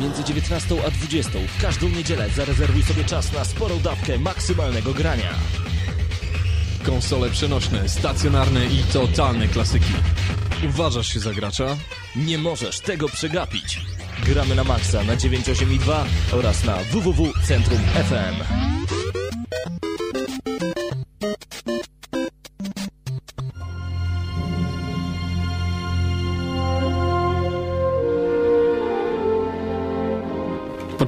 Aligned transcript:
między 0.00 0.24
19 0.24 0.76
a 0.86 0.90
20 0.90 1.30
w 1.58 1.62
każdą 1.62 1.88
niedzielę 1.88 2.30
zarezerwuj 2.30 2.82
sobie 2.82 3.04
czas 3.04 3.32
na 3.32 3.44
sporą 3.44 3.78
dawkę 3.78 4.18
maksymalnego 4.18 4.94
grania. 4.94 5.34
Konsole 6.86 7.30
przenośne, 7.30 7.88
stacjonarne 7.88 8.66
i 8.66 8.82
totalne 8.92 9.48
klasyki. 9.48 9.92
Uważasz 10.68 11.12
się 11.12 11.20
za 11.20 11.34
gracza? 11.34 11.76
Nie 12.16 12.38
możesz 12.38 12.80
tego 12.80 13.08
przegapić. 13.08 13.80
Gramy 14.26 14.54
na 14.54 14.64
maksa 14.64 15.04
na 15.04 15.16
982 15.16 16.04
oraz 16.32 16.64
na 16.64 16.76
www.centrum.fm. 16.76 18.69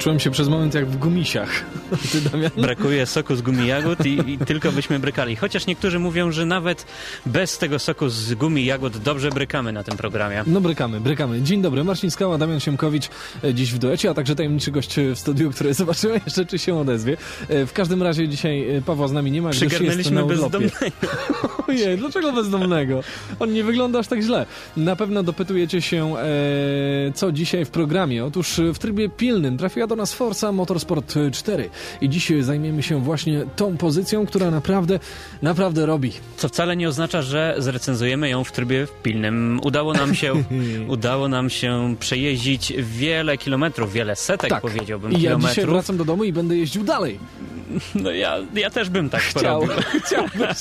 Poczułem 0.03 0.21
się 0.21 0.31
przez 0.31 0.49
moment 0.49 0.75
jak 0.75 0.87
w 0.87 0.97
gumisiach. 0.97 1.65
Ty, 2.13 2.21
Damian? 2.21 2.51
Brakuje 2.57 3.07
soku 3.07 3.37
z 3.37 3.43
gumi 3.43 3.67
jagód 3.67 4.07
i, 4.07 4.31
i, 4.31 4.39
tylko 4.39 4.73
byśmy 4.73 4.99
brykali. 4.99 5.37
Chociaż 5.37 5.67
niektórzy 5.67 5.99
mówią, 5.99 6.33
że 6.33 6.47
nawet 6.47 6.87
bez 7.27 7.59
tego 7.59 7.79
soku 7.79 8.09
z 8.09 8.35
gumi 8.35 8.65
jagód 8.65 8.99
dobrze 8.99 9.31
brykamy 9.31 9.73
na 9.73 9.85
tym 9.85 9.97
programie. 9.97 10.45
No 10.47 10.61
brykamy, 10.61 11.01
brykamy. 11.01 11.43
Dzień 11.43 11.63
dobry, 11.63 11.85
Marcin 11.85 12.11
Skała, 12.11 12.39
Damian 12.39 12.61
Siemkowicz 12.61 13.09
e, 13.45 13.55
dziś 13.55 13.73
w 13.73 13.79
duecie, 13.79 14.11
a 14.11 14.15
także 14.15 14.37
tajemniczy 14.37 14.71
gość 14.71 14.97
w 15.15 15.19
studiu, 15.19 15.51
który 15.51 15.75
zobaczymy 15.83 16.21
jeszcze, 16.25 16.47
czy 16.47 16.59
się 16.59 16.79
odezwie. 16.79 17.17
E, 17.49 17.67
w 17.67 17.73
każdym 17.73 18.03
razie 18.03 18.29
dzisiaj 18.29 18.77
e, 18.77 18.83
Pawła 18.83 19.09
z 19.09 19.13
nami 19.13 19.31
nie 19.31 19.43
ma, 19.43 19.51
gdyż 19.51 19.81
jest 19.81 20.11
na 20.11 20.25
bezdomnego. 20.25 20.77
Ojej, 21.69 21.99
dlaczego 21.99 22.33
bezdomnego? 22.33 23.01
On 23.39 23.53
nie 23.53 23.65
wygląda 23.65 23.99
aż 23.99 24.07
tak 24.07 24.23
źle. 24.23 24.47
Na 24.77 24.97
pewno 24.97 25.23
dopytujecie 25.23 25.83
się, 25.83 26.15
e, 26.17 27.13
co 27.15 27.33
dzisiaj 27.33 27.65
w 27.65 27.71
programie. 27.71 28.25
Otóż 28.25 28.61
w 28.75 28.79
trybie 28.79 29.09
pilnym 29.09 29.59
trafiła 29.59 29.87
do 29.87 29.92
nas 29.97 30.13
Forza 30.13 30.53
Motorsport 30.53 31.15
4 31.33 31.71
i 32.01 32.09
dziś 32.09 32.33
zajmiemy 32.41 32.83
się 32.83 33.01
właśnie 33.01 33.45
tą 33.57 33.77
pozycją, 33.77 34.27
która 34.27 34.51
naprawdę, 34.51 34.99
naprawdę 35.43 35.87
robi. 35.87 36.13
Co 36.37 36.49
wcale 36.49 36.77
nie 36.77 36.89
oznacza, 36.89 37.23
że 37.23 37.55
zrecenzujemy 37.59 38.29
ją 38.29 38.45
w 38.45 38.53
trybie 38.53 38.87
pilnym. 39.03 39.61
Udało 39.65 39.93
nam 39.93 40.15
się, 40.15 40.33
udało 40.89 41.29
nam 41.29 41.51
się 41.51 41.95
przejeździć 42.01 42.73
wiele 42.79 43.39
kilometrów, 43.39 43.93
wiele 43.93 44.17
setek 44.17 44.51
tak. 44.51 44.63
powiedziałbym 44.63 45.13
I 45.13 45.15
ja 45.15 45.21
kilometrów. 45.21 45.51
dzisiaj 45.51 45.67
wracam 45.67 45.97
do 45.97 46.05
domu 46.05 46.25
i 46.25 46.33
będę 46.33 46.57
jeździł 46.57 46.85
dalej. 46.85 47.19
No 47.95 48.11
ja, 48.11 48.39
ja 48.55 48.71
też 48.71 48.91
bym 48.91 49.11
tak 49.11 49.23
Chciał, 49.23 49.61
porobił. 49.61 49.85
chciałbyś. 50.07 50.59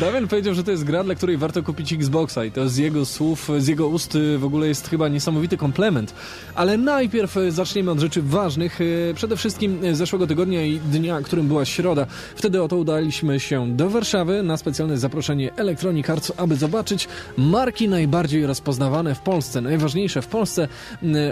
Damian 0.00 0.28
powiedział, 0.28 0.54
że 0.54 0.64
to 0.64 0.70
jest 0.70 0.84
gra, 0.84 1.04
dla 1.04 1.14
której 1.14 1.36
warto 1.36 1.62
kupić 1.62 1.92
Xboxa 1.92 2.44
i 2.44 2.50
to 2.50 2.68
z 2.68 2.76
jego 2.76 3.06
słów, 3.06 3.50
z 3.58 3.66
jego 3.66 3.88
ust 3.88 4.18
w 4.38 4.44
ogóle 4.44 4.68
jest 4.68 4.90
chyba 4.90 5.08
niesamowity 5.08 5.56
komplement. 5.56 6.14
Ale 6.54 6.76
najpierw 6.76 7.36
zaczniemy 7.48 7.90
od 7.90 7.98
rzeczy 7.98 8.22
ważnych. 8.22 8.53
Y, 8.58 9.14
Przede 9.14 9.36
wszystkim 9.36 9.96
zeszłego 9.96 10.26
tygodnia 10.26 10.64
i 10.64 10.78
dnia, 10.78 11.20
którym 11.20 11.48
była 11.48 11.64
środa. 11.64 12.06
Wtedy 12.36 12.62
oto 12.62 12.76
udaliśmy 12.76 13.40
się 13.40 13.76
do 13.76 13.90
Warszawy 13.90 14.42
na 14.42 14.56
specjalne 14.56 14.98
zaproszenie 14.98 15.54
Electronic 15.56 16.10
Arts, 16.10 16.32
aby 16.36 16.56
zobaczyć 16.56 17.08
marki 17.36 17.88
najbardziej 17.88 18.46
rozpoznawane 18.46 19.14
w 19.14 19.20
Polsce, 19.20 19.60
najważniejsze 19.60 20.22
w 20.22 20.26
Polsce 20.26 20.68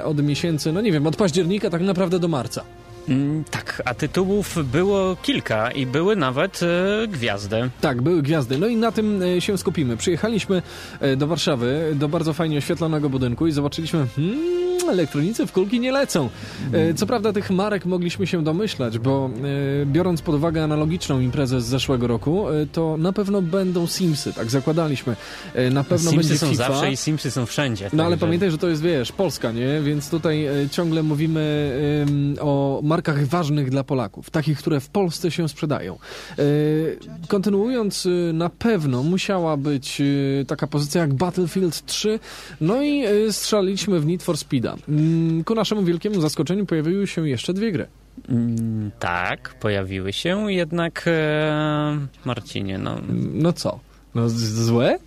od 0.04 0.22
miesięcy, 0.22 0.72
no 0.72 0.80
nie 0.80 0.92
wiem, 0.92 1.06
od 1.06 1.16
października 1.16 1.70
tak 1.70 1.82
naprawdę 1.82 2.18
do 2.18 2.28
marca. 2.28 2.64
Mm, 3.08 3.44
tak, 3.50 3.82
a 3.84 3.94
tytułów 3.94 4.58
było 4.72 5.16
kilka 5.22 5.70
i 5.70 5.86
były 5.86 6.16
nawet 6.16 6.60
e, 6.62 7.08
gwiazdy. 7.08 7.70
Tak, 7.80 8.02
były 8.02 8.22
gwiazdy. 8.22 8.58
No 8.58 8.66
i 8.66 8.76
na 8.76 8.92
tym 8.92 9.22
e, 9.22 9.40
się 9.40 9.58
skupimy. 9.58 9.96
Przyjechaliśmy 9.96 10.62
e, 11.00 11.16
do 11.16 11.26
Warszawy, 11.26 11.92
do 11.94 12.08
bardzo 12.08 12.32
fajnie 12.32 12.58
oświetlonego 12.58 13.08
budynku 13.08 13.46
i 13.46 13.52
zobaczyliśmy, 13.52 14.06
hmm, 14.16 14.61
elektronicy 14.90 15.46
w 15.46 15.52
kulki 15.52 15.80
nie 15.80 15.92
lecą. 15.92 16.28
E, 16.72 16.94
co 16.94 17.06
prawda 17.06 17.32
tych 17.32 17.50
marek 17.50 17.86
mogliśmy 17.86 18.26
się 18.26 18.44
domyślać, 18.44 18.98
bo 18.98 19.30
e, 19.82 19.86
biorąc 19.86 20.22
pod 20.22 20.34
uwagę 20.34 20.64
analogiczną 20.64 21.20
imprezę 21.20 21.60
z 21.60 21.64
zeszłego 21.64 22.06
roku, 22.06 22.48
e, 22.48 22.66
to 22.66 22.96
na 22.96 23.12
pewno 23.12 23.42
będą 23.42 23.86
Simsy, 23.86 24.32
tak 24.32 24.50
zakładaliśmy. 24.50 25.16
Na 25.70 25.84
pewno 25.84 26.10
Simsy 26.10 26.28
będzie 26.28 26.38
są 26.38 26.46
FIFA. 26.50 26.68
zawsze 26.68 26.92
i 26.92 26.96
Simsy 26.96 27.30
są 27.30 27.46
wszędzie. 27.46 27.90
No 27.92 28.02
ale 28.02 28.12
także- 28.12 28.26
pamiętaj, 28.26 28.50
że 28.50 28.58
to 28.58 28.68
jest, 28.68 28.82
wiesz, 28.82 29.12
Polska, 29.12 29.52
nie? 29.52 29.80
Więc 29.82 30.10
tutaj 30.10 30.48
ciągle 30.70 31.02
mówimy 31.02 31.42
o 32.40 32.80
markach 32.82 33.26
ważnych 33.26 33.70
dla 33.70 33.84
Polaków, 33.84 34.30
takich, 34.30 34.58
które 34.58 34.80
w 34.80 34.88
Polsce 34.88 35.30
się 35.30 35.48
sprzedają. 35.48 35.98
Kontynuując, 37.28 38.08
na 38.32 38.50
pewno 38.50 39.02
musiała 39.02 39.56
być 39.56 40.02
taka 40.46 40.66
pozycja 40.66 41.00
jak 41.00 41.14
Battlefield 41.14 41.86
3, 41.86 42.18
no 42.60 42.82
i 42.82 43.04
strzeliliśmy 43.30 44.00
w 44.00 44.06
Need 44.06 44.22
for 44.22 44.38
Speeda. 44.38 44.71
Mm, 44.88 45.44
ku 45.44 45.54
naszemu 45.54 45.82
wielkiemu 45.82 46.20
zaskoczeniu 46.20 46.66
pojawiły 46.66 47.06
się 47.06 47.28
jeszcze 47.28 47.54
dwie 47.54 47.72
gry. 47.72 47.86
Mm, 48.28 48.90
tak, 48.98 49.54
pojawiły 49.60 50.12
się, 50.12 50.52
jednak 50.52 51.04
e, 51.06 52.06
Marcinie, 52.24 52.78
no... 52.78 52.98
No 53.32 53.52
co? 53.52 53.78
No 54.14 54.28
złe? 54.28 54.98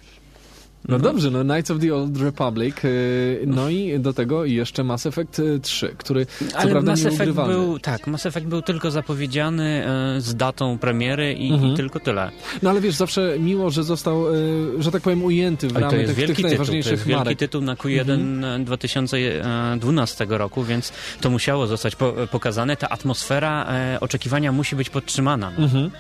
No 0.90 0.97
No. 0.97 1.03
dobrze, 1.03 1.31
no 1.31 1.44
Knights 1.44 1.72
of 1.72 1.79
the 1.79 1.96
Old 1.96 2.22
Republic, 2.22 2.75
y, 2.85 3.44
no 3.47 3.69
i 3.69 4.00
do 4.00 4.13
tego 4.13 4.46
jeszcze 4.46 4.84
Mass 4.84 5.06
Effect 5.06 5.40
y, 5.40 5.59
3, 5.59 5.96
który 5.97 6.25
co 6.25 6.57
Ale 6.57 6.72
prawda 6.72 6.91
Mass 6.91 7.06
Effect 7.06 7.31
był, 7.31 7.79
tak, 7.79 8.07
Mass 8.07 8.25
Effect 8.25 8.47
był 8.47 8.62
tylko 8.62 8.91
zapowiedziany 8.91 9.85
e, 10.18 10.22
z 10.22 10.35
datą 10.35 10.78
premiery 10.78 11.34
i, 11.34 11.53
Mhm. 11.53 11.73
i 11.73 11.75
tylko 11.75 12.00
tyle. 12.00 12.31
No 12.62 12.69
ale 12.69 12.81
wiesz, 12.81 12.96
zawsze 12.96 13.35
miło, 13.40 13.69
że 13.69 13.84
został, 13.84 14.35
y, 14.35 14.84
że 14.84 14.91
tak 14.91 15.01
powiem, 15.01 15.23
ujęty 15.23 15.68
w 15.68 15.73
to 15.73 15.96
jest 15.96 16.16
tych, 16.16 16.25
tych 16.25 16.28
tytuł, 16.28 16.41
to 16.44 16.47
najważniejszych 16.50 16.91
jest 16.91 17.03
wielki 17.06 17.19
marek. 17.23 17.38
tytuł 17.40 17.62
na 17.62 17.75
Q1 17.75 18.63
2012 18.63 20.25
roku, 20.29 20.63
więc 20.63 20.91
to 21.22 21.29
musiało 21.29 21.67
zostać 21.67 21.96
po, 21.96 22.13
pokazane. 22.31 22.78
Ta 22.78 22.90
atmosfera 22.90 23.67
oczekiwania 24.02 24.52
musi 24.52 24.75
być 24.75 24.90
podtrzymana. 24.90 25.52
No. 25.57 25.63
Mhm. 25.63 25.91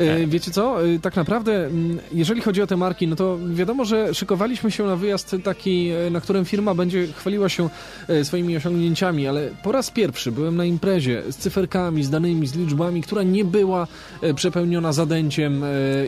Y, 0.00 0.26
Wiecie 0.26 0.50
co, 0.50 0.86
y, 0.86 0.98
tak 1.00 1.16
naprawdę 1.16 1.66
mm, 1.66 1.98
jeżeli 2.12 2.40
chodzi 2.40 2.62
o 2.62 2.66
te 2.66 2.76
marki, 2.76 3.08
no 3.08 3.16
to 3.16 3.38
wiadomo, 3.54 3.84
że 3.84 4.14
szykowaliśmy 4.34 4.70
się 4.70 4.84
na 4.86 4.96
wyjazd 4.96 5.36
taki, 5.44 5.90
y, 6.06 6.10
na 6.10 6.20
którym 6.20 6.44
firma 6.44 6.74
będzie 6.74 7.06
chwaliła 7.06 7.48
się 7.48 7.68
y, 8.10 8.24
swoimi 8.24 8.56
osiągnięciami, 8.56 9.28
ale 9.28 9.48
po 9.62 9.72
raz 9.72 9.90
pierwszy 9.90 10.32
byłem 10.32 10.56
na 10.56 10.64
imprezie 10.64 11.22
z 11.30 11.36
cyferkami, 11.36 12.04
z 12.04 12.10
danymi, 12.10 12.46
z 12.46 12.54
liczbami, 12.56 13.02
która 13.02 13.22
nie 13.22 13.44
była 13.44 13.86
y, 14.24 14.34
przepełniona 14.34 14.92
zadęciem 14.92 15.62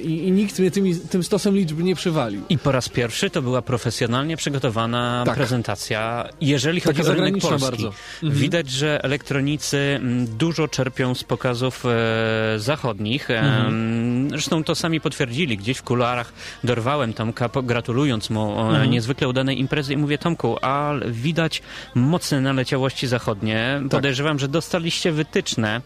i, 0.05 0.09
i 0.28 0.31
nikt 0.32 0.59
mnie 0.59 0.71
tymi, 0.71 0.97
tym 0.97 1.22
stosem 1.22 1.55
liczb 1.55 1.78
nie 1.81 1.94
przywalił. 1.94 2.43
I 2.49 2.59
po 2.59 2.72
raz 2.72 2.88
pierwszy 2.88 3.31
to 3.31 3.43
była 3.43 3.62
profesjonalnie 3.62 4.37
przygotowana 4.37 5.22
Tak. 5.27 5.34
prezentacja, 5.37 6.28
jeżeli 6.41 6.81
Taka 6.81 6.99
chodzi 6.99 7.11
o 7.11 7.15
rynek 7.15 7.38
polski. 7.43 7.71
bardzo. 7.71 7.93
Mhm. 8.22 8.41
Widać, 8.43 8.71
że 8.71 9.05
elektronicy 9.05 9.78
mm, 9.78 10.27
dużo 10.38 10.69
czerpią 10.69 11.15
z 11.15 11.25
pokazów 11.25 11.84
e, 11.87 12.59
zachodnich. 12.59 13.31
E, 13.31 13.41
Mhm. 13.41 14.22
Zresztą 14.43 14.65
to 14.65 14.75
sami 14.75 15.01
potwierdzili. 15.01 15.57
Gdzieś 15.57 15.79
w 15.79 15.83
kuluarach 15.83 16.33
dorwałem 16.65 17.13
Tomka, 17.13 17.51
gratulując 17.63 18.31
mu 18.31 18.61
Mhm. 18.61 18.91
niezwykle 18.91 19.29
udanej 19.29 19.61
imprezy 19.61 19.93
i 19.93 19.97
mówię, 19.97 20.19
Tomku, 20.19 20.57
a 20.63 20.93
widać 21.07 21.63
mocne 21.95 22.41
naleciałości 22.41 23.07
zachodnie. 23.07 23.79
Tak. 23.83 23.89
Podejrzewam, 23.91 24.39
że 24.39 24.49
dostaliście 24.49 25.13
wytyczne 25.13 25.81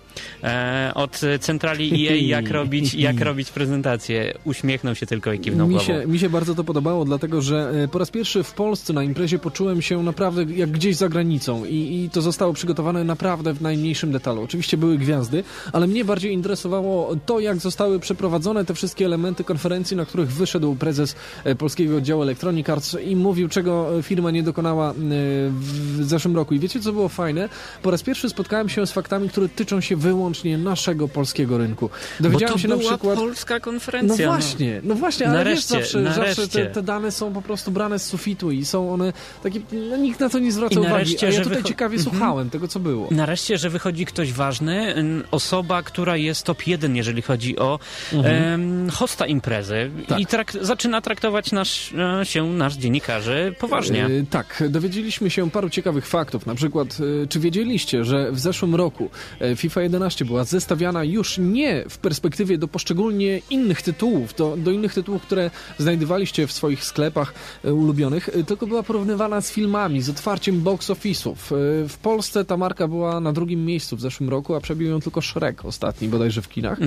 e, 0.44 0.90
od 0.94 1.20
centrali 1.40 2.08
EA, 2.08 2.14
jak 2.16 2.50
robić, 2.50 2.94
jak 2.94 3.20
robić 3.28 3.50
prezentację. 3.50 4.34
Uśmiechnął 4.44 4.94
się 4.94 5.06
tylko 5.06 5.32
i 5.32 5.38
kiwnął 5.38 5.66
Mi 5.66 5.74
głową. 5.74 5.86
się, 5.86 6.06
mi 6.06 6.18
się 6.18 6.30
bardzo 6.30 6.54
to 6.54 6.64
podobało, 6.64 7.04
dlatego 7.04 7.42
że 7.42 7.70
e, 7.84 7.88
po 7.88 7.98
raz 7.98 8.10
pierwszy 8.10 8.42
w 8.42 8.52
Polsce 8.52 8.92
na 8.92 9.02
imprezie 9.02 9.38
poczułem 9.38 9.82
się 9.82 10.02
naprawdę 10.02 10.42
jak 10.44 10.70
gdzieś 10.70 10.96
za 10.96 11.08
granicą 11.08 11.64
i, 11.64 12.04
i 12.04 12.10
to 12.10 12.22
zostało 12.22 12.52
przygotowane 12.52 13.04
naprawdę 13.04 13.52
w 13.54 13.62
najmniejszym 13.62 14.12
detalu. 14.12 14.42
Oczywiście 14.42 14.76
były 14.76 14.98
gwiazdy, 14.98 15.44
ale 15.72 15.86
mnie 15.86 16.04
bardziej 16.04 16.32
interesowało 16.32 17.16
to, 17.26 17.40
jak 17.40 17.56
zostały 17.58 18.00
przeprowadzone 18.00 18.45
te 18.54 18.74
wszystkie 18.74 19.04
elementy 19.04 19.44
konferencji, 19.44 19.96
na 19.96 20.04
których 20.06 20.32
wyszedł 20.32 20.74
prezes 20.74 21.16
e, 21.44 21.54
polskiego 21.54 21.96
oddziału 21.96 22.22
Electronic 22.22 22.68
Arts 22.68 22.96
i 23.04 23.16
mówił, 23.16 23.48
czego 23.48 23.98
e, 23.98 24.02
firma 24.02 24.30
nie 24.30 24.42
dokonała 24.42 24.90
e, 24.90 24.94
w 25.00 25.98
zeszłym 26.00 26.36
roku. 26.36 26.54
I 26.54 26.58
wiecie, 26.58 26.80
co 26.80 26.92
było 26.92 27.08
fajne? 27.08 27.48
Po 27.82 27.90
raz 27.90 28.02
pierwszy 28.02 28.28
spotkałem 28.28 28.68
się 28.68 28.86
z 28.86 28.92
faktami, 28.92 29.28
które 29.28 29.48
tyczą 29.48 29.80
się 29.80 29.96
wyłącznie 29.96 30.58
naszego 30.58 31.08
polskiego 31.08 31.58
rynku. 31.58 31.90
Dowiedziałem 32.20 32.58
się 32.58 32.68
na 32.68 32.76
przykład... 32.76 33.18
polska 33.18 33.54
No 33.54 33.60
konferencja. 33.60 34.26
właśnie, 34.26 34.80
no 34.84 34.94
właśnie, 34.94 35.26
ale 35.28 35.38
Nareszcie, 35.38 35.78
wiesz, 35.78 35.92
zawsze, 35.92 36.14
zawsze 36.14 36.48
te, 36.48 36.66
te 36.66 36.82
dane 36.82 37.12
są 37.12 37.32
po 37.32 37.42
prostu 37.42 37.70
brane 37.70 37.98
z 37.98 38.04
sufitu 38.06 38.50
i 38.50 38.64
są 38.64 38.92
one 38.92 39.12
takie, 39.42 39.60
no 39.90 39.96
nikt 39.96 40.20
na 40.20 40.28
to 40.28 40.38
nie 40.38 40.52
zwraca 40.52 40.74
I 40.74 40.78
uwagi, 40.78 40.92
nareszcie, 40.94 41.26
a 41.26 41.30
ja 41.30 41.40
tutaj 41.40 41.62
ciekawie 41.62 41.96
Mhm. 41.96 42.10
słuchałem 42.16 42.50
tego, 42.50 42.68
co 42.68 42.80
było. 42.80 43.08
Nareszcie, 43.10 43.58
że 43.58 43.70
wychodzi 43.70 44.06
ktoś 44.06 44.32
ważny, 44.32 44.94
osoba, 45.30 45.82
która 45.82 46.16
jest 46.16 46.42
top 46.42 46.66
1, 46.66 46.96
jeżeli 46.96 47.22
chodzi 47.22 47.58
o 47.58 47.78
Mhm. 48.12 48.25
Em, 48.28 48.90
hosta 48.90 49.26
imprezy 49.26 49.90
Tak. 50.08 50.20
i 50.20 50.26
trak 50.26 50.52
zaczyna 50.60 51.00
traktować 51.00 51.52
nasz, 51.52 51.94
e, 52.20 52.26
się 52.26 52.46
nasz 52.46 52.74
dziennikarzy 52.74 53.54
poważnie. 53.58 54.06
E, 54.06 54.08
tak, 54.30 54.62
dowiedzieliśmy 54.68 55.30
się 55.30 55.50
paru 55.50 55.70
ciekawych 55.70 56.06
faktów. 56.06 56.46
Na 56.46 56.54
przykład, 56.54 56.98
e, 57.22 57.26
czy 57.26 57.40
wiedzieliście, 57.40 58.04
że 58.04 58.32
w 58.32 58.38
zeszłym 58.38 58.74
roku 58.74 59.10
FIFA 59.56 59.82
11 59.82 60.24
była 60.24 60.44
zestawiana 60.44 61.04
już 61.04 61.38
nie 61.38 61.84
w 61.90 61.98
perspektywie 61.98 62.58
do 62.58 62.68
poszczególnie 62.68 63.40
innych 63.50 63.82
tytułów, 63.82 64.34
do, 64.34 64.56
do 64.56 64.70
innych 64.70 64.94
tytułów, 64.94 65.22
które 65.22 65.50
znajdowaliście 65.78 66.46
w 66.46 66.52
swoich 66.52 66.84
sklepach 66.84 67.34
ulubionych, 67.64 68.30
tylko 68.46 68.66
była 68.66 68.82
porównywana 68.82 69.40
z 69.40 69.52
filmami, 69.52 70.02
z 70.02 70.10
otwarciem 70.10 70.60
box 70.60 70.90
office'ów. 70.90 71.34
W 71.88 71.98
Polsce 72.02 72.44
ta 72.44 72.56
marka 72.56 72.88
była 72.88 73.20
na 73.20 73.32
drugim 73.32 73.64
miejscu 73.64 73.96
w 73.96 74.00
zeszłym 74.00 74.28
roku, 74.28 74.54
a 74.54 74.60
przebił 74.60 74.88
ją 74.90 75.00
tylko 75.00 75.22
Shrek 75.22 75.64
ostatni, 75.64 76.08
bodajże 76.08 76.42
w 76.42 76.48
kinach. 76.48 76.78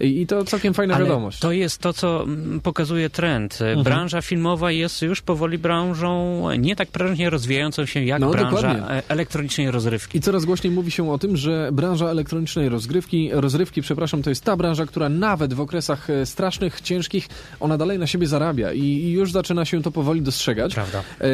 I, 0.00 0.20
I 0.20 0.26
to 0.26 0.44
całkiem 0.44 0.74
fajna 0.86 0.94
Ale 0.96 1.04
wiadomość. 1.04 1.38
to 1.38 1.52
jest 1.52 1.78
to, 1.78 1.92
co 1.92 2.22
mm, 2.22 2.60
pokazuje 2.60 3.10
trend. 3.10 3.52
Mhm. 3.60 3.82
Branża 3.82 4.22
filmowa 4.22 4.70
jest 4.70 5.02
już 5.02 5.20
powoli 5.22 5.58
branżą 5.58 6.48
nie 6.58 6.76
tak 6.76 6.88
prężnie 6.88 7.30
rozwijającą 7.30 7.86
się 7.86 8.04
jak 8.04 8.20
No, 8.20 8.30
branża 8.30 8.50
dokładnie. 8.56 8.82
e, 8.96 9.02
elektronicznej 9.08 9.70
rozrywki. 9.70 10.18
I 10.18 10.20
coraz 10.20 10.44
głośniej 10.44 10.72
mówi 10.72 10.90
się 10.90 11.10
o 11.12 11.18
tym, 11.18 11.36
że 11.36 11.68
branża 11.72 12.06
elektronicznej 12.06 12.68
rozgrywki, 12.68 13.30
rozrywki, 13.32 13.82
przepraszam, 13.82 14.22
to 14.22 14.30
jest 14.30 14.44
ta 14.44 14.56
branża, 14.56 14.86
która 14.86 15.08
nawet 15.08 15.54
w 15.54 15.60
okresach 15.60 16.10
e, 16.10 16.26
strasznych, 16.26 16.80
ciężkich, 16.80 17.28
ona 17.60 17.78
dalej 17.78 17.98
na 17.98 18.06
siebie 18.06 18.26
zarabia 18.26 18.72
i, 18.72 19.10
już 19.10 19.32
zaczyna 19.32 19.64
się 19.64 19.82
to 19.82 19.90
powoli 19.90 20.22
dostrzegać. 20.22 20.74
Prawda. 20.74 21.02
E, 21.20 21.26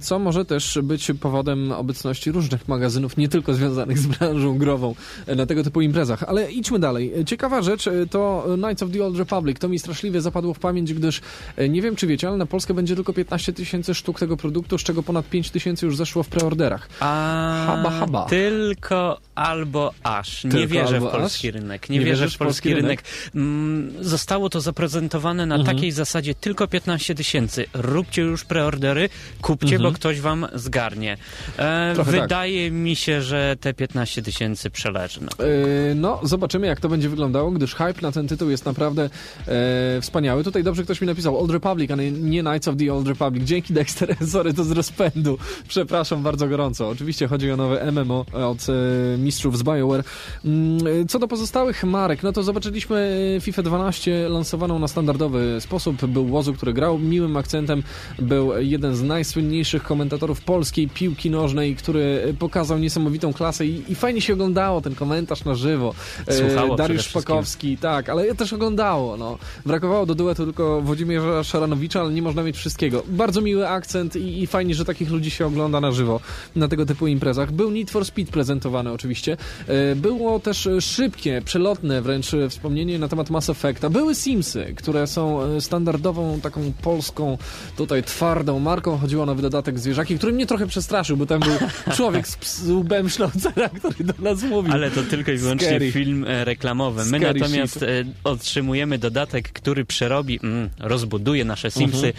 Co 0.00 0.18
może 0.18 0.44
też 0.44 0.78
być 0.82 1.10
powodem 1.20 1.72
obecności 1.72 2.32
różnych 2.32 2.68
magazynów, 2.68 3.16
nie 3.16 3.28
tylko 3.28 3.54
związanych 3.54 3.98
z 3.98 4.06
branżą 4.06 4.58
grową 4.58 4.94
e, 5.26 5.34
na 5.34 5.46
tego 5.46 5.64
typu 5.64 5.80
imprezach. 5.80 6.22
Ale 6.22 6.52
idźmy 6.52 6.78
dalej. 6.78 7.12
E, 7.20 7.24
Ciekawa 7.24 7.62
rzecz 7.62 7.86
e, 7.86 7.92
to 8.10 8.46
Knights 8.56 8.82
of 8.86 8.92
the 8.92 9.04
Old 9.04 9.18
Republic. 9.18 9.58
To 9.58 9.68
mi 9.68 9.78
straszliwie 9.78 10.20
zapadło 10.20 10.54
w 10.54 10.58
pamięć, 10.58 10.94
gdyż 10.94 11.20
e, 11.56 11.68
nie 11.68 11.82
wiem 11.82 11.96
czy 11.96 12.06
wiecie, 12.06 12.28
ale 12.28 12.36
na 12.36 12.46
Polskę 12.46 12.74
będzie 12.74 12.94
tylko 12.94 13.12
15 13.12 13.52
tysięcy 13.52 13.94
sztuk 13.94 14.18
tego 14.18 14.36
produktu, 14.36 14.78
z 14.78 14.82
czego 14.82 15.02
ponad 15.02 15.28
5 15.28 15.50
tysięcy 15.50 15.86
już 15.86 15.96
zeszło 15.96 16.22
w 16.22 16.28
preorderach. 16.28 16.88
A 17.00 17.64
Haba, 17.66 17.90
haba. 17.90 18.24
tylko 18.24 19.18
albo 19.34 19.92
aż. 20.02 20.44
Nie 20.44 20.50
Tylko 20.50 20.68
wierzę 20.74 21.00
w 21.00 21.06
polski 21.10 21.48
aż? 21.48 21.54
rynek. 21.54 21.90
Nie, 21.90 21.98
Nie 21.98 22.04
wierzę 22.04 22.28
w 22.28 22.36
polski 22.38 22.74
rynek. 22.74 23.02
Mm, 23.34 23.92
Zostało 24.00 24.50
to 24.50 24.60
zaprezentowane 24.60 25.46
na 25.46 25.54
Mhm. 25.54 25.76
takiej 25.76 25.92
zasadzie 25.92 26.34
tylko 26.34 26.68
15 26.68 27.14
tysięcy. 27.14 27.64
Róbcie 27.74 28.22
już 28.22 28.44
preordery, 28.44 29.08
kupcie, 29.42 29.78
bo 29.78 29.92
ktoś 29.92 30.20
wam 30.20 30.46
zgarnie. 30.54 31.16
E, 31.58 31.94
tak. 31.96 32.06
wydaje 32.06 32.70
mi 32.70 32.96
się, 32.96 33.22
że 33.22 33.56
te 33.60 33.74
15 33.74 34.22
tysięcy 34.22 34.70
przeleży. 34.70 35.20
No. 35.22 35.44
Yy, 35.46 35.94
No, 35.94 36.20
zobaczymy 36.22 36.66
jak 36.66 36.80
to 36.80 36.88
będzie 36.88 37.08
wyglądało, 37.08 37.50
gdyż 37.50 37.74
hype 37.74 38.02
na 38.02 38.12
ten 38.12 38.28
tytuł 38.28 38.50
jest 38.50 38.64
naprawdę 38.76 39.10
e, 39.48 40.00
wspaniały. 40.00 40.44
Tutaj 40.44 40.64
dobrze 40.64 40.82
ktoś 40.84 41.00
mi 41.00 41.06
napisał 41.06 41.38
Old 41.38 41.50
Republic, 41.50 41.90
a 41.90 41.96
nie, 41.96 42.12
nie 42.12 42.42
Knights 42.42 42.68
of 42.68 42.76
the 42.76 42.94
Old 42.94 43.08
Republic. 43.08 43.44
Dzięki 43.44 43.74
Dexter, 43.74 44.16
sorry, 44.32 44.54
to 44.54 44.64
z 44.64 44.70
rozpędu. 44.70 45.38
Przepraszam 45.68 46.22
bardzo 46.22 46.48
gorąco. 46.48 46.88
Oczywiście 46.88 47.28
chodzi 47.28 47.50
o 47.52 47.56
nowe 47.56 47.92
MMO 47.92 48.24
od 48.32 48.58
e, 48.68 49.18
mistrzów 49.18 49.58
z 49.58 49.62
BioWare. 49.62 50.04
Mm, 50.44 50.78
e, 51.02 51.06
Co 51.08 51.18
do 51.18 51.28
pozostałych 51.28 51.84
marek, 51.84 52.22
no 52.22 52.32
to 52.32 52.42
zobaczyliśmy 52.42 53.38
FIFA 53.40 53.62
12 53.62 54.28
lansowaną 54.28 54.78
na 54.78 54.88
standardowy 54.88 55.60
sposób. 55.60 56.06
Był 56.06 56.32
Łozu, 56.32 56.54
który 56.54 56.72
grał. 56.72 56.98
Miłym 56.98 57.36
akcentem 57.36 57.82
był 58.18 58.52
jeden 58.58 58.96
z 58.96 59.02
najsłynniejszych 59.02 59.82
komentatorów 59.82 60.40
polskiej 60.40 60.88
piłki 60.88 61.30
nożnej, 61.30 61.76
który 61.76 62.34
pokazał 62.38 62.78
niesamowitą 62.78 63.32
klasę 63.32 63.66
i, 63.66 63.92
i 63.92 63.94
fajnie 63.94 64.20
się 64.20 64.32
oglądało 64.32 64.80
ten 64.80 64.94
komentarz 64.94 65.44
na 65.44 65.54
żywo. 65.54 65.94
E, 66.26 66.34
Słuchało 66.34 66.76
Dariusz. 66.76 67.06
Szpakowski, 67.06 67.76
tak, 67.76 68.08
ale 68.08 68.34
też 68.34 68.52
oglądało. 68.66 69.16
No. 69.16 69.38
Brakowało 69.66 70.06
do 70.06 70.14
duetu 70.14 70.44
tylko 70.44 70.82
Włodzimierza 70.82 71.44
Szaranowicza, 71.44 72.00
ale 72.00 72.12
nie 72.12 72.22
można 72.22 72.42
mieć 72.42 72.56
wszystkiego. 72.56 73.02
Bardzo 73.08 73.40
miły 73.40 73.68
akcent 73.68 74.16
i, 74.16 74.42
i 74.42 74.46
fajnie, 74.46 74.74
że 74.74 74.84
takich 74.84 75.10
ludzi 75.10 75.30
się 75.30 75.46
ogląda 75.46 75.80
na 75.80 75.92
żywo 75.92 76.20
na 76.56 76.68
tego 76.68 76.86
typu 76.86 77.06
imprezach. 77.06 77.52
Był 77.52 77.70
Need 77.70 77.90
for 77.90 78.04
Speed 78.04 78.32
prezentowany 78.32 78.92
oczywiście. 78.92 79.36
E, 79.68 79.96
Było 79.96 80.38
też 80.40 80.66
e, 80.66 80.80
szybkie, 80.80 81.42
przelotne 81.44 82.02
wręcz 82.02 82.34
e, 82.34 82.48
wspomnienie 82.48 82.98
na 82.98 83.08
temat 83.08 83.30
Mass 83.30 83.50
Effecta. 83.50 83.90
Były 83.90 84.14
Simsy, 84.14 84.74
które 84.76 85.06
są 85.06 85.40
standardową, 85.60 86.40
taką 86.40 86.72
polską, 86.82 87.38
tutaj 87.76 88.02
twardą 88.02 88.58
marką. 88.58 88.98
Chodziło 88.98 89.26
nowy 89.26 89.42
dodatek 89.42 89.78
Zwierzaki, 89.78 90.18
który 90.18 90.32
mnie 90.32 90.46
trochę 90.46 90.66
przestraszył, 90.66 91.16
bo 91.16 91.26
tam 91.26 91.40
był 91.40 91.54
człowiek 91.96 92.28
z, 92.28 92.38
z 92.46 92.70
łbem 92.70 93.08
który 93.78 94.04
do 94.04 94.14
nas 94.18 94.42
mówił. 94.42 94.72
Ale 94.72 94.90
to 94.90 95.02
tylko 95.02 95.32
i 95.32 95.36
wyłącznie 95.36 95.68
Scary. 95.68 95.92
film 95.92 96.24
reklamowy. 96.28 97.04
My 97.04 97.18
Scary 97.18 97.40
natomiast 97.40 97.74
shit. 97.74 97.82
e, 97.82 98.04
otrzymujemy 98.56 98.98
dodatek, 98.98 99.52
który 99.52 99.84
przerobi, 99.84 100.40
mm, 100.42 100.70
rozbuduje 100.80 101.44
nasze 101.44 101.70
Simsy 101.70 102.12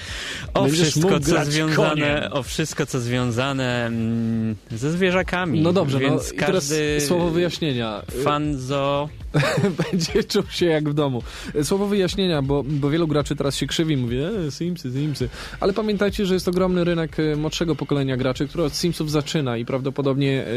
o 0.54 0.63
Będziesz 0.63 0.81
wszystko, 0.81 1.19
co 1.19 1.45
związane, 1.45 1.75
koniem. 1.75 2.34
o 2.34 2.44
wszystko, 2.44 2.86
co 2.86 3.00
związane 3.00 3.86
mm, 3.86 4.56
ze 4.72 4.92
zwierzakami. 4.92 5.62
No 5.62 5.74
dobrze, 5.74 6.00
Więc 6.00 6.28
no 6.28 6.34
i 6.34 6.38
teraz 6.39 6.51
każdy 6.69 7.01
słowo 7.01 7.30
wyjaśnienia. 7.30 8.01
fan 8.24 8.57
zo... 8.57 9.10
będzie 9.92 10.24
czuł 10.24 10.44
się 10.50 10.66
jak 10.66 10.89
w 10.89 10.94
domu. 10.94 11.24
Słowo 11.63 11.88
wyjaśnienia, 11.88 12.42
bo, 12.42 12.63
bo 12.63 12.89
wielu 12.89 13.07
graczy 13.07 13.36
teraz 13.36 13.56
się 13.56 13.68
krzywi, 13.68 13.98
mówi, 13.98 14.18
e, 14.18 14.51
Simsy, 14.51 14.92
Simsy. 14.92 15.30
Ale 15.60 15.74
pamiętajcie, 15.74 16.25
że 16.25 16.34
jest 16.34 16.48
ogromny 16.48 16.84
rynek 16.84 17.19
e, 17.19 17.36
młodszego 17.36 17.75
pokolenia 17.75 18.18
graczy, 18.18 18.48
który 18.48 18.63
od 18.63 18.75
Simsów 18.75 19.12
zaczyna 19.12 19.57
i 19.57 19.66
prawdopodobnie 19.66 20.42
e, 20.42 20.48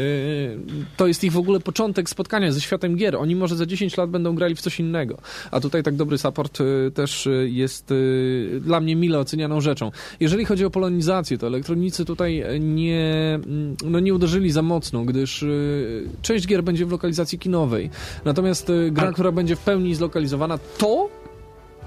to 0.97 1.07
jest 1.07 1.23
ich 1.23 1.31
w 1.31 1.37
ogóle 1.37 1.59
początek 1.59 2.09
spotkania 2.09 2.51
ze 2.51 2.61
światem 2.61 2.95
gier. 2.95 3.15
Oni 3.15 3.35
może 3.35 3.55
za 3.55 3.65
10 3.65 3.97
lat 3.97 4.09
będą 4.09 4.35
grali 4.35 4.55
w 4.55 4.61
coś 4.61 4.79
innego. 4.79 5.17
A 5.51 5.59
tutaj 5.59 5.83
tak 5.83 5.95
dobry 5.95 6.17
support 6.17 6.61
e, 6.61 6.91
też 6.91 7.29
jest 7.45 7.93
dla 8.61 8.79
mnie 8.79 8.95
mile 8.95 9.19
ocenianą 9.19 9.61
rzeczą. 9.61 9.91
Jeżeli 10.19 10.45
chodzi 10.45 10.65
o 10.65 10.69
polonizację, 10.69 11.37
to 11.37 11.47
elektronicy 11.47 12.05
tutaj 12.05 12.43
nie, 12.59 13.39
mm, 13.45 13.75
no 13.85 13.99
nie 13.99 14.13
uderzyli 14.13 14.51
za 14.51 14.61
mocno, 14.61 15.05
gdyż 15.05 15.45
część 16.21 16.47
gier 16.47 16.63
będzie 16.63 16.85
w 16.85 16.91
lokalizacji 16.91 17.39
kinowej. 17.39 17.89
Natomiast 18.25 18.70
gra, 18.91 19.09
A- 19.09 19.11
która 19.11 19.31
będzie 19.31 19.55
w 19.55 19.59
pełni 19.59 19.95
zlokalizowana, 19.95 20.59
to... 20.77 21.09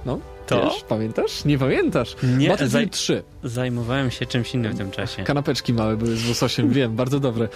No, 0.07 0.19
To? 0.47 0.65
Wiesz, 0.65 0.85
pamiętasz? 0.89 1.45
Nie 1.45 1.59
pamiętasz? 1.59 2.17
Nie, 2.39 2.49
Battlefield 2.49 2.93
zaj- 2.93 2.97
3. 2.97 3.23
Zajmowałem 3.45 4.11
się 4.11 4.27
czymś 4.27 4.55
innym 4.55 4.73
w 4.73 4.79
tym 4.79 4.91
czasie. 4.91 5.23
Kanapeczki 5.25 5.73
małe 5.73 5.97
były 5.97 6.17
z 6.17 6.29
łososiem, 6.29 6.71
wiem, 6.71 6.97
bardzo 7.03 7.21
dobre. 7.21 7.49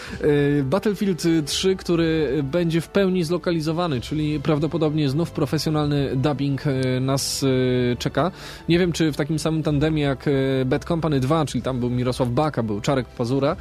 E, 0.59 0.63
Battlefield 0.63 1.23
3, 1.47 1.77
który 1.77 2.41
będzie 2.43 2.81
w 2.81 2.89
pełni 2.89 3.25
zlokalizowany, 3.25 4.01
czyli 4.01 4.41
prawdopodobnie 4.41 5.09
znów 5.09 5.31
profesjonalny 5.31 6.17
dubbing 6.17 6.63
e, 6.67 7.01
nas 7.01 7.45
czeka. 7.99 8.31
Nie 8.69 8.79
wiem, 8.79 8.93
czy 8.93 9.13
w 9.13 9.17
takim 9.17 9.39
samym 9.39 9.63
tandemie 9.63 10.03
jak 10.03 10.25
Bad 10.67 10.85
Company 10.85 11.21
2, 11.21 11.47
czyli 11.47 11.63
tam 11.63 11.81
był 11.81 11.91
Mirosław 11.91 12.29
Baka, 12.29 12.63
był 12.63 12.81
Czarek 12.81 13.07
Pazura. 13.07 13.57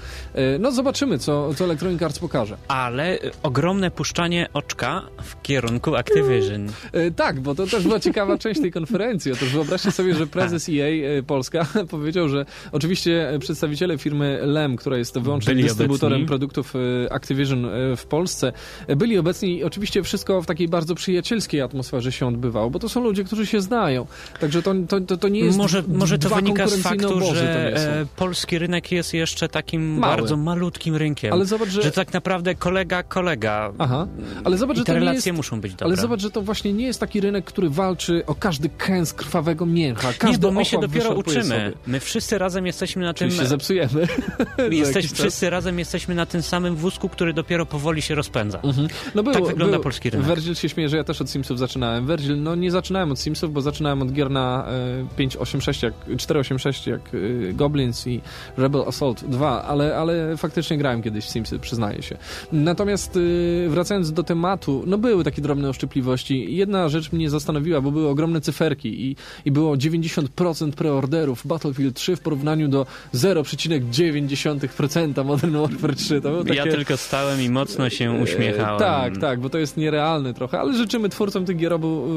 No 0.59 0.71
zobaczymy, 0.71 1.19
co, 1.19 1.53
co 1.53 1.63
Electronic 1.65 2.01
Arts 2.01 2.19
pokaże. 2.19 2.57
Ale 2.67 3.19
ogromne 3.43 3.91
puszczanie 3.91 4.47
oczka 4.53 5.01
w 5.23 5.41
kierunku 5.41 5.95
Activision. 5.95 6.67
Tak, 7.15 7.39
bo 7.39 7.55
to 7.55 7.67
też 7.67 7.83
była 7.83 7.99
ciekawa 7.99 8.37
część 8.43 8.61
tej 8.61 8.71
konferencji. 8.71 9.16
Otóż 9.25 9.49
wyobraźcie 9.49 9.91
sobie, 9.91 10.15
że 10.15 10.27
prezes 10.27 10.69
EA 10.69 11.17
e, 11.19 11.23
Polska 11.23 11.67
powiedział, 11.89 12.29
że 12.29 12.45
oczywiście 12.71 13.29
e, 13.29 13.39
przedstawiciele 13.39 13.97
firmy 13.97 14.39
LEM, 14.41 14.75
która 14.75 14.97
jest 14.97 15.19
wyłącznym 15.19 15.55
Byli 15.55 15.67
dystrybutorem 15.67 16.13
obecni. 16.13 16.27
produktów 16.27 16.73
e, 17.05 17.13
Activision 17.13 17.67
w 17.97 18.05
Polsce, 18.05 18.53
byli 18.87 19.17
obecni 19.17 19.57
i 19.57 19.63
oczywiście 19.63 20.03
wszystko 20.03 20.41
w 20.41 20.45
takiej 20.45 20.67
bardzo 20.67 20.95
przyjacielskiej 20.95 21.61
atmosferze 21.61 22.11
się 22.11 22.27
odbywało, 22.27 22.69
bo 22.69 22.79
to 22.79 22.89
są 22.89 23.03
ludzie, 23.03 23.23
którzy 23.23 23.45
się 23.45 23.61
znają. 23.61 24.07
Także 24.39 24.61
to, 24.61 24.73
to, 24.87 25.01
to, 25.01 25.17
to 25.17 25.27
nie 25.27 25.39
jest 25.39 25.57
Może, 25.57 25.83
może 25.87 26.17
to 26.17 26.29
wynika 26.29 26.67
z 26.67 26.81
faktu, 26.81 27.21
że 27.35 28.05
polski 28.15 28.59
rynek 28.59 28.91
jest 28.91 29.13
jeszcze 29.13 29.49
takim 29.49 29.97
Mały. 29.99 30.15
bardzo 30.15 30.37
malutkim 30.37 30.95
rynkiem. 30.95 31.33
Ale 31.33 31.45
zobacz, 31.45 31.69
że... 31.69 31.81
Że 31.81 31.91
tak 31.91 32.13
naprawdę 32.13 32.55
kolega, 32.55 33.03
kolega. 33.03 33.73
Aha, 33.77 34.07
ale 34.43 34.57
zobacz, 34.57 34.77
I 34.77 34.79
że 34.79 34.85
te 34.85 34.93
to 34.93 34.99
nie 34.99 35.05
relacje 35.05 35.29
jest... 35.29 35.37
muszą 35.37 35.61
być 35.61 35.71
dobre. 35.71 35.85
Ale 35.85 35.95
zobacz, 35.95 36.21
że 36.21 36.31
to 36.31 36.41
właśnie 36.41 36.73
nie 36.73 36.85
jest 36.85 36.99
taki 36.99 37.21
rynek, 37.21 37.45
który 37.45 37.69
walczy 37.69 38.23
o 38.25 38.35
każdy 38.35 38.69
kęs 38.69 39.06
krwawego 39.13 39.65
mięcha. 39.65 40.07
nie, 40.07 40.13
Każdy 40.13 40.37
bo 40.37 40.51
my 40.51 40.65
się 40.65 40.79
dopiero 40.79 41.09
uczymy. 41.15 41.43
Sobie. 41.43 41.71
My 41.87 41.99
wszyscy 41.99 42.37
razem 42.37 42.65
jesteśmy 42.65 43.01
na 43.05 43.13
tym. 43.13 43.29
Czyli 43.29 43.39
się 43.41 43.45
zepsujemy. 43.47 44.07
Jesteś, 44.71 45.11
wszyscy 45.11 45.49
razem 45.49 45.79
jesteśmy 45.79 46.15
na 46.15 46.25
tym 46.25 46.41
samym 46.41 46.75
wózku, 46.75 47.09
który 47.09 47.33
dopiero 47.33 47.65
powoli 47.65 48.01
się 48.01 48.15
rozpędza. 48.15 48.59
Mhm. 48.63 48.87
No 49.15 49.23
było, 49.23 49.35
Tak 49.35 49.45
wygląda 49.45 49.71
było. 49.71 49.83
polski 49.83 50.09
rynek. 50.09 50.27
Virgil 50.27 50.55
się 50.55 50.69
śmieje, 50.69 50.89
że 50.89 50.97
ja 50.97 51.03
też 51.03 51.21
od 51.21 51.29
Simsów 51.29 51.59
zaczynałem. 51.59 52.07
Virgil, 52.07 52.41
no 52.43 52.55
nie 52.55 52.71
zaczynałem 52.71 53.11
od 53.11 53.19
Simsów, 53.19 53.53
bo 53.53 53.61
zaczynałem 53.61 54.01
od 54.01 54.11
gier 54.11 54.31
na 54.31 54.65
e, 54.67 55.05
586, 55.17 55.83
jak, 55.83 55.93
486 56.17 56.87
jak 56.87 57.01
e, 57.49 57.53
Goblins 57.53 58.07
i 58.07 58.21
Rebel 58.57 58.81
Assault 58.87 59.23
2, 59.25 59.63
ale, 59.63 59.97
ale 59.97 60.37
faktycznie 60.37 60.77
grałem 60.77 61.01
kiedyś 61.03 61.25
w 61.25 61.29
Simsy, 61.29 61.59
przyznaję 61.59 62.01
się. 62.01 62.17
Natomiast 62.51 63.17
e, 63.65 63.69
wracając 63.69 64.11
do 64.13 64.23
tematu, 64.23 64.83
no 64.87 64.97
były 64.97 65.23
takie 65.23 65.41
drobne 65.41 65.69
oszczypliwości. 65.69 66.55
Jedna 66.55 66.89
rzecz 66.89 67.11
mnie 67.11 67.29
zastanowiła, 67.29 67.81
bo 67.81 67.91
były 67.91 68.07
ogromne 68.07 68.41
cyferki 68.41 68.96
i, 68.97 69.15
i 69.45 69.51
było 69.51 69.75
90% 69.75 70.71
preorderów 70.71 71.47
Battlefield 71.47 71.95
3 71.95 72.15
w 72.15 72.19
porównaniu 72.19 72.67
do 72.67 72.85
0,9% 73.13 75.25
Modern 75.25 75.57
Warfare 75.57 75.95
3. 75.95 76.21
To 76.21 76.29
było 76.29 76.43
takie... 76.43 76.55
Ja 76.55 76.63
tylko 76.63 76.97
stałem 76.97 77.41
i 77.41 77.49
mocno 77.49 77.89
się 77.89 78.11
uśmiechałem. 78.11 78.75
E, 78.75 78.79
tak, 78.79 79.17
tak, 79.17 79.39
bo 79.39 79.49
to 79.49 79.57
jest 79.57 79.77
nierealne 79.77 80.33
trochę, 80.33 80.59
ale 80.59 80.73
życzymy 80.73 81.09
twórcom 81.09 81.45
tych 81.45 81.57
gier 81.57 81.73
obu, 81.73 82.07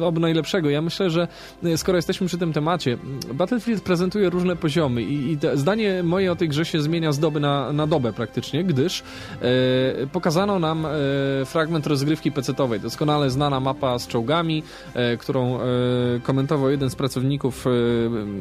e, 0.00 0.04
obu 0.04 0.20
najlepszego. 0.20 0.70
Ja 0.70 0.82
myślę, 0.82 1.10
że 1.10 1.28
e, 1.64 1.78
skoro 1.78 1.98
jesteśmy 1.98 2.26
przy 2.26 2.38
tym 2.38 2.52
temacie, 2.52 2.98
Battlefield 3.34 3.82
prezentuje 3.82 4.30
różne 4.30 4.56
poziomy 4.56 5.02
i, 5.02 5.32
i 5.32 5.38
zdanie 5.54 6.02
moje 6.02 6.32
o 6.32 6.36
tej 6.36 6.48
grze 6.48 6.64
się 6.64 6.82
zmienia 6.82 7.12
z 7.12 7.18
doby 7.18 7.40
na, 7.40 7.72
na 7.72 7.86
dobę 7.86 8.12
praktycznie, 8.12 8.64
gdyż 8.64 9.02
e, 9.02 10.06
pokazano 10.06 10.58
nam 10.58 10.86
e, 10.86 10.90
fragment 11.44 11.86
rozgrywki 11.86 12.32
pecetowej. 12.32 12.80
Doskonale 12.80 13.30
znana 13.30 13.60
mapa 13.60 13.98
z 13.98 14.06
czołgami, 14.06 14.62
e, 14.94 15.16
którą 15.16 15.58
komentował 16.28 16.70
jeden 16.70 16.90
z 16.90 16.94
pracowników 16.94 17.64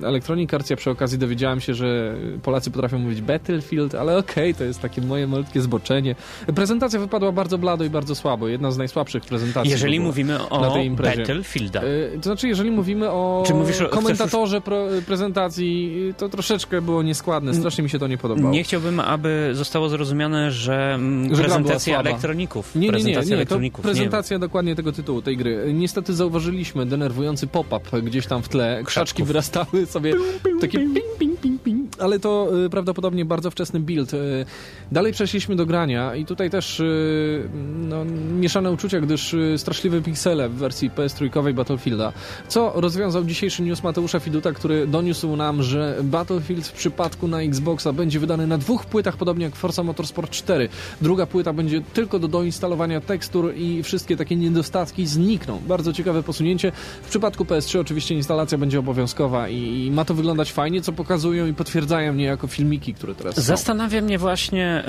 Electronic 0.04 0.54
Arts. 0.54 0.70
Ja 0.70 0.76
przy 0.76 0.90
okazji 0.92 1.18
dowiedziałem 1.18 1.60
się, 1.62 1.74
że 1.74 2.16
Polacy 2.44 2.72
potrafią 2.72 3.00
mówić 3.00 3.22
Battlefield, 3.22 3.96
ale 3.96 4.18
okej, 4.18 4.52
okay, 4.52 4.54
to 4.54 4.64
jest 4.64 4.82
takie 4.82 5.02
moje 5.02 5.28
malutkie 5.28 5.62
zboczenie. 5.62 6.16
Prezentacja 6.56 7.00
wypadła 7.00 7.32
bardzo 7.32 7.58
blado 7.58 7.84
i 7.84 7.90
bardzo 7.90 8.16
słabo. 8.16 8.48
Jedna 8.48 8.72
z 8.72 8.78
najsłabszych 8.78 9.24
prezentacji. 9.24 9.72
Jeżeli 9.72 10.00
mówimy 10.00 10.50
o 10.50 10.82
Battlefielda. 10.98 11.82
To 12.16 12.24
znaczy, 12.24 12.48
jeżeli 12.48 12.72
mówimy 12.72 13.10
o, 13.10 13.44
o 13.84 13.90
komentatorze 13.90 14.62
pro, 14.62 14.86
prezentacji, 15.06 15.96
to 16.18 16.30
troszeczkę 16.30 16.82
było 16.82 17.04
nieskładne. 17.04 17.54
Strasznie 17.54 17.84
mi 17.84 17.90
się 17.90 18.00
to 18.00 18.08
nie 18.08 18.18
podobało. 18.18 18.50
Nie 18.50 18.64
chciałbym, 18.64 19.00
aby 19.00 19.50
zostało 19.54 19.90
zrozumiane, 19.90 20.52
że, 20.52 20.94
mm, 20.94 21.36
że 21.36 21.44
prezentacja 21.44 22.00
elektroników. 22.00 22.76
Nie, 22.76 22.90
nie, 22.90 23.04
nie, 23.04 23.16
nie. 23.38 23.46
To 23.46 23.60
prezentacja 23.82 24.38
nie. 24.38 24.40
dokładnie 24.40 24.76
tego 24.76 24.92
tytułu, 24.92 25.22
tej 25.22 25.38
gry. 25.38 25.74
Niestety 25.74 26.14
zauważyliśmy 26.14 26.86
denerwujący 26.86 27.48
pop-up 27.80 28.02
gdzieś 28.02 28.28
tam 28.28 28.44
w 28.44 28.50
tle. 28.50 28.82
Krzaczki 28.86 29.24
wyrastały 29.24 29.86
sobie 29.86 30.14
takie 30.62 30.78
ping, 30.78 30.94
ping, 30.94 31.18
ping, 31.20 31.40
ping. 31.40 31.57
Ale 32.00 32.20
to 32.20 32.50
y, 32.66 32.70
prawdopodobnie 32.70 33.26
bardzo 33.26 33.52
wczesny 33.52 33.80
build. 33.80 34.14
Y, 34.14 34.46
dalej 34.92 35.14
przeszliśmy 35.14 35.56
do 35.56 35.66
grania 35.66 36.16
i 36.16 36.26
tutaj 36.26 36.50
też 36.50 36.80
y, 36.80 37.50
no, 37.78 38.06
mieszane 38.40 38.72
uczucia, 38.72 39.00
gdyż 39.00 39.36
straszliwe 39.58 40.02
piksele 40.02 40.50
w 40.50 40.54
wersji 40.54 40.90
PS3 40.92 41.54
Battlefielda. 41.54 42.14
Co 42.48 42.72
rozwiązał 42.76 43.26
dzisiejszy 43.26 43.64
news 43.64 43.84
Mateusza 43.84 44.20
Fiduta, 44.20 44.52
który 44.52 44.88
doniósł 44.88 45.36
nam, 45.36 45.64
że 45.64 45.98
Battlefield 46.04 46.68
w 46.68 46.72
przypadku 46.72 47.28
na 47.28 47.42
Xboxa 47.42 47.94
będzie 47.94 48.20
wydany 48.20 48.48
na 48.48 48.58
dwóch 48.58 48.86
płytach, 48.86 49.18
podobnie 49.18 49.46
jak 49.46 49.56
Forza 49.56 49.84
Motorsport 49.84 50.32
4. 50.32 50.70
Druga 51.02 51.26
płyta 51.26 51.54
będzie 51.54 51.82
tylko 51.82 52.20
do 52.20 52.28
doinstalowania 52.28 53.02
tekstur 53.02 53.54
i 53.56 53.84
wszystkie 53.84 54.18
takie 54.18 54.36
niedostatki 54.36 55.08
znikną. 55.08 55.62
Bardzo 55.68 55.94
ciekawe 55.94 56.24
posunięcie. 56.24 56.72
W 57.04 57.10
przypadku 57.10 57.44
PS3 57.44 57.80
oczywiście 57.80 58.16
instalacja 58.16 58.58
będzie 58.58 58.80
obowiązkowa 58.80 59.50
i, 59.50 59.86
i 59.86 59.92
ma 59.92 60.06
to 60.06 60.14
wyglądać 60.14 60.52
fajnie, 60.52 60.82
co 60.82 60.92
pokazują 60.92 61.48
i 61.48 61.54
potwierdzają 61.54 61.87
niejako 62.16 62.48
filmiki, 62.48 62.94
które 62.94 63.16
teraz 63.16 63.36
są. 63.36 63.42
Zastanawia 63.42 64.02
mnie 64.02 64.18
właśnie 64.18 64.84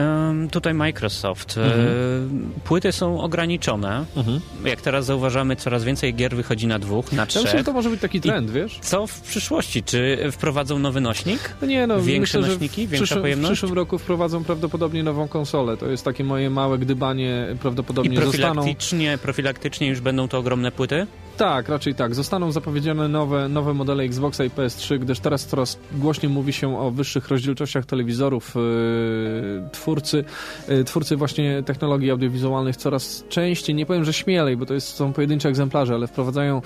tutaj 0.51 0.75
Microsoft. 0.75 1.59
Mhm. 1.59 1.87
E, 1.87 2.61
płyty 2.65 2.93
są 2.93 3.21
ograniczone. 3.21 4.05
Mhm. 4.17 4.41
Jak 4.65 4.81
teraz 4.81 5.05
zauważamy, 5.05 5.57
coraz 5.57 5.85
więcej 5.85 6.15
gier 6.15 6.37
wychodzi 6.37 6.67
na 6.67 6.79
dwóch, 6.79 7.13
na 7.13 7.27
trzech. 7.27 7.43
Ja 7.43 7.47
myślę, 7.47 7.59
że 7.59 7.65
to 7.65 7.73
może 7.73 7.91
być 7.91 8.01
taki 8.01 8.21
trend, 8.21 8.51
I 8.51 8.53
wiesz? 8.53 8.79
Co 8.83 9.07
w 9.07 9.21
przyszłości? 9.21 9.83
Czy 9.83 10.19
wprowadzą 10.33 10.79
nowy 10.79 11.01
nośnik? 11.01 11.55
No 11.61 11.67
nie, 11.67 11.87
no, 11.87 12.01
Większe 12.03 12.39
myślę, 12.39 12.53
nośniki? 12.53 12.87
Większa 12.87 13.05
przyszłym, 13.05 13.23
pojemność? 13.23 13.51
W 13.51 13.53
przyszłym 13.53 13.73
roku 13.73 13.99
wprowadzą 13.99 14.45
prawdopodobnie 14.45 15.03
nową 15.03 15.29
konsolę. 15.29 15.77
To 15.77 15.87
jest 15.87 16.05
takie 16.05 16.25
moje 16.25 16.51
małe 16.51 16.79
gdybanie. 16.79 17.47
Prawdopodobnie 17.61 18.15
I 18.15 18.17
profilaktycznie, 18.17 19.11
zostaną... 19.11 19.23
profilaktycznie 19.23 19.89
już 19.89 20.01
będą 20.01 20.29
to 20.29 20.39
ogromne 20.39 20.73
płyty? 20.73 21.07
Tak, 21.39 21.69
raczej 21.69 21.95
tak. 21.95 22.15
Zostaną 22.15 22.53
zapowiedziane 22.53 23.09
nowe, 23.09 23.49
nowe 23.49 23.75
modele 23.75 24.05
Xboxa 24.05 24.45
i 24.45 24.51
PS3, 24.51 24.99
gdyż 24.99 25.21
teraz 25.21 25.47
coraz 25.47 25.79
głośniej 25.93 26.33
mówi 26.33 26.53
się 26.53 26.81
o 26.81 26.91
wyższych 26.91 27.29
rozdzielczościach 27.29 27.87
telewizorów. 27.87 28.55
Yy, 28.55 29.69
twórcy, 29.73 30.25
yy, 30.69 30.85
twórcy 30.85 31.17
właśnie 31.17 31.63
technologii 31.63 32.11
audiowizualnych 32.11 32.77
coraz 32.77 33.25
częściej, 33.29 33.75
nie 33.75 33.87
powiem, 33.87 34.05
że 34.05 34.13
śmielej, 34.13 34.57
bo 34.57 34.67
to 34.67 34.75
jest, 34.75 34.89
są 34.89 35.13
pojedyncze 35.13 35.49
egzemplarze, 35.49 35.95
ale 35.95 36.07
wprowadzają 36.07 36.63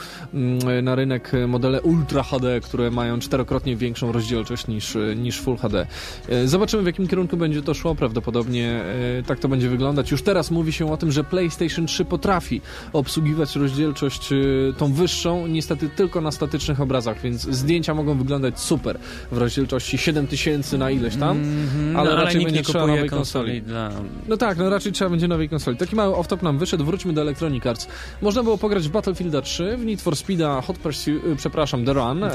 yy, 0.66 0.82
na 0.82 0.94
rynek 0.94 1.32
modele 1.48 1.82
Ultra 1.82 2.22
HD, 2.22 2.60
które 2.60 2.90
mają 2.90 3.18
czterokrotnie 3.18 3.76
większą 3.76 4.12
rozdzielczość 4.12 4.66
niż, 4.66 4.96
niż 5.16 5.40
Full 5.40 5.56
HD. 5.56 5.86
Yy, 6.28 6.48
zobaczymy, 6.48 6.82
w 6.82 6.86
jakim 6.86 7.08
kierunku 7.08 7.36
będzie 7.36 7.62
to 7.62 7.74
szło. 7.74 7.94
Prawdopodobnie 7.94 8.84
tak 9.26 9.38
to 9.38 9.48
będzie 9.48 9.68
wyglądać. 9.68 10.10
Już 10.10 10.22
teraz 10.22 10.50
mówi 10.50 10.72
się 10.72 10.92
o 10.92 10.96
tym, 10.96 11.12
że 11.12 11.24
PlayStation 11.24 11.86
3 11.86 12.04
potrafi 12.04 12.60
obsługiwać 12.92 13.56
rozdzielczość 13.56 14.32
tą 14.78 14.92
wyższą, 14.92 15.46
niestety 15.46 15.88
tylko 15.88 16.20
na 16.20 16.30
statycznych 16.30 16.80
obrazach, 16.80 17.20
więc 17.20 17.42
zdjęcia 17.42 17.94
mogą 17.94 18.18
wyglądać 18.18 18.60
super 18.60 18.98
w 19.32 19.38
rozdzielczości 19.38 19.98
7000 19.98 20.78
na 20.78 20.90
ileś 20.90 21.16
tam, 21.16 21.36
mm 21.36 21.68
-hmm, 21.68 21.98
ale, 21.98 22.10
no, 22.10 22.16
ale 22.16 22.24
raczej 22.24 22.44
będzie 22.44 22.62
trzeba 22.62 22.86
nowej 22.86 23.08
konsoli. 23.08 23.62
dla... 23.62 23.90
No 24.28 24.36
tak, 24.36 24.58
no 24.58 24.70
raczej 24.70 24.92
trzeba 24.92 25.10
będzie 25.10 25.28
nowej 25.28 25.48
konsoli. 25.48 25.76
Taki 25.76 25.96
mały 25.96 26.14
off-top 26.14 26.42
nam 26.42 26.58
wyszedł, 26.58 26.84
wróćmy 26.84 27.12
do 27.12 27.20
Electronic 27.20 27.66
Arts. 27.66 27.88
Można 28.22 28.42
było 28.42 28.58
pograć 28.58 28.88
w 28.88 28.90
Battlefielda 28.90 29.42
3, 29.42 29.76
w 29.76 29.84
Need 29.84 30.00
for 30.00 30.16
Speeda 30.16 30.60
Hot 30.60 30.78
Pursuit, 30.78 31.24
y, 31.24 31.36
przepraszam, 31.36 31.84
The 31.84 31.92
Run, 31.92 32.24
e, 32.24 32.30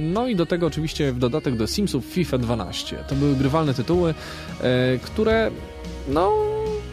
no 0.00 0.28
i 0.28 0.36
do 0.36 0.46
tego 0.46 0.66
oczywiście 0.66 1.12
w 1.12 1.18
dodatek 1.18 1.56
do 1.56 1.66
Simsów 1.66 2.04
FIFA 2.04 2.38
12. 2.38 2.96
To 3.08 3.14
były 3.14 3.36
grywalne 3.36 3.74
tytuły, 3.74 4.14
e, 4.60 4.98
które 4.98 5.50
no 6.08 6.32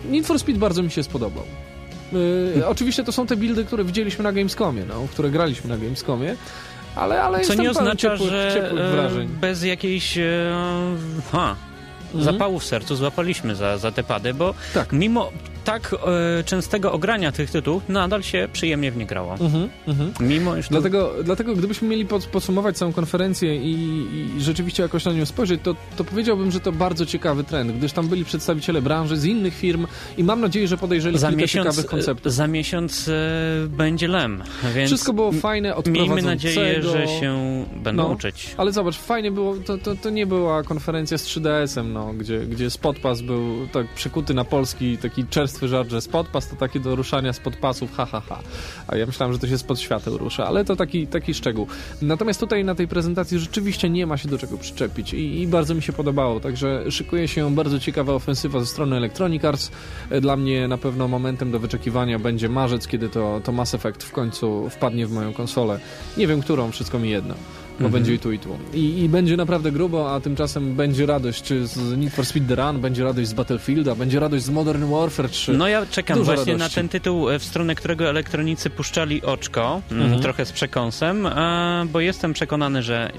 Need 0.09 0.25
for 0.25 0.39
Speed 0.39 0.59
bardzo 0.59 0.83
mi 0.83 0.91
się 0.91 1.03
spodobał. 1.03 1.43
Yy, 2.13 2.67
oczywiście 2.67 3.03
to 3.03 3.11
są 3.11 3.27
te 3.27 3.35
buildy, 3.35 3.65
które 3.65 3.83
widzieliśmy 3.83 4.23
na 4.23 4.31
Gamescomie, 4.31 4.83
no, 4.87 5.07
które 5.11 5.29
graliśmy 5.29 5.69
na 5.69 5.77
Gamescomie. 5.77 6.35
Ale, 6.95 7.23
ale 7.23 7.41
Co 7.41 7.53
nie 7.53 7.71
oznacza, 7.71 7.95
ciepłych, 7.95 8.29
że 8.29 8.51
ciepłych 8.53 8.81
e, 8.81 9.39
bez 9.41 9.63
jakiejś 9.63 10.17
e, 10.17 10.53
ha, 11.31 11.55
mhm. 12.05 12.23
zapału 12.23 12.59
w 12.59 12.65
sercu 12.65 12.95
złapaliśmy 12.95 13.55
za, 13.55 13.77
za 13.77 13.91
te 13.91 14.03
pady, 14.03 14.33
bo 14.33 14.53
tak. 14.73 14.93
mimo 14.93 15.31
tak 15.67 15.95
e, 16.39 16.43
częstego 16.43 16.91
ogrania 16.91 17.31
tych 17.31 17.51
tytułów 17.51 17.83
nadal 17.89 18.23
się 18.23 18.47
przyjemnie 18.53 18.91
w 18.91 18.97
nie 18.97 19.05
grało. 19.05 19.31
Mhm, 19.31 19.69
mhm. 19.87 20.13
Mimo 20.19 20.57
iż 20.57 20.67
to... 20.67 20.71
dlatego, 20.71 21.13
dlatego 21.23 21.55
gdybyśmy 21.55 21.87
mieli 21.87 22.05
pod, 22.05 22.25
podsumować 22.25 22.77
całą 22.77 22.93
konferencję 22.93 23.55
i, 23.55 23.73
i, 23.73 24.41
rzeczywiście 24.41 24.83
jakoś 24.83 25.05
na 25.05 25.13
nią 25.13 25.25
spojrzeć, 25.25 25.61
to, 25.63 25.75
to 25.97 26.03
powiedziałbym, 26.03 26.51
że 26.51 26.59
to 26.59 26.71
bardzo 26.71 27.05
ciekawy 27.05 27.43
trend, 27.43 27.71
gdyż 27.71 27.93
tam 27.93 28.07
byli 28.07 28.25
przedstawiciele 28.25 28.81
branży 28.81 29.17
z 29.17 29.25
innych 29.25 29.55
firm 29.55 29.87
i 30.17 30.23
mam 30.23 30.41
nadzieję, 30.41 30.67
że 30.67 30.77
podejrzeli 30.77 31.17
za 31.17 31.27
kilka 31.27 31.41
miesiąc, 31.41 31.67
ciekawych 31.67 31.91
konceptów. 31.91 32.33
Za 32.33 32.47
miesiąc 32.47 33.07
e, 33.07 33.67
będzie 33.67 34.07
LEM, 34.07 34.43
więc 34.75 34.89
Wszystko 34.89 35.13
było 35.13 35.31
fajne, 35.31 35.73
Miejmy 35.87 36.21
nadzieję, 36.21 36.83
że 36.83 37.07
się 37.07 37.65
będą 37.75 38.03
no, 38.03 38.13
uczyć. 38.13 38.55
Ale 38.57 38.71
zobacz, 38.71 38.97
fajnie 38.97 39.31
było, 39.31 39.55
to, 39.65 39.77
to, 39.77 39.95
to 39.95 40.09
nie 40.09 40.25
była 40.25 40.63
konferencja 40.63 41.17
z 41.17 41.25
3DS-em, 41.25 41.93
no, 41.93 42.13
gdzie, 42.13 42.39
gdzie 42.39 42.69
Spotpass 42.69 43.21
był 43.21 43.67
tak 43.73 43.87
przykuty 43.87 44.33
na 44.33 44.43
polski, 44.43 44.97
taki 44.97 45.25
czerstwy 45.25 45.56
martwy 45.57 45.67
żart, 45.67 45.89
że 45.89 46.01
spodpas 46.01 46.49
to 46.49 46.55
takie 46.55 46.79
do 46.79 46.95
ruszania 46.95 47.33
spod 47.33 47.55
pasów, 47.55 47.91
ha, 47.97 48.05
ha, 48.05 48.21
ha. 48.29 48.39
A 48.87 48.97
ja 48.97 49.05
myślałem, 49.05 49.33
że 49.33 49.39
to 49.39 49.47
się 49.47 49.57
spod 49.57 49.79
świateł 49.79 50.17
rusza, 50.17 50.47
ale 50.47 50.65
to 50.65 50.75
taki, 50.75 51.07
taki 51.07 51.33
szczegół. 51.33 51.67
Natomiast 52.01 52.39
tutaj 52.39 52.65
na 52.65 52.75
tej 52.75 52.87
prezentacji 52.87 53.39
rzeczywiście 53.39 53.89
nie 53.89 54.05
ma 54.07 54.17
się 54.17 54.29
do 54.29 54.37
czego 54.37 54.57
przyczepić 54.57 55.13
i, 55.13 55.41
i 55.41 55.47
bardzo 55.47 55.75
mi 55.75 55.81
się 55.81 55.93
podobało, 55.93 56.39
także 56.39 56.91
szykuje 56.91 57.27
się 57.27 57.55
bardzo 57.55 57.79
ciekawa 57.79 58.13
ofensywa 58.13 58.59
ze 58.59 58.65
strony 58.65 58.95
Electronic 58.95 59.45
Arts. 59.45 59.71
Dla 60.21 60.35
mnie 60.37 60.67
na 60.67 60.77
pewno 60.77 61.07
momentem 61.07 61.51
do 61.51 61.59
wyczekiwania 61.59 62.19
będzie 62.19 62.49
marzec, 62.49 62.87
kiedy 62.87 63.09
to, 63.09 63.41
to 63.43 63.51
Mass 63.51 63.73
Effect 63.73 64.03
w 64.03 64.11
końcu 64.11 64.69
wpadnie 64.69 65.07
w 65.07 65.11
moją 65.11 65.33
konsolę. 65.33 65.79
Nie 66.17 66.27
wiem 66.27 66.41
którą, 66.41 66.71
wszystko 66.71 66.99
mi 66.99 67.09
jedno 67.09 67.35
bo 67.79 67.85
mhm. 67.85 67.91
będzie 67.91 68.13
i 68.13 68.19
tu 68.19 68.31
i 68.31 68.39
tu. 68.39 68.49
I, 68.73 69.03
I, 69.03 69.09
będzie 69.09 69.37
naprawdę 69.37 69.71
grubo, 69.71 70.13
a 70.15 70.19
tymczasem 70.19 70.75
będzie 70.75 71.05
radość 71.05 71.47
z 71.63 71.97
Need 71.97 72.13
for 72.13 72.25
Speed 72.25 72.55
The 72.55 72.61
Run, 72.61 72.81
będzie 72.81 73.03
radość 73.03 73.27
z 73.27 73.33
Battlefielda, 73.33 73.95
będzie 73.95 74.19
radość 74.19 74.43
z 74.43 74.49
Modern 74.49 74.85
Warfare 74.85 75.29
3. 75.29 75.53
No 75.53 75.67
ja 75.67 75.85
czekam 75.85 76.17
Dużo 76.17 76.33
właśnie 76.33 76.53
radości. 76.53 76.75
na 76.75 76.81
ten 76.81 76.89
tytuł, 76.89 77.29
e, 77.29 77.39
w 77.39 77.43
stronę 77.43 77.75
którego 77.75 78.09
elektronicy 78.09 78.69
puszczali 78.69 79.21
oczko, 79.21 79.81
mm, 79.91 80.03
mhm. 80.03 80.21
trochę 80.21 80.45
z 80.45 80.51
przekąsem, 80.51 81.27
bo 81.91 81.99
jestem 81.99 82.33
przekonany, 82.33 82.83
że 82.83 83.11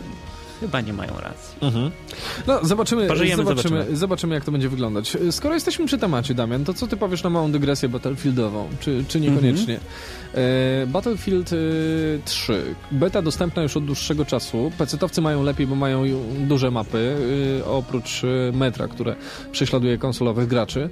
Chyba 0.60 0.80
nie 0.80 0.92
mają 0.92 1.10
racji. 1.20 1.56
Mhm. 1.60 1.90
No, 2.46 2.64
zobaczymy, 2.64 3.08
zobaczymy, 3.08 3.36
zobaczymy. 3.36 3.96
zobaczymy, 3.96 4.34
jak 4.34 4.44
to 4.44 4.52
będzie 4.52 4.68
wyglądać. 4.68 5.16
Skoro 5.30 5.54
jesteśmy 5.54 5.86
przy 5.86 5.98
temacie, 5.98 6.34
Damian, 6.34 6.64
to 6.64 6.74
co 6.74 6.86
ty 6.86 6.96
powiesz 6.96 7.22
na 7.22 7.30
małą 7.30 7.52
dygresję 7.52 7.88
Battlefieldową? 7.88 8.68
Czy, 8.80 9.04
czy 9.08 9.20
niekoniecznie? 9.20 9.74
Mhm. 9.74 9.90
E, 10.34 10.86
Battlefield 10.86 11.50
3. 12.24 12.52
E, 12.52 12.94
Beta 12.94 13.22
dostępna 13.22 13.62
już 13.62 13.76
od 13.76 13.84
dłuższego 13.84 14.24
czasu. 14.24 14.72
Pecetowcy 14.78 15.20
mają 15.20 15.42
lepiej, 15.42 15.66
bo 15.66 15.74
mają 15.74 16.04
duże 16.38 16.70
mapy, 16.70 17.16
e, 17.60 17.64
oprócz 17.64 18.22
metra, 18.52 18.88
które 18.88 19.16
prześladuje 19.52 19.98
konsolowych 19.98 20.48
graczy. 20.48 20.88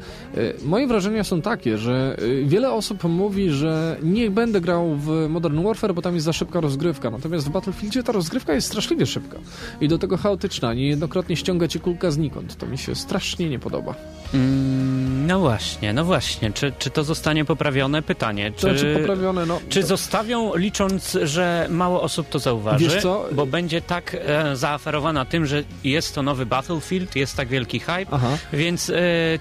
Moje 0.65 0.87
wrażenia 0.87 1.25
są 1.25 1.43
takie, 1.43 1.79
że 1.79 2.17
wiele 2.45 2.73
osób 2.73 3.05
mówi, 3.05 3.51
że 3.51 3.97
nie 4.03 4.31
będę 4.31 4.61
grał 4.61 4.97
w 4.97 5.27
Modern 5.29 5.63
Warfare, 5.63 5.95
bo 5.95 6.03
tam 6.03 6.15
jest 6.15 6.27
za 6.27 6.33
szybka 6.33 6.61
rozgrywka. 6.61 7.11
Natomiast 7.11 7.47
w 7.47 7.51
Battlefieldzie 7.51 8.03
ta 8.03 8.13
rozgrywka 8.13 8.55
jest 8.55 8.67
straszliwie 8.67 9.07
szybka. 9.07 9.39
I 9.81 9.89
do 9.89 9.99
tego 9.99 10.17
chaotyczna. 10.17 10.75
Niejednokrotnie 10.75 11.37
ściąga 11.37 11.69
cię 11.69 11.81
kulka 11.81 12.11
znikąd. 12.11 12.57
To 12.57 12.67
mi 12.67 12.79
się 12.79 12.95
strasznie 12.95 13.51
nie 13.51 13.59
podoba. 13.59 13.95
Mm, 14.35 15.27
no 15.27 15.41
właśnie, 15.41 15.93
no 15.93 16.05
właśnie. 16.05 16.53
Czy, 16.53 16.73
czy 16.79 16.91
to 16.91 17.05
zostanie 17.05 17.45
poprawione? 17.45 18.03
Pytanie. 18.03 18.53
Czy, 18.57 18.67
to, 18.67 18.75
czy 18.75 18.97
poprawione, 18.99 19.47
no, 19.47 19.61
czy 19.69 19.81
to... 19.81 19.87
zostawią, 19.87 20.55
licząc, 20.55 21.19
że 21.23 21.67
mało 21.71 22.03
osób 22.03 22.29
to 22.29 22.39
zauważy? 22.39 22.85
Wiesz 22.85 23.03
co? 23.03 23.25
Bo 23.33 23.47
będzie 23.47 23.81
tak 23.81 24.17
e, 24.21 24.57
zaaferowana 24.57 25.25
tym, 25.25 25.47
że 25.47 25.63
jest 25.85 26.15
to 26.15 26.23
nowy 26.23 26.47
Battlefield, 26.47 27.17
jest 27.17 27.37
tak 27.37 27.49
wielki 27.49 27.81
hype, 27.81 28.07
Aha. 28.11 28.29
więc 28.53 28.91
e, 28.91 28.95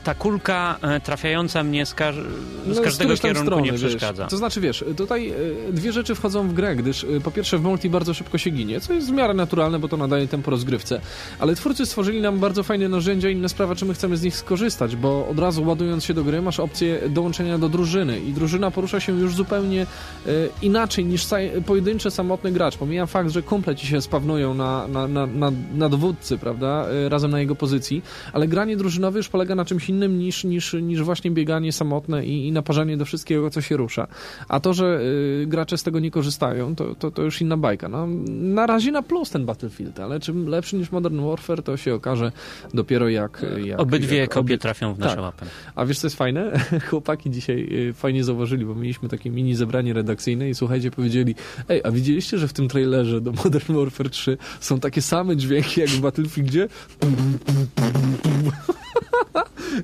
ta 0.03 0.15
kulka 0.15 0.77
e, 0.81 0.99
trafiająca 0.99 1.63
mnie 1.63 1.85
z, 1.85 1.93
ka 1.93 2.11
z 2.13 2.77
no, 2.77 2.81
każdego 2.81 3.17
z 3.17 3.21
kierunku 3.21 3.45
strony, 3.45 3.71
nie 3.71 3.73
przeszkadza. 3.73 4.23
Wiesz, 4.23 4.29
to 4.31 4.37
znaczy, 4.37 4.61
wiesz, 4.61 4.85
tutaj 4.97 5.29
e, 5.29 5.73
dwie 5.73 5.91
rzeczy 5.91 6.15
wchodzą 6.15 6.47
w 6.47 6.53
grę, 6.53 6.75
gdyż 6.75 7.03
e, 7.03 7.07
po 7.23 7.31
pierwsze 7.31 7.57
w 7.57 7.61
multi 7.61 7.89
bardzo 7.89 8.13
szybko 8.13 8.37
się 8.37 8.49
ginie, 8.49 8.81
co 8.81 8.93
jest 8.93 9.07
w 9.07 9.11
miarę 9.11 9.33
naturalne, 9.33 9.79
bo 9.79 9.87
to 9.87 9.97
nadaje 9.97 10.27
tempo 10.27 10.51
rozgrywce, 10.51 11.01
ale 11.39 11.55
twórcy 11.55 11.85
stworzyli 11.85 12.21
nam 12.21 12.39
bardzo 12.39 12.63
fajne 12.63 12.89
narzędzia, 12.89 13.29
inna 13.29 13.47
sprawa, 13.47 13.75
czy 13.75 13.85
my 13.85 13.93
chcemy 13.93 14.17
z 14.17 14.21
nich 14.21 14.35
skorzystać, 14.35 14.74
bo 14.95 15.27
od 15.27 15.39
razu 15.39 15.65
ładując 15.65 16.03
się 16.03 16.13
do 16.13 16.23
gry 16.23 16.41
masz 16.41 16.59
opcję 16.59 17.09
dołączenia 17.09 17.57
do 17.57 17.69
drużyny 17.69 18.19
i 18.19 18.33
drużyna 18.33 18.71
porusza 18.71 18.99
się 18.99 19.19
już 19.19 19.35
zupełnie 19.35 19.81
e, 19.81 20.29
inaczej 20.61 21.05
niż 21.05 21.27
pojedynczy, 21.65 22.11
samotny 22.11 22.51
gracz. 22.51 22.77
Pomijam 22.77 23.07
fakt, 23.07 23.29
że 23.29 23.41
kumple 23.41 23.75
ci 23.75 23.87
się 23.87 24.01
spawnują 24.01 24.53
na, 24.53 24.87
na, 24.87 25.07
na, 25.07 25.27
na, 25.27 25.51
na 25.73 25.89
dowódcy, 25.89 26.37
prawda, 26.37 26.85
razem 27.09 27.31
na 27.31 27.39
jego 27.39 27.55
pozycji, 27.55 28.01
ale 28.33 28.47
granie 28.47 28.77
drużynowe 28.77 29.19
już 29.19 29.29
polega 29.29 29.55
na 29.55 29.65
czymś 29.65 29.89
innym 29.89 30.19
niż, 30.19 30.43
niż, 30.43 30.73
niż 30.73 31.03
właśnie 31.03 31.31
bieganie 31.31 31.71
samotne 31.71 32.25
i, 32.25 32.47
i 32.47 32.51
naparzanie 32.51 32.97
do 32.97 33.05
wszystkiego, 33.05 33.49
co 33.49 33.61
się 33.61 33.77
rusza. 33.77 34.07
A 34.47 34.59
to, 34.59 34.73
że 34.73 34.99
y, 35.41 35.45
gracze 35.47 35.77
z 35.77 35.83
tego 35.83 35.99
nie 35.99 36.11
korzystają, 36.11 36.75
to, 36.75 36.95
to, 36.95 37.11
to 37.11 37.21
już 37.21 37.41
inna 37.41 37.57
bajka. 37.57 37.89
No, 37.89 38.07
na 38.27 38.67
razie 38.67 38.91
na 38.91 39.01
plus 39.01 39.29
ten 39.29 39.45
Battlefield, 39.45 39.99
ale 39.99 40.19
czym 40.19 40.47
lepszy 40.47 40.75
niż 40.75 40.91
Modern 40.91 41.25
Warfare, 41.25 41.63
to 41.63 41.77
się 41.77 41.93
okaże 41.93 42.31
dopiero 42.73 43.09
jak... 43.09 43.45
jak 43.65 43.79
Obydwie 43.79 44.17
jak, 44.17 44.33
kopie 44.33 44.57
trafią 44.65 44.93
w 44.93 44.99
nasze 44.99 45.15
tak. 45.15 45.23
łapę. 45.23 45.45
A 45.75 45.85
wiesz, 45.85 45.99
co 45.99 46.07
jest 46.07 46.17
fajne? 46.17 46.59
Chłopaki 46.89 47.29
dzisiaj 47.29 47.67
y, 47.89 47.93
fajnie 47.93 48.23
zauważyli, 48.23 48.65
bo 48.65 48.75
mieliśmy 48.75 49.09
takie 49.09 49.29
mini 49.29 49.55
zebranie 49.55 49.93
redakcyjne 49.93 50.49
i 50.49 50.55
słuchajcie, 50.55 50.91
powiedzieli, 50.91 51.35
ej, 51.69 51.81
a 51.83 51.91
widzieliście, 51.91 52.37
że 52.37 52.47
w 52.47 52.53
tym 52.53 52.67
trailerze 52.67 53.21
do 53.21 53.31
Modern 53.31 53.75
Warfare 53.75 54.09
3 54.09 54.37
są 54.59 54.79
takie 54.79 55.01
same 55.01 55.37
dźwięki 55.37 55.81
jak 55.81 55.89
w 55.89 55.99
Battlefieldzie? 55.99 56.67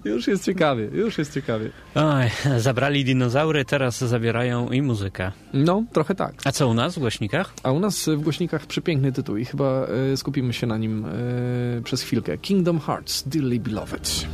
Już 0.06 0.28
jest 0.28 0.46
ciekawie, 0.46 0.84
już 0.84 1.18
jest 1.18 1.34
ciekawie. 1.34 1.70
Oj, 1.96 2.30
zabrali 2.58 3.06
dinozaury, 3.06 3.66
teraz 3.66 3.98
zabierają 3.98 4.70
i 4.70 4.82
muzykę. 4.82 5.32
No, 5.54 5.84
trochę 5.94 6.16
tak. 6.16 6.34
A 6.46 6.52
co 6.52 6.68
u 6.68 6.74
nas 6.74 6.96
w 6.96 7.00
głośnikach? 7.00 7.54
A 7.64 7.72
u 7.72 7.80
nas 7.80 8.10
w 8.10 8.22
głośnikach 8.22 8.66
przepiękny 8.66 9.12
tytuł 9.12 9.38
i 9.38 9.46
chyba 9.46 9.88
y, 10.14 10.18
skupimy 10.18 10.54
się 10.54 10.68
na 10.68 10.78
nim 10.78 11.06
y, 11.06 11.82
przez 11.84 12.02
chwilkę. 12.02 12.38
Kingdom 12.38 12.80
Hearts, 12.80 13.24
Dearly 13.28 13.60
Beloved. 13.60 14.28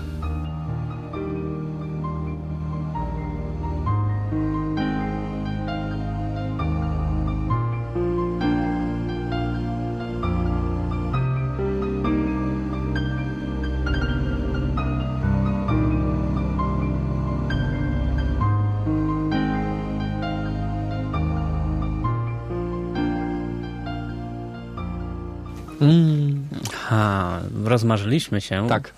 Rozmarzyliśmy 27.68 28.42
się. 28.42 28.68
Tak. 28.70 28.94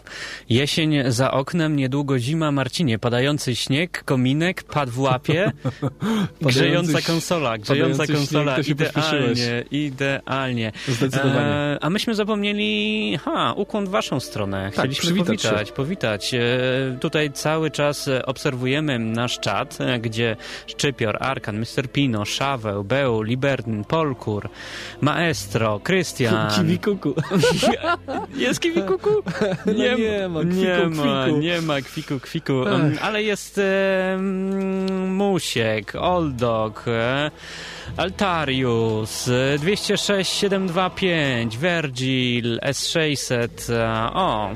Jesień 0.49 1.11
za 1.11 1.31
oknem, 1.31 1.75
niedługo 1.75 2.19
zima, 2.19 2.51
Marcinie. 2.51 2.99
Padający 2.99 3.55
śnieg, 3.55 4.03
kominek, 4.03 4.63
pad 4.63 4.89
w 4.89 4.99
łapie, 4.99 5.51
grzejąca 6.41 7.01
konsola, 7.01 7.57
grzejąca 7.57 8.07
konsola. 8.07 8.57
idealnie, 8.59 9.63
idealnie. 9.71 10.71
Zdecydowanie. 10.87 11.39
E, 11.41 11.77
a 11.81 11.89
myśmy 11.89 12.15
zapomnieli, 12.15 13.17
ha, 13.25 13.53
ukłon 13.57 13.85
w 13.85 13.89
waszą 13.89 14.19
stronę. 14.19 14.71
Tak, 14.75 14.85
Chcieliśmy 14.85 15.17
tak, 15.17 15.25
powitać, 15.25 15.67
się. 15.67 15.73
powitać. 15.73 16.33
E, 16.33 16.39
tutaj 16.99 17.31
cały 17.31 17.71
czas 17.71 18.09
obserwujemy 18.25 18.99
nasz 18.99 19.39
czat, 19.39 19.77
e, 19.81 19.99
gdzie 19.99 20.35
Szczypior, 20.67 21.17
Arkan, 21.19 21.59
Mr. 21.59 21.91
Pino, 21.93 22.25
Szaweł, 22.25 22.83
Beł, 22.83 23.21
Libertyn, 23.21 23.83
Polkur, 23.83 24.49
Maestro, 25.01 25.79
Krystian. 25.79 26.51
Kiwi 26.51 26.79
kuku. 26.79 27.13
Jest 28.37 28.58
kiwi 28.59 28.81
kuku? 28.81 29.09
No 29.65 29.73
nie, 29.73 29.95
nie 29.95 30.29
ma, 30.29 30.39
kwiku, 30.39 30.55
nie 30.55 30.89
ma, 30.89 31.23
kwiku. 31.23 31.37
nie 31.39 31.61
ma 31.61 31.81
kwiku, 31.81 32.19
kwiku. 32.19 32.53
Um, 32.53 32.97
ale 33.01 33.23
jest 33.23 33.57
e, 33.57 34.17
Musiek, 35.07 35.95
Oldog, 35.95 36.83
e, 36.87 37.31
Altarius, 37.97 39.29
206 39.59 40.31
725, 40.33 41.57
Virgil, 41.57 42.59
S600, 42.59 43.73
e, 43.73 44.13
o, 44.13 44.49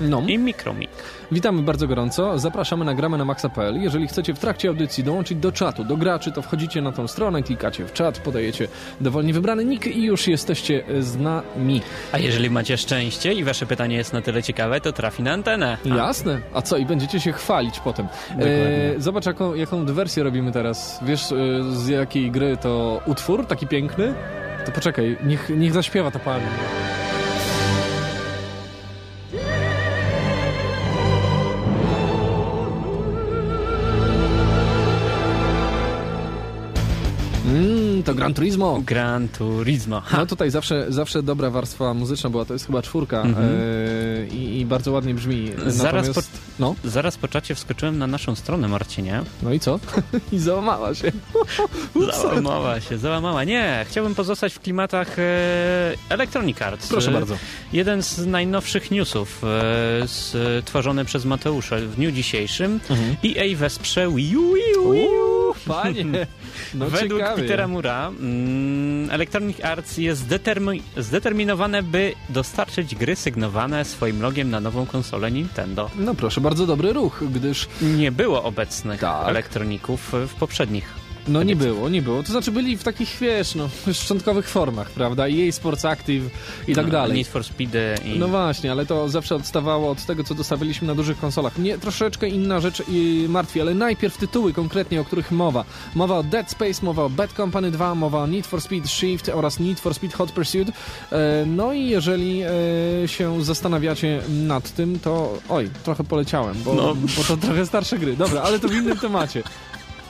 no. 0.00 0.22
i 0.26 0.38
Micromic. 0.38 0.90
Witamy 1.32 1.62
bardzo 1.62 1.88
gorąco. 1.88 2.38
Zapraszamy 2.38 2.84
na 2.84 2.94
gramy 2.94 3.18
na 3.18 3.24
maxa.pl. 3.24 3.82
Jeżeli 3.82 4.08
chcecie 4.08 4.34
w 4.34 4.38
trakcie 4.38 4.68
audycji 4.68 5.04
dołączyć 5.04 5.38
do 5.38 5.52
czatu, 5.52 5.84
do 5.84 5.96
graczy, 5.96 6.32
to 6.32 6.42
wchodzicie 6.42 6.82
na 6.82 6.92
tą 6.92 7.08
stronę, 7.08 7.42
klikacie 7.42 7.84
w 7.84 7.92
czat, 7.92 8.18
podajecie 8.18 8.68
dowolnie 9.00 9.32
wybrany 9.32 9.64
nick 9.64 9.86
i 9.86 10.02
już 10.02 10.28
jesteście 10.28 10.84
z 11.00 11.16
nami. 11.16 11.80
A 12.12 12.18
jeżeli 12.18 12.50
macie 12.50 12.76
szczęście 12.76 13.32
i 13.32 13.44
wasze 13.44 13.66
pytanie 13.66 13.96
jest 13.96 14.12
na 14.12 14.22
tyle 14.22 14.42
ciekawe, 14.42 14.80
to 14.80 14.92
trafi 14.92 15.22
na 15.22 15.32
antenę. 15.32 15.78
A. 15.84 15.96
Jasne. 15.96 16.40
A 16.54 16.62
co? 16.62 16.76
I 16.76 16.86
będziecie 16.86 17.20
się 17.20 17.32
chwalić 17.32 17.80
potem. 17.80 18.06
E, 18.38 19.00
zobacz, 19.00 19.26
jaką, 19.26 19.54
jaką 19.54 19.86
dywersję 19.86 20.22
robimy 20.22 20.52
teraz. 20.52 20.98
Wiesz, 21.02 21.32
e, 21.32 21.36
z 21.74 21.88
jakiej 21.88 22.30
gry 22.30 22.56
to 22.56 23.00
utwór 23.06 23.46
taki 23.46 23.66
piękny? 23.66 24.14
To 24.66 24.72
poczekaj, 24.72 25.16
niech, 25.24 25.50
niech 25.56 25.72
zaśpiewa 25.72 26.10
ta 26.10 26.18
pani. 26.18 26.44
To 38.02 38.14
Gran 38.14 38.34
Turismo. 38.34 38.82
Gran 38.86 39.28
Turismo. 39.28 40.00
Ha. 40.00 40.16
No 40.16 40.26
tutaj 40.26 40.50
zawsze, 40.50 40.86
zawsze 40.88 41.22
dobra 41.22 41.50
warstwa 41.50 41.94
muzyczna 41.94 42.30
była, 42.30 42.44
to 42.44 42.52
jest 42.52 42.66
chyba 42.66 42.82
czwórka 42.82 43.22
e, 43.22 44.26
i, 44.26 44.66
bardzo 44.66 44.92
ładnie 44.92 45.14
brzmi. 45.14 45.50
Zaraz 45.66 46.10
po, 46.10 46.20
no? 46.58 46.74
zaraz 46.84 47.16
po 47.16 47.28
czacie 47.28 47.54
wskoczyłem 47.54 47.98
na 47.98 48.06
naszą 48.06 48.34
stronę, 48.34 48.68
Marcinie. 48.68 49.22
No 49.42 49.52
i 49.52 49.60
co? 49.60 49.80
I 50.32 50.38
załamała 50.38 50.94
się. 50.94 51.12
załamała 52.22 52.80
się, 52.80 52.98
załamała. 52.98 53.44
Nie, 53.44 53.86
chciałbym 53.88 54.14
pozostać 54.14 54.54
w 54.54 54.60
klimatach 54.60 55.18
e, 55.18 55.22
Electronic 56.08 56.62
Arts. 56.62 56.88
Proszę 56.88 57.10
bardzo. 57.10 57.36
Jeden 57.72 58.02
z 58.02 58.26
najnowszych 58.26 58.90
newsów 58.90 59.42
e, 59.44 60.08
stworzony 60.08 61.04
przez 61.04 61.24
Mateusza 61.24 61.76
w 61.76 61.94
dniu 61.96 62.10
dzisiejszym. 62.10 62.80
Mhm. 62.90 63.16
EA 63.24 63.56
wesprze 63.56 64.08
Wii 64.08 64.36
U. 64.36 64.54
Wii 64.54 64.76
U, 64.84 64.92
Wii 64.92 65.06
U. 65.06 65.32
Panie, 65.66 66.04
no 66.74 66.90
Według 66.90 67.20
ciekawie. 67.20 67.42
Petera 67.42 67.68
Mura 67.68 68.08
mm, 68.08 69.10
Electronic 69.10 69.64
Arts 69.64 69.98
jest 69.98 70.20
zdetermi 70.20 70.82
zdeterminowane, 70.96 71.82
by 71.82 72.12
dostarczyć 72.28 72.94
gry 72.94 73.16
sygnowane 73.16 73.84
swoim 73.84 74.22
logiem 74.22 74.50
na 74.50 74.60
nową 74.60 74.86
konsolę 74.86 75.30
Nintendo. 75.30 75.90
No 75.98 76.14
proszę, 76.14 76.40
bardzo 76.40 76.66
dobry 76.66 76.92
ruch, 76.92 77.24
gdyż... 77.32 77.68
Nie 77.82 78.12
było 78.12 78.42
obecnych 78.42 79.00
tak. 79.00 79.28
elektroników 79.28 80.12
w 80.28 80.34
poprzednich 80.34 81.01
no 81.28 81.42
nie 81.42 81.56
było, 81.56 81.88
nie 81.88 82.02
było. 82.02 82.22
To 82.22 82.32
znaczy 82.32 82.52
byli 82.52 82.76
w 82.76 82.84
takich, 82.84 83.16
wiesz, 83.20 83.54
no, 83.54 83.68
szczątkowych 83.92 84.48
formach, 84.48 84.90
prawda? 84.90 85.28
I 85.28 85.36
jej 85.36 85.52
Sports 85.52 85.84
Active 85.84 86.30
i 86.68 86.74
tak 86.74 86.86
no, 86.86 86.92
dalej. 86.92 87.18
Need 87.18 87.28
for 87.28 87.44
Speed 87.44 87.98
i... 88.04 88.18
No 88.18 88.28
właśnie, 88.28 88.72
ale 88.72 88.86
to 88.86 89.08
zawsze 89.08 89.34
odstawało 89.34 89.90
od 89.90 90.06
tego, 90.06 90.24
co 90.24 90.34
dostawaliśmy 90.34 90.86
na 90.86 90.94
dużych 90.94 91.18
konsolach. 91.18 91.58
Mnie 91.58 91.78
troszeczkę 91.78 92.28
inna 92.28 92.60
rzecz 92.60 92.82
martwi, 93.28 93.60
ale 93.60 93.74
najpierw 93.74 94.16
tytuły 94.16 94.52
konkretnie, 94.52 95.00
o 95.00 95.04
których 95.04 95.30
mowa. 95.30 95.64
Mowa 95.94 96.18
o 96.18 96.22
Dead 96.22 96.50
Space, 96.50 96.86
mowa 96.86 97.02
o 97.02 97.10
Bad 97.10 97.32
Company 97.32 97.70
2, 97.70 97.94
mowa 97.94 98.18
o 98.18 98.26
Need 98.26 98.46
for 98.46 98.60
Speed 98.60 98.88
Shift 98.88 99.28
oraz 99.28 99.60
Need 99.60 99.80
for 99.80 99.94
Speed 99.94 100.14
Hot 100.14 100.32
Pursuit. 100.32 100.68
E, 101.12 101.44
no 101.46 101.72
i 101.72 101.86
jeżeli 101.86 102.42
e, 102.42 103.08
się 103.08 103.44
zastanawiacie 103.44 104.22
nad 104.28 104.74
tym, 104.74 104.98
to 104.98 105.38
oj, 105.48 105.70
trochę 105.84 106.04
poleciałem, 106.04 106.56
bo, 106.64 106.74
no. 106.74 106.94
bo 106.94 107.24
to 107.24 107.36
trochę 107.36 107.66
starsze 107.66 107.98
gry. 107.98 108.16
Dobra, 108.16 108.42
ale 108.42 108.58
to 108.58 108.68
w 108.68 108.74
innym 108.74 108.98
temacie. 108.98 109.42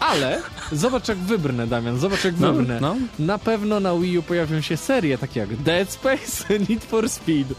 Ale 0.03 0.43
zobacz 0.73 1.09
jak 1.09 1.19
wybrnę, 1.19 1.67
Damian, 1.67 1.99
zobacz 1.99 2.25
jak 2.25 2.41
no, 2.41 2.53
wybrnę. 2.53 2.81
No. 2.81 2.97
Na 3.19 3.39
pewno 3.39 3.81
na 3.81 3.99
Wii 3.99 4.19
U 4.19 4.23
pojawią 4.23 4.61
się 4.61 4.77
serie 4.77 5.19
takie 5.19 5.41
jak 5.41 5.57
Dead 5.57 5.91
Space, 5.91 6.59
Need 6.69 6.85
for 6.85 7.09
Speed. 7.09 7.55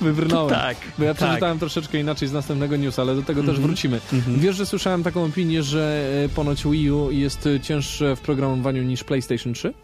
Wybrnąłem. 0.00 0.50
Tak. 0.54 0.76
Bo 0.98 1.04
ja 1.04 1.14
tak. 1.14 1.26
przeczytałem 1.28 1.58
troszeczkę 1.58 2.00
inaczej 2.00 2.28
z 2.28 2.32
następnego 2.32 2.76
news, 2.76 2.98
ale 2.98 3.14
do 3.14 3.22
tego 3.22 3.40
mm 3.40 3.44
-hmm. 3.44 3.46
też 3.46 3.56
mhm. 3.56 3.66
wrócimy. 3.66 4.00
Mm 4.12 4.24
-hmm. 4.24 4.38
Wiesz, 4.38 4.56
że 4.56 4.66
słyszałem 4.66 5.02
taką 5.02 5.24
opinię, 5.24 5.62
że 5.62 6.10
e, 6.24 6.28
ponoć 6.28 6.64
Wii 6.64 6.90
U 6.90 7.10
jest 7.10 7.48
cięższe 7.62 8.16
w 8.16 8.20
programowaniu 8.20 8.82
niż 8.82 9.04
PlayStation 9.04 9.54
3? 9.54 9.74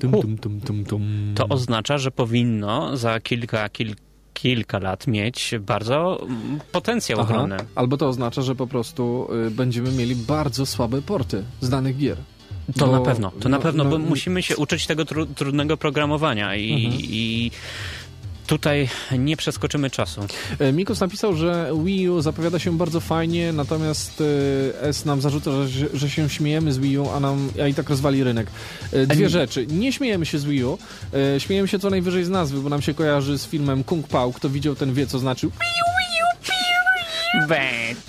Tum, 0.00 0.38
tum, 0.38 0.84
tum, 0.84 1.34
to 1.34 1.48
oznacza, 1.48 1.98
że 1.98 2.10
powinno 2.10 2.96
za 2.96 3.20
kilka, 3.20 3.68
kilka 3.68 4.05
kilka 4.36 4.78
lat 4.78 5.06
mieć 5.06 5.54
bardzo 5.60 6.26
potencjał 6.72 7.20
Aha. 7.20 7.28
ogromny. 7.28 7.56
Albo 7.74 7.96
to 7.96 8.08
oznacza, 8.08 8.42
że 8.42 8.54
po 8.54 8.66
prostu 8.66 9.28
y, 9.46 9.50
będziemy 9.50 9.92
mieli 9.92 10.16
bardzo 10.16 10.66
słabe 10.66 11.02
porty 11.02 11.44
z 11.60 11.68
danych 11.68 11.96
gier. 11.96 12.16
To 12.78 12.86
bo, 12.86 12.92
na 12.92 13.00
pewno, 13.00 13.30
to 13.30 13.48
no, 13.48 13.56
na 13.56 13.58
pewno, 13.58 13.84
no, 13.84 13.90
bo 13.90 13.98
musimy 13.98 14.42
się 14.42 14.56
uczyć 14.56 14.86
tego 14.86 15.04
tru, 15.04 15.26
trudnego 15.26 15.76
programowania 15.76 16.56
i, 16.56 16.84
mhm. 16.84 17.02
i 17.02 17.50
tutaj 18.46 18.88
nie 19.18 19.36
przeskoczymy 19.36 19.90
czasu. 19.90 20.20
E, 20.58 20.72
Mikus 20.72 21.00
napisał, 21.00 21.34
że 21.34 21.70
Wii 21.84 22.08
U 22.08 22.20
zapowiada 22.20 22.58
się 22.58 22.78
bardzo 22.78 23.00
fajnie, 23.00 23.52
natomiast 23.52 24.22
e, 24.80 24.82
S 24.82 25.04
nam 25.04 25.20
zarzuca, 25.20 25.66
że, 25.66 25.86
że 25.94 26.10
się 26.10 26.28
śmiejemy 26.28 26.72
z 26.72 26.78
Wii 26.78 26.98
U, 26.98 27.10
a 27.10 27.20
nam 27.20 27.50
a 27.62 27.66
i 27.66 27.74
tak 27.74 27.90
rozwali 27.90 28.24
rynek. 28.24 28.46
E, 28.92 29.06
dwie 29.06 29.28
rzeczy. 29.28 29.66
Nie 29.66 29.92
śmiejemy 29.92 30.26
się 30.26 30.38
z 30.38 30.44
Wii 30.44 30.64
U, 30.64 30.78
śmiejemy 31.38 31.68
się 31.68 31.78
co 31.78 31.90
najwyżej 31.90 32.24
z 32.24 32.28
nazwy, 32.28 32.60
bo 32.60 32.68
nam 32.68 32.82
się 32.82 32.94
kojarzy 32.94 33.38
z 33.38 33.46
filmem 33.46 33.84
Kung 33.84 34.08
Pao. 34.08 34.32
Kto 34.32 34.50
widział, 34.50 34.74
ten 34.74 34.94
wie, 34.94 35.06
co 35.06 35.18
znaczy 35.18 35.46
Wii 35.46 35.52
U, 35.52 35.96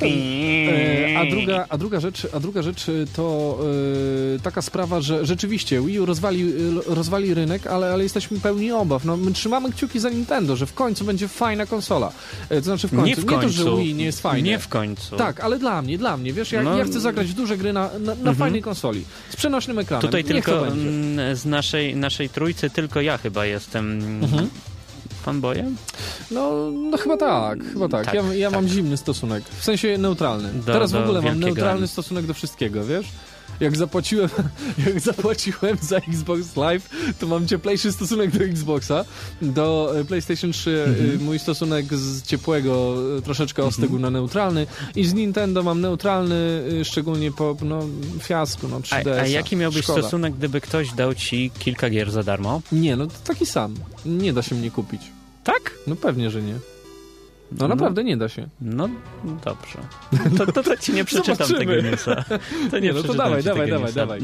E, 0.01 1.17
a 1.17 1.25
druga, 1.25 1.65
a 1.69 1.77
druga 1.77 1.99
rzecz, 1.99 2.27
a 2.33 2.39
druga 2.39 2.61
rzecz 2.61 2.85
to 3.15 3.57
yy, 4.33 4.39
taka 4.43 4.61
sprawa, 4.61 5.01
że 5.01 5.25
rzeczywiście 5.25 5.81
Wii 5.81 5.99
U 5.99 6.05
rozwali, 6.05 6.53
rozwali 6.85 7.33
rynek, 7.33 7.67
ale, 7.67 7.93
ale 7.93 8.03
jesteśmy 8.03 8.39
pełni 8.39 8.71
obaw. 8.71 9.05
No, 9.05 9.17
my 9.17 9.31
trzymamy 9.31 9.71
kciuki 9.71 9.99
za 9.99 10.09
Nintendo, 10.09 10.55
że 10.55 10.65
w 10.65 10.73
końcu 10.73 11.05
będzie 11.05 11.27
fajna 11.27 11.65
konsola. 11.65 12.11
E, 12.49 12.55
to 12.55 12.63
znaczy 12.63 12.87
w 12.87 12.91
końcu. 12.91 13.05
Nie, 13.05 13.15
w 13.15 13.25
końcu. 13.25 13.47
nie 13.47 13.65
to, 13.65 13.71
że 13.71 13.83
Wii 13.83 13.93
nie 13.93 14.05
jest 14.05 14.21
fajne. 14.21 14.49
Nie 14.49 14.59
w 14.59 14.67
końcu. 14.67 15.15
Tak, 15.15 15.39
ale 15.39 15.59
dla 15.59 15.81
mnie, 15.81 15.97
dla 15.97 16.17
mnie, 16.17 16.33
wiesz, 16.33 16.51
ja, 16.51 16.63
no. 16.63 16.77
ja 16.77 16.85
chcę 16.85 16.99
zagrać 16.99 17.27
w 17.27 17.33
duże 17.33 17.57
gry 17.57 17.73
na, 17.73 17.89
na, 17.99 17.99
na 17.99 18.11
mhm. 18.13 18.35
fajnej 18.35 18.61
konsoli. 18.61 19.05
Z 19.29 19.35
przenośnym 19.35 19.79
ekranem. 19.79 20.01
Tutaj 20.01 20.23
Niech 20.23 20.33
tylko 20.33 20.65
z 21.33 21.45
naszej, 21.45 21.95
naszej 21.95 22.29
trójcy 22.29 22.69
tylko 22.69 23.01
ja 23.01 23.17
chyba 23.17 23.45
jestem 23.45 24.01
mhm 24.23 24.49
fanboyem? 25.27 25.75
No, 26.31 26.71
no 26.71 26.97
chyba 26.97 27.17
tak, 27.17 27.63
chyba 27.73 27.89
tak. 27.89 28.05
tak 28.05 28.13
ja, 28.15 28.33
ja 28.33 28.49
tak. 28.49 28.55
mam 28.59 28.67
zimny 28.67 28.97
stosunek, 28.97 29.43
w 29.59 29.63
sensie 29.63 29.97
neutralny. 29.97 30.49
Do, 30.53 30.73
Teraz 30.73 30.91
w 30.91 30.95
ogóle 30.95 31.21
mam 31.21 31.39
neutralny 31.39 31.87
stosunek 31.87 32.25
do 32.25 32.33
wszystkiego, 32.33 32.85
wiesz? 32.85 33.07
jak 33.59 33.77
zapłaciłem, 33.77 34.29
jak 34.87 34.99
zapłaciłem 34.99 35.77
za 35.81 35.97
Xbox 35.97 36.55
Live, 36.55 36.89
to 37.19 37.27
mam 37.27 37.47
cieplejszy 37.47 37.91
stosunek 37.91 38.31
do 38.31 38.43
Xboxa. 38.43 39.05
Do 39.41 39.93
e, 39.99 40.05
PlayStation 40.05 40.51
3 40.51 40.71
e, 40.71 40.83
mhm. 40.83 41.23
mój 41.23 41.39
stosunek 41.39 41.93
z 41.93 42.23
ciepłego 42.23 42.95
e, 43.17 43.21
troszeczkę 43.21 43.61
mhm. 43.61 43.69
ostygł 43.69 43.99
na 43.99 44.09
neutralny 44.09 44.67
i 44.95 45.05
z 45.05 45.13
Nintendo 45.13 45.63
mam 45.63 45.81
neutralny, 45.81 46.63
szczególnie 46.83 47.31
po 47.31 47.57
no, 47.61 47.79
fiasku, 48.19 48.67
no 48.67 48.79
3DS. 48.79 49.19
A, 49.19 49.21
a 49.21 49.27
jaki 49.27 49.55
miałbyś 49.55 49.83
Szkoda. 49.83 50.01
stosunek, 50.01 50.33
gdyby 50.33 50.61
ktoś 50.61 50.93
dał 50.93 51.15
ci 51.15 51.51
kilka 51.59 51.89
gier 51.89 52.11
za 52.11 52.23
darmo? 52.23 52.61
Nie, 52.71 52.95
no 52.95 53.07
taki 53.23 53.45
sam. 53.45 53.73
Nie 54.05 54.33
da 54.33 54.41
się 54.41 54.55
mnie 54.55 54.71
kupić. 54.71 55.16
Tak? 55.47 55.71
No 55.87 55.95
pewnie, 55.95 56.29
że 56.29 56.41
nie. 56.41 56.53
No, 57.51 57.57
no 57.57 57.67
naprawdę 57.67 58.03
nie 58.03 58.17
da 58.17 58.29
się. 58.29 58.47
No 58.61 58.89
dobrze. 59.45 59.79
To, 60.37 60.51
to, 60.51 60.63
to 60.63 60.77
ci 60.77 60.93
nie 60.93 61.05
przeczytam 61.11 61.47
tego 61.47 61.81
newsa. 61.81 62.23
To 62.71 62.79
nie, 62.79 62.87
nie 62.87 62.93
no 62.93 63.03
to 63.03 63.13
dawaj, 63.13 63.43
dawaj, 63.43 63.69
dawaj, 63.69 63.93
dawaj. 63.93 64.21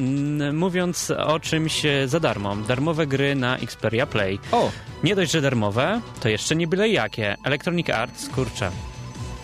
Mówiąc 0.54 1.12
o 1.12 1.40
czymś 1.40 1.84
za 2.06 2.20
darmo. 2.20 2.56
Darmowe 2.56 3.08
gry 3.08 3.36
na 3.36 3.58
Xperia 3.58 4.06
Play. 4.06 4.40
O! 4.52 4.72
Nie 5.04 5.16
dość, 5.16 5.32
że 5.32 5.42
darmowe, 5.42 6.02
to 6.22 6.30
jeszcze 6.30 6.56
nie 6.56 6.68
byle 6.68 6.90
jakie. 6.90 7.36
Electronic 7.44 7.90
Arts, 7.90 8.30
kurczę. 8.30 8.72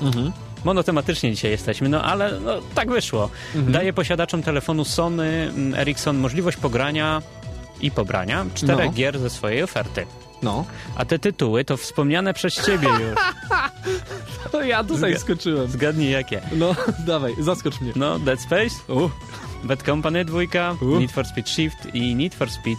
Mhm 0.01 0.31
monotematycznie 0.63 1.31
dzisiaj 1.31 1.51
jesteśmy, 1.51 1.89
no 1.89 2.03
ale 2.03 2.39
no, 2.39 2.61
tak 2.75 2.89
wyszło. 2.89 3.29
Mhm. 3.55 3.73
Daje 3.73 3.93
posiadaczom 3.93 4.43
telefonu 4.43 4.85
Sony 4.85 5.51
mm, 5.55 5.79
Ericsson 5.79 6.17
możliwość 6.17 6.57
pogrania 6.57 7.21
i 7.81 7.91
pobrania 7.91 8.45
czterech 8.53 8.85
no. 8.85 8.91
gier 8.91 9.19
ze 9.19 9.29
swojej 9.29 9.63
oferty. 9.63 10.05
No. 10.41 10.65
A 10.95 11.05
te 11.05 11.19
tytuły 11.19 11.65
to 11.65 11.77
wspomniane 11.77 12.33
przez 12.33 12.65
ciebie 12.65 12.87
już. 12.87 13.19
to 14.51 14.63
ja 14.63 14.83
tutaj 14.83 15.11
Zga 15.11 15.19
skoczyłem. 15.19 15.71
Zgadnij 15.71 16.11
jakie. 16.11 16.41
No, 16.51 16.75
dawaj, 17.07 17.35
zaskocz 17.39 17.81
mnie. 17.81 17.93
No, 17.95 18.19
Dead 18.19 18.41
Space. 18.41 18.75
Uh. 18.87 19.11
Bad 19.63 19.83
Company 19.83 20.25
2, 20.25 20.37
uh. 20.81 20.99
Need 20.99 21.11
for 21.11 21.25
Speed 21.25 21.49
Shift 21.49 21.77
i 21.93 22.15
Need 22.15 22.35
for 22.35 22.49
Speed 22.49 22.77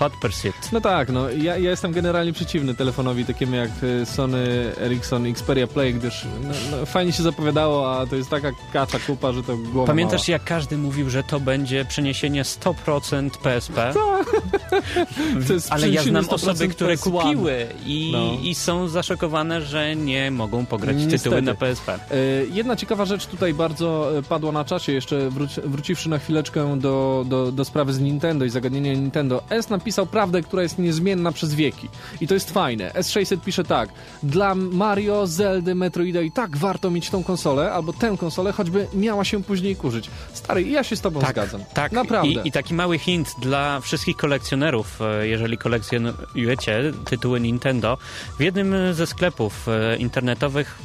Hot 0.00 0.12
Pursuit. 0.20 0.72
No 0.72 0.80
tak, 0.80 1.08
no 1.08 1.30
ja, 1.30 1.56
ja 1.56 1.70
jestem 1.70 1.92
generalnie 1.92 2.32
przeciwny 2.32 2.74
telefonowi 2.74 3.24
takiemu 3.24 3.54
jak 3.54 3.70
y, 3.82 4.06
Sony 4.06 4.72
Ericsson 4.80 5.26
Xperia 5.26 5.66
Play, 5.66 5.94
gdyż 5.94 6.26
no, 6.42 6.54
no, 6.70 6.86
fajnie 6.86 7.12
się 7.12 7.22
zapowiadało, 7.22 7.92
a 8.00 8.06
to 8.06 8.16
jest 8.16 8.30
taka 8.30 8.50
kacza 8.72 8.98
kupa, 8.98 9.32
że 9.32 9.42
to 9.42 9.56
głowa 9.56 9.86
Pamiętasz 9.86 10.28
mała. 10.28 10.32
jak 10.32 10.44
każdy 10.44 10.78
mówił, 10.78 11.10
że 11.10 11.22
to 11.22 11.40
będzie 11.40 11.84
przeniesienie 11.84 12.42
100% 12.42 13.30
PSP? 13.30 13.92
Ale 15.70 15.90
ja 15.90 16.02
znam 16.02 16.28
osoby, 16.28 16.68
które 16.68 16.94
PS1. 16.94 17.02
kupiły 17.02 17.66
i, 17.86 18.10
no. 18.12 18.48
i 18.48 18.54
są 18.54 18.88
zaszokowane, 18.88 19.62
że 19.62 19.96
nie 19.96 20.30
mogą 20.30 20.66
pograć 20.66 20.96
Niestety. 20.96 21.18
tytuły 21.18 21.42
na 21.42 21.54
PSP. 21.54 21.98
Y, 22.12 22.48
jedna 22.52 22.76
ciekawa 22.76 23.04
rzecz 23.04 23.26
tutaj 23.26 23.54
bardzo 23.54 24.18
y, 24.18 24.22
padła 24.22 24.52
na 24.52 24.64
czasie, 24.64 24.92
jeszcze 24.92 25.30
wróci, 25.30 25.60
wróciwszy 25.64 26.08
na 26.08 26.18
chwileczkę 26.18 26.80
do, 26.80 27.24
do, 27.28 27.52
do 27.52 27.64
sprawy 27.64 27.92
z 27.92 28.00
Nintendo 28.00 28.44
i 28.44 28.50
zagadnienia 28.50 28.92
Nintendo. 28.92 29.42
S 29.50 29.68
napisał 29.68 29.89
napisał 29.90 30.06
prawdę, 30.06 30.42
która 30.42 30.62
jest 30.62 30.78
niezmienna 30.78 31.32
przez 31.32 31.54
wieki. 31.54 31.88
I 32.20 32.26
to 32.26 32.34
jest 32.34 32.50
fajne. 32.50 32.90
S600 32.90 33.40
pisze 33.40 33.64
tak. 33.64 33.88
Dla 34.22 34.54
Mario, 34.54 35.26
Zeldy, 35.26 35.74
Metroida 35.74 36.20
i 36.20 36.30
tak 36.30 36.56
warto 36.56 36.90
mieć 36.90 37.10
tą 37.10 37.24
konsolę, 37.24 37.72
albo 37.72 37.92
tę 37.92 38.16
konsolę, 38.18 38.52
choćby 38.52 38.86
miała 38.94 39.24
się 39.24 39.42
później 39.42 39.76
kurzyć. 39.76 40.10
Stary, 40.32 40.62
ja 40.62 40.84
się 40.84 40.96
z 40.96 41.00
tobą 41.00 41.20
tak, 41.20 41.30
zgadzam. 41.30 41.60
Tak, 41.74 41.92
Naprawdę. 41.92 42.42
I, 42.42 42.48
I 42.48 42.52
taki 42.52 42.74
mały 42.74 42.98
hint 42.98 43.34
dla 43.42 43.80
wszystkich 43.80 44.16
kolekcjonerów, 44.16 45.00
e, 45.00 45.26
jeżeli 45.28 45.58
kolekcjonujecie 45.58 46.92
tytuły 47.04 47.40
Nintendo. 47.40 47.98
W 48.38 48.42
jednym 48.42 48.94
ze 48.94 49.06
sklepów 49.06 49.68
e, 49.68 49.96
internetowych 49.96 50.78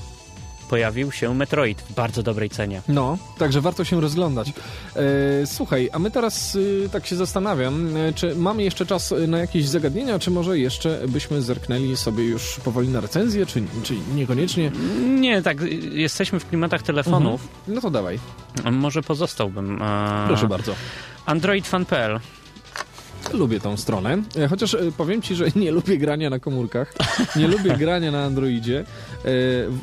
pojawił 0.69 1.11
się 1.11 1.35
Metroid 1.35 1.81
w 1.81 1.93
bardzo 1.93 2.23
dobrej 2.23 2.49
cenie. 2.49 2.81
No, 2.87 3.17
także 3.37 3.61
warto 3.61 3.83
się 3.83 4.01
rozglądać. 4.01 4.53
E, 4.95 5.01
słuchaj, 5.45 5.89
a 5.93 5.99
my 5.99 6.11
teraz 6.11 6.57
e, 6.85 6.89
tak 6.89 7.05
się 7.05 7.15
zastanawiam, 7.15 7.97
e, 7.97 8.13
czy 8.13 8.35
mamy 8.35 8.63
jeszcze 8.63 8.85
czas 8.85 9.13
na 9.27 9.37
jakieś 9.37 9.67
zagadnienia, 9.67 10.19
czy 10.19 10.31
może 10.31 10.59
jeszcze 10.59 11.01
byśmy 11.07 11.41
zerknęli 11.41 11.97
sobie 11.97 12.23
już 12.23 12.59
powoli 12.59 12.87
na 12.87 13.01
recenzję, 13.01 13.45
czy, 13.45 13.63
czy 13.83 13.93
niekoniecznie? 14.15 14.71
Nie, 15.07 15.41
tak, 15.41 15.57
jesteśmy 15.91 16.39
w 16.39 16.47
klimatach 16.47 16.83
telefonów. 16.83 17.41
Mhm. 17.41 17.75
No 17.75 17.81
to 17.81 17.89
dawaj. 17.89 18.19
Może 18.71 19.01
pozostałbym. 19.01 19.81
Proszę 20.27 20.47
bardzo. 20.47 20.75
AndroidFan.pl 21.25 22.19
Lubię 23.33 23.59
tą 23.59 23.77
stronę, 23.77 24.17
e, 24.37 24.47
chociaż 24.47 24.73
e, 24.73 24.91
powiem 24.97 25.21
ci, 25.21 25.35
że 25.35 25.45
nie 25.55 25.71
lubię 25.71 25.97
grania 25.97 26.29
na 26.29 26.39
komórkach, 26.39 26.93
nie 27.35 27.47
lubię 27.47 27.77
grania 27.83 28.11
na 28.11 28.23
Androidzie, 28.23 28.85
e, 29.25 29.31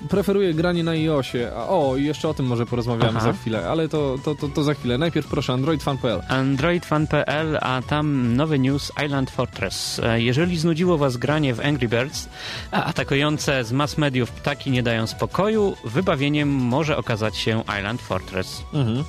preferuję 0.08 0.54
granie 0.54 0.84
na 0.84 0.90
iOSie. 0.90 1.54
O, 1.54 1.96
i 1.96 2.04
jeszcze 2.04 2.28
o 2.28 2.34
tym 2.34 2.46
może 2.46 2.66
porozmawiamy 2.66 3.18
Aha. 3.18 3.20
za 3.20 3.32
chwilę, 3.32 3.68
ale 3.68 3.88
to, 3.88 4.18
to, 4.24 4.34
to, 4.34 4.48
to, 4.48 4.62
za 4.62 4.74
chwilę. 4.74 4.98
Najpierw 4.98 5.26
proszę, 5.26 5.52
AndroidFan.pl. 5.52 6.22
AndroidFan.pl, 6.28 7.58
a 7.60 7.82
tam 7.88 8.36
nowy 8.36 8.58
news 8.58 8.92
Island 9.06 9.30
Fortress. 9.30 10.00
Jeżeli 10.16 10.58
znudziło 10.58 10.98
was 10.98 11.16
granie 11.16 11.54
w 11.54 11.60
Angry 11.60 11.88
Birds, 11.88 12.28
a 12.70 12.84
atakujące 12.84 13.64
z 13.64 13.72
mass 13.72 13.98
mediów 13.98 14.30
ptaki 14.30 14.70
nie 14.70 14.82
dają 14.82 15.06
spokoju, 15.06 15.76
wybawieniem 15.84 16.48
może 16.48 16.96
okazać 16.96 17.36
się 17.36 17.62
Island 17.78 18.00
Fortress. 18.00 18.62
Mhm 18.72 19.04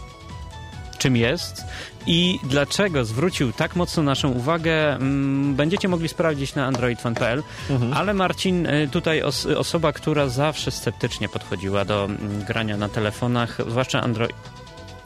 czym 1.04 1.18
jest 1.18 1.64
i 2.08 2.40
dlaczego 2.44 3.06
zwrócił 3.06 3.52
tak 3.52 3.76
mocno 3.76 4.04
naszą 4.04 4.32
uwagę, 4.32 4.96
mm, 4.96 5.56
będziecie 5.56 5.88
mogli 5.88 6.10
sprawdzić 6.10 6.56
na 6.56 6.66
androidfan.pl, 6.66 7.44
mhm. 7.70 7.94
ale 7.94 8.14
Marcin, 8.14 8.66
y, 8.66 8.90
tutaj 8.92 9.22
os 9.22 9.46
osoba, 9.46 9.92
która 9.92 10.30
zawsze 10.30 10.72
sceptycznie 10.72 11.30
podchodziła 11.30 11.86
do 11.86 12.06
mm, 12.06 12.44
grania 12.44 12.78
na 12.78 12.90
telefonach, 12.90 13.58
zwłaszcza 13.68 14.02
Android 14.02 14.36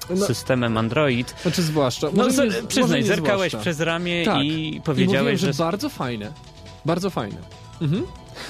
no, 0.10 0.26
systemem 0.26 0.78
Android. 0.78 1.36
Znaczy 1.42 1.62
zwłaszcza. 1.62 2.08
No, 2.14 2.24
może 2.24 2.48
nie, 2.48 2.54
przyznaj, 2.68 3.02
może 3.02 3.16
zerkałeś 3.16 3.52
zwłaszcza. 3.52 3.58
przez 3.58 3.80
ramię 3.80 4.26
tak. 4.26 4.44
i 4.44 4.82
powiedziałeś, 4.84 5.18
I 5.18 5.18
mówiłem, 5.18 5.38
że... 5.38 5.54
że 5.54 5.64
bardzo 5.64 5.90
fajne. 5.90 6.32
Bardzo 6.86 7.10
fajne. 7.10 7.38
Mhm. 7.82 8.04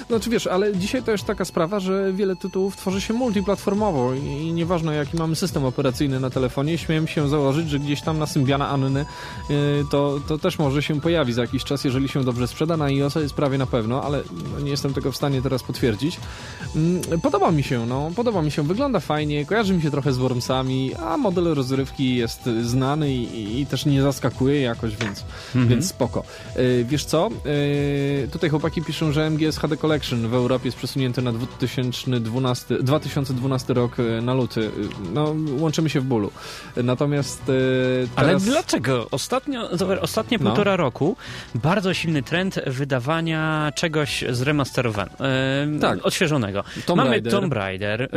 Znaczy 0.08 0.30
wiesz, 0.30 0.46
ale 0.46 0.76
dzisiaj 0.76 1.02
to 1.02 1.10
jest 1.10 1.24
taka 1.24 1.44
sprawa, 1.44 1.80
że 1.80 2.12
wiele 2.12 2.36
tytułów 2.36 2.76
tworzy 2.76 3.00
się 3.00 3.14
multiplatformowo 3.14 4.14
i, 4.14 4.52
nieważne 4.52 4.94
jaki 4.94 5.16
mamy 5.16 5.36
system 5.36 5.64
operacyjny 5.64 6.20
na 6.20 6.30
telefonie, 6.30 6.78
śmiem 6.78 7.06
się 7.06 7.28
założyć, 7.28 7.70
że 7.70 7.78
gdzieś 7.78 8.02
tam 8.02 8.18
na 8.18 8.26
Symbiana 8.26 8.68
Anny 8.68 9.04
yy, 9.50 9.56
to, 9.90 10.20
to 10.28 10.38
też 10.38 10.58
może 10.58 10.82
się 10.82 11.00
pojawi 11.00 11.32
za 11.32 11.42
jakiś 11.42 11.64
czas, 11.64 11.84
jeżeli 11.84 12.08
się 12.08 12.24
dobrze 12.24 12.48
sprzeda. 12.48 12.76
Na 12.76 12.84
iOS 12.84 13.14
jest 13.14 13.34
prawie 13.34 13.58
na 13.58 13.66
pewno, 13.66 14.02
ale 14.02 14.22
no, 14.52 14.60
nie 14.60 14.70
jestem 14.70 14.94
tego 14.94 15.12
w 15.12 15.16
stanie 15.16 15.42
teraz 15.42 15.62
potwierdzić. 15.62 16.20
Yy, 17.10 17.18
podoba 17.18 17.50
mi 17.50 17.62
się, 17.62 17.86
no, 17.86 18.10
podoba 18.16 18.42
mi 18.42 18.50
się, 18.50 18.62
wygląda 18.62 19.00
fajnie, 19.00 19.46
kojarzy 19.46 19.74
mi 19.74 19.82
się 19.82 19.90
trochę 19.90 20.12
z 20.12 20.18
Wormsami, 20.18 20.94
a 20.94 21.16
model 21.16 21.54
rozrywki 21.54 22.16
jest 22.16 22.48
znany 22.62 23.14
i, 23.14 23.60
i 23.60 23.66
też 23.66 23.86
nie 23.86 24.02
zaskakuje 24.02 24.60
jakoś, 24.60 24.96
więc, 24.96 25.24
mhm. 25.46 25.68
więc 25.68 25.88
spoko. 25.88 26.24
Yy, 26.56 26.84
wiesz 26.84 27.04
co? 27.04 27.28
Yy, 27.44 28.28
tutaj 28.28 28.50
chłopaki 28.50 28.82
piszą, 28.82 29.12
że 29.12 29.30
MGS 29.30 29.58
HD 29.58 29.76
Collection 29.78 30.28
w 30.28 30.34
Europie 30.34 30.68
jest 30.68 30.78
przesunięty 30.78 31.22
na 31.22 31.32
2012, 31.32 32.82
2012 32.82 33.74
rok 33.74 33.96
na 34.22 34.34
luty. 34.34 34.70
No, 35.12 35.34
łączymy 35.58 35.90
się 35.90 36.00
w 36.00 36.04
bólu. 36.04 36.30
Natomiast 36.76 37.42
teraz... 37.44 38.08
Ale 38.16 38.36
dlaczego? 38.36 39.06
Ostatnio, 39.10 39.70
ostatnie 40.00 40.38
no. 40.40 40.44
półtora 40.44 40.76
roku 40.76 41.16
bardzo 41.54 41.94
silny 41.94 42.22
trend 42.22 42.60
wydawania 42.66 43.72
czegoś 43.74 44.24
zremasterowanego, 44.30 45.24
e, 45.24 45.80
tak. 45.80 46.06
odświeżonego. 46.06 46.64
Tomb 46.86 46.96
Mamy 46.96 47.10
Raider, 47.10 47.32
Tomb 47.32 47.52
Raider, 47.52 48.02
e, 48.02 48.08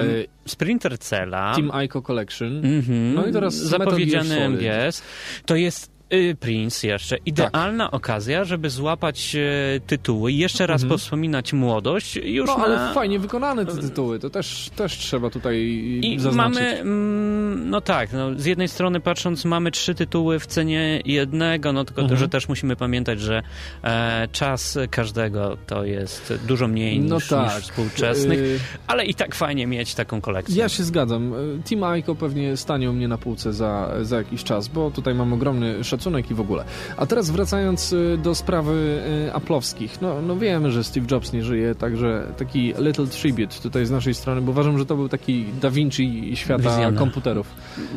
Sprinter 0.45 1.00
Cella, 1.00 1.56
Team 1.56 1.71
Ico 1.86 2.02
Collection, 2.02 2.65
mm 2.65 2.82
-hmm, 2.82 3.13
no 3.15 3.26
i 3.26 3.32
teraz 3.32 3.56
zapowiedziany 3.56 4.50
MGS. 4.50 5.04
To 5.45 5.56
jest 5.56 5.90
Prince 6.39 6.84
jeszcze. 6.84 7.17
Idealna 7.26 7.86
tak. 7.86 7.93
okazja, 7.93 8.43
żeby 8.43 8.69
złapać 8.69 9.36
e, 9.36 9.80
tytuły 9.80 10.32
i 10.32 10.38
jeszcze 10.38 10.67
raz 10.67 10.84
mhm. 10.84 11.00
wspominać 11.00 11.54
młodość. 11.54 12.15
Już 12.15 12.47
no, 12.47 12.58
na... 12.58 12.63
ale 12.63 12.93
fajnie 12.93 13.19
wykonane 13.19 13.65
te 13.65 13.78
tytuły. 13.78 14.19
To 14.19 14.30
też, 14.30 14.69
też 14.76 14.97
trzeba 14.97 15.30
tutaj 15.30 15.58
I 16.04 16.19
zaznaczyć. 16.19 16.60
mamy, 16.60 16.80
mm, 16.80 17.69
no 17.69 17.82
tak, 17.82 18.13
no, 18.13 18.39
z 18.39 18.45
jednej 18.45 18.67
strony 18.67 19.00
patrząc, 19.00 19.45
mamy 19.45 19.71
trzy 19.71 19.95
tytuły 19.95 20.39
w 20.39 20.45
cenie 20.45 21.02
jednego, 21.06 21.74
no 21.74 21.86
tylko 21.86 22.02
mhm. 22.02 22.19
że 22.19 22.30
też 22.30 22.50
musimy 22.50 22.76
pamiętać, 22.76 23.19
że 23.19 23.43
e, 23.84 24.28
czas 24.32 24.78
każdego 24.89 25.58
to 25.67 25.86
jest 25.86 26.34
dużo 26.47 26.67
mniej 26.67 27.00
no 27.00 27.15
niż, 27.15 27.28
tak. 27.28 27.56
niż 27.56 27.63
współczesnych, 27.63 28.39
y... 28.39 28.60
ale 28.88 29.06
i 29.06 29.15
tak 29.15 29.36
fajnie 29.36 29.67
mieć 29.67 29.95
taką 29.95 30.21
kolekcję. 30.21 30.56
Ja 30.56 30.69
się 30.69 30.84
zgadzam. 30.84 31.34
Team 31.69 31.97
Ico 31.97 32.15
pewnie 32.15 32.58
stanie 32.58 32.89
u 32.89 32.93
mnie 32.93 33.08
na 33.08 33.17
półce 33.17 33.54
za, 33.54 33.91
za 34.02 34.17
jakiś 34.17 34.43
czas, 34.43 34.67
bo 34.67 34.91
tutaj 34.91 35.15
mam 35.15 35.34
ogromny 35.34 35.84
szacunek 35.84 36.00
szacunek 36.01 36.31
i 36.31 36.33
w 36.33 36.39
ogóle. 36.41 36.63
A 36.97 37.05
teraz 37.05 37.29
wracając 37.29 37.93
y, 37.93 38.17
do 38.23 38.35
sprawy 38.35 39.01
y, 39.29 39.33
Apple'owskich. 39.33 39.89
No, 40.01 40.21
no 40.21 40.35
wiemy, 40.37 40.71
że 40.71 40.83
Steve 40.83 41.05
Jobs 41.11 41.33
nie 41.33 41.43
żyje, 41.43 41.75
także 41.75 42.27
taki 42.37 42.73
little 42.79 43.07
tribute 43.07 43.55
tutaj 43.63 43.85
z 43.85 43.91
naszej 43.91 44.13
strony, 44.13 44.41
bo 44.41 44.51
uważam, 44.51 44.77
że 44.77 44.85
to 44.85 44.95
był 44.95 45.09
taki 45.09 45.45
Da 45.61 45.69
Vinci 45.69 46.31
świata 46.35 46.63
wizjoner. 46.63 46.95
komputerów. 46.95 47.47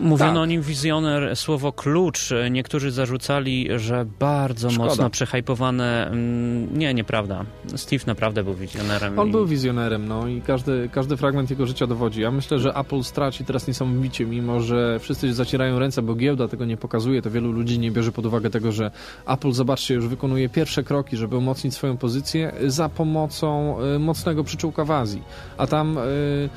Mówiono 0.02 0.32
tak. 0.32 0.42
o 0.42 0.46
nim 0.46 0.62
wizjoner, 0.62 1.36
słowo 1.36 1.72
klucz. 1.72 2.30
Niektórzy 2.50 2.90
zarzucali, 2.90 3.68
że 3.76 4.06
bardzo 4.18 4.70
Szkoda. 4.70 4.88
mocno 4.88 5.10
przehajpowane. 5.10 6.06
Mm, 6.06 6.78
nie, 6.78 6.94
nieprawda. 6.94 7.44
Steve 7.76 8.04
naprawdę 8.06 8.44
był 8.44 8.54
wizjonerem. 8.54 9.18
On 9.18 9.28
i... 9.28 9.32
był 9.32 9.46
wizjonerem, 9.46 10.08
no 10.08 10.28
i 10.28 10.40
każdy, 10.40 10.88
każdy 10.92 11.16
fragment 11.16 11.50
jego 11.50 11.66
życia 11.66 11.86
dowodzi. 11.86 12.20
Ja 12.20 12.30
myślę, 12.30 12.58
że 12.58 12.74
Apple 12.74 13.02
straci 13.02 13.44
teraz 13.44 13.66
niesamowicie, 13.68 14.26
mimo 14.26 14.60
że 14.60 14.98
wszyscy 14.98 15.34
zacierają 15.34 15.78
ręce, 15.78 16.02
bo 16.02 16.14
giełda 16.14 16.48
tego 16.48 16.64
nie 16.64 16.76
pokazuje, 16.76 17.22
to 17.22 17.30
wielu 17.30 17.52
ludzi 17.52 17.78
nie 17.78 17.90
bierze 17.94 18.12
pod 18.12 18.26
uwagę 18.26 18.50
tego, 18.50 18.72
że 18.72 18.90
Apple, 19.26 19.52
zobaczcie, 19.52 19.94
już 19.94 20.08
wykonuje 20.08 20.48
pierwsze 20.48 20.82
kroki, 20.82 21.16
żeby 21.16 21.36
umocnić 21.36 21.74
swoją 21.74 21.96
pozycję 21.96 22.52
za 22.66 22.88
pomocą 22.88 23.76
y, 23.96 23.98
mocnego 23.98 24.44
przyczółka 24.44 24.84
w 24.84 24.90
Azji. 24.90 25.22
A 25.58 25.66
tam 25.66 25.98
y, 25.98 26.48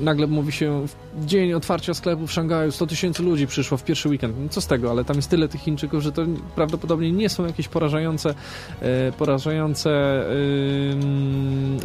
nagle 0.00 0.26
mówi 0.26 0.52
się 0.52 0.86
w 1.14 1.26
dzień 1.26 1.52
otwarcia 1.52 1.94
sklepu 1.94 2.26
w 2.26 2.32
Szangaju 2.32 2.72
100 2.72 2.86
tysięcy 2.86 3.22
ludzi 3.22 3.46
przyszło 3.46 3.78
w 3.78 3.84
pierwszy 3.84 4.08
weekend. 4.08 4.34
No 4.40 4.48
co 4.48 4.60
z 4.60 4.66
tego, 4.66 4.90
ale 4.90 5.04
tam 5.04 5.16
jest 5.16 5.30
tyle 5.30 5.48
tych 5.48 5.60
Chińczyków, 5.60 6.02
że 6.02 6.12
to 6.12 6.22
prawdopodobnie 6.54 7.12
nie 7.12 7.28
są 7.28 7.46
jakieś 7.46 7.68
porażające 7.68 8.34
e, 8.80 9.12
porażające 9.12 9.90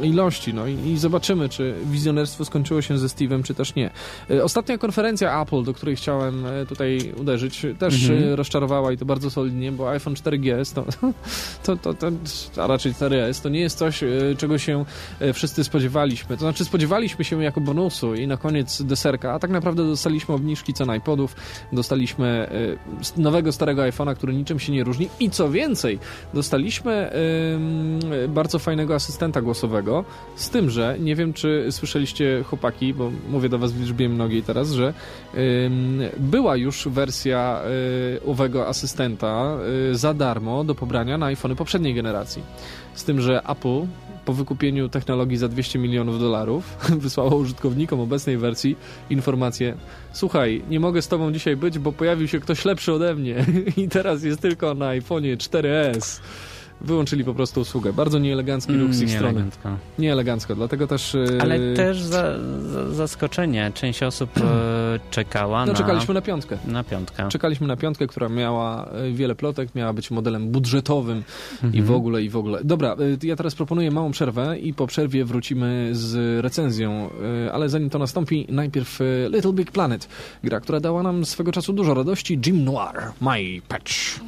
e, 0.01 0.07
ilości. 0.07 0.53
No 0.53 0.67
i, 0.67 0.73
i, 0.73 0.97
zobaczymy, 0.97 1.49
czy 1.49 1.75
wizjonerstwo 1.85 2.45
skończyło 2.45 2.81
się 2.81 2.97
ze 2.97 3.07
Steve'em, 3.07 3.43
czy 3.43 3.53
też 3.53 3.75
nie. 3.75 3.89
E, 4.29 4.43
ostatnia 4.43 4.77
konferencja 4.77 5.41
Apple, 5.41 5.63
do 5.63 5.73
której 5.73 5.95
chciałem 5.95 6.45
e, 6.45 6.65
tutaj 6.65 7.13
uderzyć, 7.17 7.65
też 7.79 8.09
mhm. 8.09 8.33
E, 8.33 8.35
rozczarowała 8.35 8.91
i 8.91 8.97
to 8.97 9.05
bardzo 9.05 9.29
solidnie, 9.29 9.71
bo 9.71 9.89
iPhone 9.89 10.13
4GS 10.13 10.73
to, 10.73 10.85
to, 11.65 11.93
to, 11.93 11.93
to 11.93 12.63
a 12.63 12.67
raczej 12.67 12.93
4S 12.93 13.43
to 13.43 13.49
nie 13.49 13.59
jest 13.59 13.77
coś, 13.77 14.03
e, 14.03 14.09
czego 14.37 14.57
się 14.57 14.85
wszyscy 15.33 15.63
spodziewaliśmy. 15.63 16.37
To 16.37 16.39
znaczy 16.39 16.65
spodziewaliśmy 16.65 17.25
się 17.25 17.43
jako 17.43 17.61
bonusu 17.61 18.04
i 18.13 18.27
na 18.27 18.37
koniec 18.37 18.81
deserka, 18.81 19.33
a 19.33 19.39
tak 19.39 19.51
naprawdę 19.51 19.85
dostaliśmy 19.87 20.35
obniżki 20.35 20.73
cen 20.73 20.95
iPodów, 20.95 21.35
dostaliśmy 21.71 22.49
y, 23.17 23.21
nowego 23.21 23.51
starego 23.51 23.81
iPhone'a, 23.81 24.15
który 24.15 24.33
niczym 24.33 24.59
się 24.59 24.71
nie 24.71 24.83
różni. 24.83 25.09
I 25.19 25.29
co 25.29 25.49
więcej, 25.49 25.99
dostaliśmy 26.33 27.11
y, 28.23 28.27
bardzo 28.27 28.59
fajnego 28.59 28.95
asystenta 28.95 29.41
głosowego, 29.41 30.05
z 30.35 30.49
tym, 30.49 30.69
że 30.69 30.97
nie 30.99 31.15
wiem, 31.15 31.33
czy 31.33 31.67
słyszeliście 31.71 32.43
chłopaki, 32.43 32.93
bo 32.93 33.11
mówię 33.29 33.49
do 33.49 33.59
was 33.59 33.71
w 33.71 33.81
liczbie 33.81 34.09
mnogiej 34.09 34.43
teraz, 34.43 34.71
że 34.71 34.93
y, 35.35 35.69
była 36.17 36.55
już 36.55 36.87
wersja 36.87 37.61
owego 38.27 38.67
asystenta 38.67 39.57
za 39.91 40.13
darmo 40.13 40.63
do 40.63 40.75
pobrania 40.75 41.17
na 41.17 41.25
iPhony 41.25 41.55
poprzedniej 41.55 41.93
generacji. 41.93 42.43
Z 42.93 43.03
tym, 43.03 43.21
że 43.21 43.41
Apple 43.43 43.85
po 44.25 44.33
wykupieniu 44.33 44.89
technologii 44.89 45.37
za 45.37 45.47
200 45.47 45.79
milionów 45.79 46.19
dolarów 46.19 46.77
wysłało 47.05 47.35
użytkownikom 47.35 47.99
obecnej 47.99 48.37
wersji 48.37 48.75
informację 49.09 49.77
słuchaj, 50.15 50.61
nie 50.69 50.79
mogę 50.79 51.01
z 51.01 51.07
tobą 51.07 51.31
dzisiaj 51.31 51.55
być, 51.55 51.79
bo 51.79 51.91
pojawił 51.91 52.27
się 52.27 52.39
ktoś 52.39 52.65
lepszy 52.65 52.93
ode 52.93 53.15
mnie 53.15 53.45
i 53.77 53.89
teraz 53.89 54.23
jest 54.23 54.41
tylko 54.41 54.73
na 54.73 54.85
iPhone'ie 54.85 55.37
4S 55.37 56.19
wyłączyli 56.81 57.23
po 57.23 57.33
prostu 57.33 57.61
usługę. 57.61 57.93
Bardzo 57.93 58.19
nieelegancki 58.19 58.73
ruch 58.73 58.93
z 58.93 59.01
ich 59.01 59.09
mm, 59.09 59.19
strony. 59.19 59.45
Nieelegancko, 59.99 60.55
dlatego 60.55 60.87
też... 60.87 61.15
E, 61.15 61.41
Ale 61.41 61.73
też 61.73 62.01
za, 62.01 62.39
za, 62.61 62.89
zaskoczenie. 62.89 63.71
Część 63.73 64.03
osób 64.03 64.29
e, 64.37 64.99
czekała 65.11 65.65
no, 65.65 65.71
na... 65.71 65.77
czekaliśmy 65.77 66.13
na 66.13 66.21
piątkę. 66.21 66.57
Na 66.67 66.83
piątkę. 66.83 67.29
Czekaliśmy 67.29 67.67
na 67.67 67.77
piątkę, 67.77 68.07
która 68.07 68.29
miała 68.29 68.85
e, 68.85 69.11
wiele 69.11 69.35
plotek, 69.35 69.75
miała 69.75 69.93
być 69.93 70.11
modelem 70.11 70.51
budżetowym 70.51 71.23
mhm. 71.53 71.73
i 71.73 71.81
w 71.81 71.91
ogóle, 71.91 72.23
i 72.23 72.29
w 72.29 72.37
ogóle. 72.37 72.59
Dobra, 72.63 72.95
ja 73.23 73.35
teraz 73.35 73.55
proponuję 73.55 73.91
małą 73.91 74.11
przerwę 74.11 74.59
i 74.59 74.73
po 74.73 74.87
przerwie 74.87 75.25
wrócimy 75.25 75.89
z 75.91 76.43
recenzją, 76.43 77.09
ale 77.53 77.69
zanim 77.69 77.89
to 77.89 77.99
nastąpi, 77.99 78.45
najpierw 78.49 78.99
Little 79.29 79.53
Big 79.53 79.71
Planet, 79.71 80.07
gra, 80.43 80.59
która 80.59 80.79
dała 80.79 81.03
nam 81.03 81.25
swego 81.25 81.51
czasu 81.51 81.73
dużo 81.73 81.93
radości, 81.93 82.39
Jim 82.45 82.63
Noir, 82.63 83.11
My 83.21 83.61
Patch. 83.67 84.19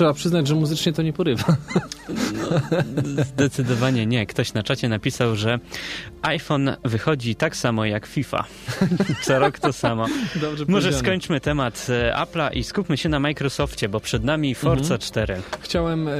Trzeba 0.00 0.14
przyznać, 0.14 0.46
że 0.46 0.54
muzycznie 0.54 0.92
to 0.92 1.02
nie 1.02 1.12
porywa. 1.12 1.56
No, 2.08 3.24
zdecydowanie 3.24 4.06
nie. 4.06 4.26
Ktoś 4.26 4.54
na 4.54 4.62
czacie 4.62 4.88
napisał, 4.88 5.36
że 5.36 5.58
iPhone 6.22 6.76
wychodzi 6.84 7.34
tak 7.34 7.56
samo 7.56 7.84
jak 7.84 8.06
FIFA. 8.06 8.44
Co 9.24 9.38
rok 9.38 9.58
to 9.58 9.72
samo. 9.72 10.06
Dobrze 10.40 10.64
Może 10.68 10.92
skończmy 10.92 11.40
temat 11.40 11.86
e, 11.88 12.14
Apple'a 12.16 12.56
i 12.56 12.64
skupmy 12.64 12.96
się 12.96 13.08
na 13.08 13.20
Microsoftie, 13.20 13.88
bo 13.88 14.00
przed 14.00 14.24
nami 14.24 14.54
Forza 14.54 14.94
mhm. 14.94 15.00
4. 15.00 15.36
Chciałem, 15.60 16.08
e, 16.08 16.14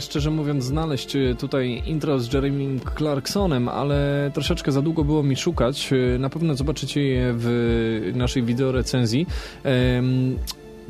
szczerze 0.00 0.30
mówiąc, 0.30 0.64
znaleźć 0.64 1.16
e, 1.16 1.34
tutaj 1.34 1.82
intro 1.86 2.20
z 2.20 2.32
Jeremy 2.32 2.80
Clarksonem, 2.98 3.68
ale 3.68 4.30
troszeczkę 4.34 4.72
za 4.72 4.82
długo 4.82 5.04
było 5.04 5.22
mi 5.22 5.36
szukać. 5.36 5.90
Na 6.18 6.30
pewno 6.30 6.54
zobaczycie 6.54 7.02
je 7.02 7.34
w 7.36 8.12
naszej 8.14 8.42
wideo 8.42 8.72
recenzji. 8.72 9.26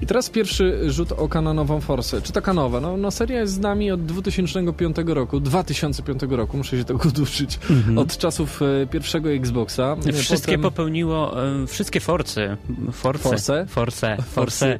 I 0.02 0.06
teraz 0.06 0.30
pierwszy 0.30 0.90
rzut 0.90 1.12
oka 1.12 1.40
na 1.40 1.54
nową 1.54 1.80
Forsę. 1.80 2.22
Czy 2.22 2.32
taka 2.32 2.52
nowa? 2.52 2.80
No, 2.80 2.96
no 2.96 3.10
seria 3.10 3.40
jest 3.40 3.52
z 3.52 3.58
nami 3.58 3.90
od 3.90 4.06
2005 4.06 4.96
roku, 5.06 5.40
2005 5.40 6.22
roku, 6.30 6.56
muszę 6.56 6.78
się 6.78 6.84
tego 6.84 7.10
duszyć, 7.20 7.58
mhm. 7.70 7.98
od 7.98 8.18
czasów 8.18 8.62
e, 8.62 8.86
pierwszego 8.86 9.30
Xboxa. 9.30 9.96
Wszystkie 10.12 10.52
Potem... 10.52 10.62
popełniło, 10.62 11.46
e, 11.46 11.66
wszystkie 11.66 12.00
Forcy, 12.00 12.56
Force, 12.92 13.28
Force, 13.28 13.66
Force, 13.66 14.16
Force, 14.34 14.78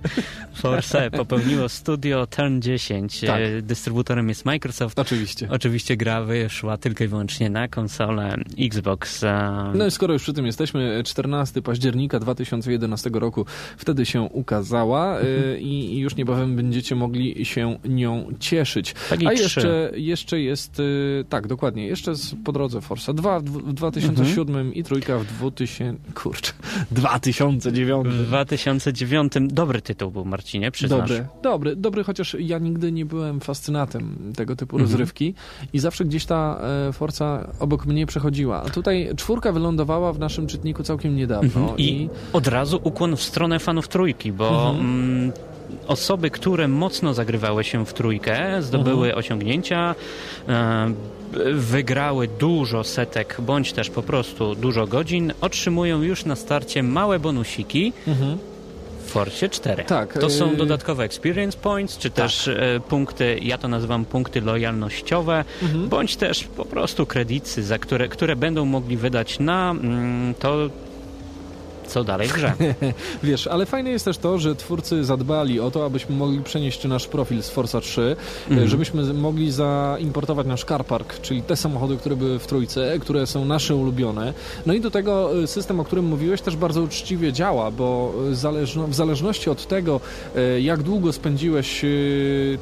Force 0.54 1.10
popełniło 1.10 1.68
studio 1.68 2.26
Turn 2.26 2.60
10. 2.60 3.20
Tak. 3.20 3.40
E, 3.40 3.62
dystrybutorem 3.62 4.28
jest 4.28 4.44
Microsoft. 4.44 4.98
Oczywiście. 4.98 5.48
Oczywiście 5.50 5.96
gra 5.96 6.22
wyszła 6.22 6.76
tylko 6.76 7.04
i 7.04 7.08
wyłącznie 7.08 7.50
na 7.50 7.68
konsolę 7.68 8.36
Xbox. 8.58 9.24
No 9.74 9.86
i 9.86 9.90
skoro 9.90 10.12
już 10.12 10.22
przy 10.22 10.32
tym 10.32 10.46
jesteśmy, 10.46 11.02
14 11.04 11.62
października 11.62 12.18
2011 12.18 13.10
roku 13.12 13.46
wtedy 13.76 14.06
się 14.06 14.22
ukazała. 14.22 15.05
Y, 15.14 15.60
i 15.60 15.98
już 15.98 16.16
niebawem 16.16 16.56
będziecie 16.56 16.94
mogli 16.94 17.44
się 17.44 17.78
nią 17.84 18.26
cieszyć. 18.40 18.94
Tak 19.10 19.20
A 19.26 19.32
jeszcze, 19.32 19.92
jeszcze 19.94 20.40
jest, 20.40 20.80
y, 20.80 21.24
tak, 21.28 21.46
dokładnie, 21.46 21.86
jeszcze 21.86 22.10
jest 22.10 22.36
po 22.44 22.52
drodze 22.52 22.80
Forza 22.80 23.12
2 23.12 23.40
w 23.40 23.72
2007 23.72 24.56
mhm. 24.56 24.74
i 24.74 24.84
trójka 24.84 25.18
w 25.18 25.26
2000, 25.26 26.12
kurczę, 26.14 26.52
2009. 26.90 28.08
W 28.08 28.26
2009, 28.26 29.32
dobry 29.40 29.82
tytuł 29.82 30.10
był, 30.10 30.24
Marcinie, 30.24 30.70
przyznasz. 30.70 31.08
Dobry, 31.08 31.26
dobry, 31.42 31.76
dobry, 31.76 32.04
chociaż 32.04 32.36
ja 32.40 32.58
nigdy 32.58 32.92
nie 32.92 33.04
byłem 33.04 33.40
fascynatem 33.40 34.32
tego 34.36 34.56
typu 34.56 34.76
mhm. 34.76 34.90
rozrywki 34.90 35.34
i 35.72 35.78
zawsze 35.78 36.04
gdzieś 36.04 36.24
ta 36.24 36.60
e, 36.88 36.92
Forza 36.92 37.48
obok 37.60 37.86
mnie 37.86 38.06
przechodziła. 38.06 38.62
A 38.62 38.70
tutaj 38.70 39.10
czwórka 39.16 39.52
wylądowała 39.52 40.12
w 40.12 40.18
naszym 40.18 40.46
czytniku 40.46 40.82
całkiem 40.82 41.16
niedawno. 41.16 41.60
Mhm. 41.60 41.78
I, 41.78 42.02
I, 42.02 42.08
od 42.32 42.46
razu 42.46 42.80
ukłon 42.82 43.16
w 43.16 43.22
stronę 43.22 43.58
fanów 43.58 43.88
trójki, 43.88 44.32
bo 44.32 44.74
osoby, 45.86 46.30
które 46.30 46.68
mocno 46.68 47.14
zagrywały 47.14 47.64
się 47.64 47.86
w 47.86 47.92
trójkę, 47.92 48.62
zdobyły 48.62 49.06
mhm. 49.06 49.18
osiągnięcia, 49.18 49.94
wygrały 51.52 52.28
dużo 52.28 52.84
setek, 52.84 53.36
bądź 53.40 53.72
też 53.72 53.90
po 53.90 54.02
prostu 54.02 54.54
dużo 54.54 54.86
godzin, 54.86 55.32
otrzymują 55.40 56.02
już 56.02 56.24
na 56.24 56.36
starcie 56.36 56.82
małe 56.82 57.18
bonusiki. 57.18 57.92
Mhm. 58.06 58.38
W 59.06 59.08
Forcie 59.08 59.48
4. 59.48 59.84
Tak. 59.84 60.18
To 60.18 60.30
są 60.30 60.52
y, 60.52 60.56
dodatkowe 60.56 61.04
experience 61.04 61.58
points, 61.58 61.98
czy 61.98 62.10
tak. 62.10 62.16
też 62.16 62.48
e, 62.48 62.80
punkty, 62.88 63.38
ja 63.42 63.58
to 63.58 63.68
nazywam 63.68 64.04
punkty 64.04 64.40
lojalnościowe, 64.40 65.44
mhm. 65.62 65.88
bądź 65.88 66.16
też 66.16 66.44
po 66.44 66.64
prostu 66.64 67.06
kredyty, 67.06 67.62
za 67.62 67.78
które, 67.78 68.08
które 68.08 68.36
będą 68.36 68.64
mogli 68.64 68.96
wydać 68.96 69.38
na 69.38 69.70
mm, 69.70 70.34
to, 70.34 70.68
co 71.86 72.04
dalej 72.04 72.28
w 72.28 72.32
grze. 72.32 72.52
Wiesz, 73.22 73.46
ale 73.46 73.66
fajne 73.66 73.90
jest 73.90 74.04
też 74.04 74.18
to, 74.18 74.38
że 74.38 74.56
twórcy 74.56 75.04
zadbali 75.04 75.60
o 75.60 75.70
to, 75.70 75.84
abyśmy 75.84 76.16
mogli 76.16 76.40
przenieść 76.40 76.84
nasz 76.84 77.06
profil 77.06 77.42
z 77.42 77.50
Forza 77.50 77.80
3, 77.80 78.16
mm. 78.50 78.68
żebyśmy 78.68 79.14
mogli 79.14 79.52
zaimportować 79.52 80.46
nasz 80.46 80.64
car 80.64 80.84
park, 80.84 81.20
czyli 81.20 81.42
te 81.42 81.56
samochody, 81.56 81.96
które 81.96 82.16
były 82.16 82.38
w 82.38 82.46
trójce, 82.46 82.98
które 82.98 83.26
są 83.26 83.44
nasze 83.44 83.74
ulubione. 83.74 84.32
No 84.66 84.74
i 84.74 84.80
do 84.80 84.90
tego 84.90 85.42
e, 85.42 85.46
system, 85.46 85.80
o 85.80 85.84
którym 85.84 86.04
mówiłeś, 86.04 86.40
też 86.40 86.56
bardzo 86.56 86.82
uczciwie 86.82 87.32
działa, 87.32 87.70
bo 87.70 88.14
zależno, 88.32 88.86
w 88.86 88.94
zależności 88.94 89.50
od 89.50 89.66
tego, 89.66 90.00
e, 90.36 90.60
jak 90.60 90.82
długo 90.82 91.12
spędziłeś 91.12 91.84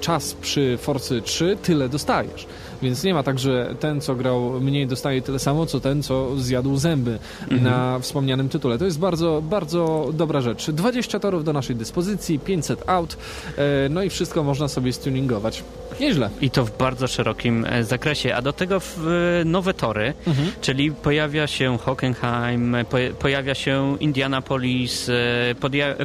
czas 0.00 0.34
przy 0.34 0.78
Forcy 0.80 1.22
3, 1.22 1.56
tyle 1.62 1.88
dostajesz. 1.88 2.46
Więc 2.84 3.04
nie 3.04 3.14
ma 3.14 3.22
tak, 3.22 3.38
że 3.38 3.74
ten, 3.80 4.00
co 4.00 4.14
grał 4.14 4.60
mniej, 4.60 4.86
dostaje 4.86 5.22
tyle 5.22 5.38
samo, 5.38 5.66
co 5.66 5.80
ten, 5.80 6.02
co 6.02 6.36
zjadł 6.36 6.76
zęby 6.76 7.18
mhm. 7.42 7.62
na 7.62 7.98
wspomnianym 7.98 8.48
tytule. 8.48 8.78
To 8.78 8.84
jest 8.84 8.98
bardzo, 8.98 9.42
bardzo 9.42 10.10
dobra 10.12 10.40
rzecz. 10.40 10.70
20 10.70 11.20
torów 11.20 11.44
do 11.44 11.52
naszej 11.52 11.76
dyspozycji, 11.76 12.38
500 12.38 12.88
aut, 12.88 13.16
e, 13.56 13.88
no 13.90 14.02
i 14.02 14.10
wszystko 14.10 14.42
można 14.42 14.68
sobie 14.68 14.92
stuningować. 14.92 15.64
Nieźle. 16.00 16.30
I 16.40 16.50
to 16.50 16.64
w 16.64 16.78
bardzo 16.78 17.06
szerokim 17.06 17.66
e, 17.68 17.84
zakresie. 17.84 18.34
A 18.34 18.42
do 18.42 18.52
tego 18.52 18.76
e, 18.76 19.44
nowe 19.44 19.74
tory, 19.74 20.14
mhm. 20.26 20.50
czyli 20.60 20.92
pojawia 20.92 21.46
się 21.46 21.78
Hockenheim, 21.78 22.76
pojawia 23.18 23.54
się 23.54 23.96
Indianapolis, 24.00 25.10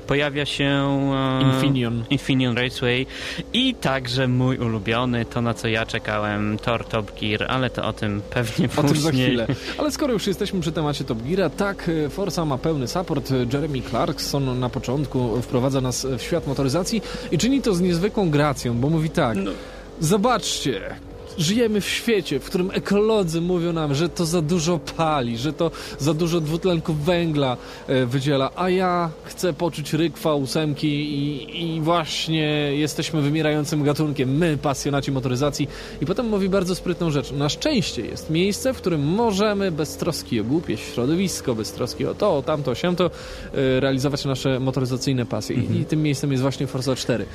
pojawia 0.08 0.46
się 0.46 1.00
Infineon. 1.42 2.04
Infineon 2.10 2.58
Raceway 2.58 3.06
i 3.54 3.76
także 3.76 4.28
mój 4.28 4.58
ulubiony, 4.58 5.26
to 5.26 5.42
na 5.42 5.54
co 5.54 5.68
ja 5.68 5.86
czekałem, 5.86 6.58
tor 6.58 6.86
Top 6.86 7.20
Gear, 7.20 7.46
ale 7.48 7.70
to 7.70 7.86
o 7.86 7.94
tym 7.94 8.22
pewnie 8.30 8.66
o 8.66 8.82
później. 8.82 8.90
O 8.90 8.94
tym 8.94 9.02
za 9.02 9.12
chwilę. 9.12 9.48
Ale 9.78 9.92
skoro 9.92 10.14
już 10.14 10.28
jesteśmy 10.28 10.62
przy 10.62 10.72
temacie 10.72 11.04
Top 11.04 11.24
Geara, 11.24 11.50
tak, 11.50 11.90
e, 12.06 12.10
Forza 12.10 12.46
ma 12.46 12.58
pełny 12.58 12.88
support. 12.88 13.32
Jeremy 13.54 13.82
Clarkson 13.82 14.60
na 14.60 14.70
początku 14.70 15.42
wprowadza 15.42 15.82
nas 15.82 16.08
w 16.18 16.22
świat 16.22 16.48
motoryzacji 16.48 17.02
i 17.32 17.38
czyni 17.38 17.62
to 17.62 17.74
z 17.74 17.82
niezwykłą 17.82 18.30
gracją, 18.30 18.78
bo 18.78 18.90
mówi 18.90 19.10
tak... 19.10 19.38
No. 19.38 19.52
Zobaczcie, 20.00 20.96
żyjemy 21.38 21.82
w 21.82 21.90
świecie, 21.90 22.40
w 22.40 22.46
którym 22.46 22.72
ekolodzy 22.74 23.42
mówią 23.42 23.74
nam, 23.74 23.96
że 23.96 24.10
to 24.10 24.26
za 24.26 24.42
dużo 24.42 24.80
pali, 24.98 25.38
że 25.38 25.54
to 25.54 25.72
za 26.00 26.14
dużo 26.14 26.42
dwutlenku 26.42 26.94
węgla 26.94 27.58
e, 27.88 28.06
wydziela, 28.06 28.52
a 28.56 28.70
ja 28.70 29.10
chcę 29.24 29.54
poczuć 29.54 29.94
ryk 29.94 30.18
V8 30.18 30.74
i, 30.84 31.76
i 31.76 31.82
właśnie 31.82 32.42
jesteśmy 32.76 33.22
wymierającym 33.22 33.84
gatunkiem, 33.84 34.38
my, 34.38 34.58
pasjonaci 34.58 35.12
motoryzacji. 35.12 35.68
I 36.02 36.06
potem 36.06 36.30
mówi 36.30 36.50
bardzo 36.50 36.76
sprytną 36.76 37.12
rzecz. 37.12 37.32
Na 37.32 37.50
szczęście 37.50 38.02
jest 38.02 38.30
miejsce, 38.30 38.74
w 38.74 38.78
którym 38.78 39.02
możemy 39.02 39.72
bez 39.72 39.98
troski 39.98 40.42
o 40.42 40.44
głupie 40.44 40.78
środowisko, 40.78 41.56
bez 41.56 41.72
troski 41.72 42.06
o 42.06 42.14
to, 42.14 42.38
o 42.38 42.42
tamto, 42.42 42.76
się 42.76 42.96
to 42.96 43.06
e, 43.06 43.80
realizować 43.80 44.26
nasze 44.26 44.60
motoryzacyjne 44.60 45.26
pasje. 45.26 45.56
I, 45.56 45.82
I 45.82 45.86
tym 45.86 46.04
miejscem 46.04 46.32
jest 46.32 46.42
właśnie 46.42 46.68
Forza 46.68 46.96
4. 46.96 47.26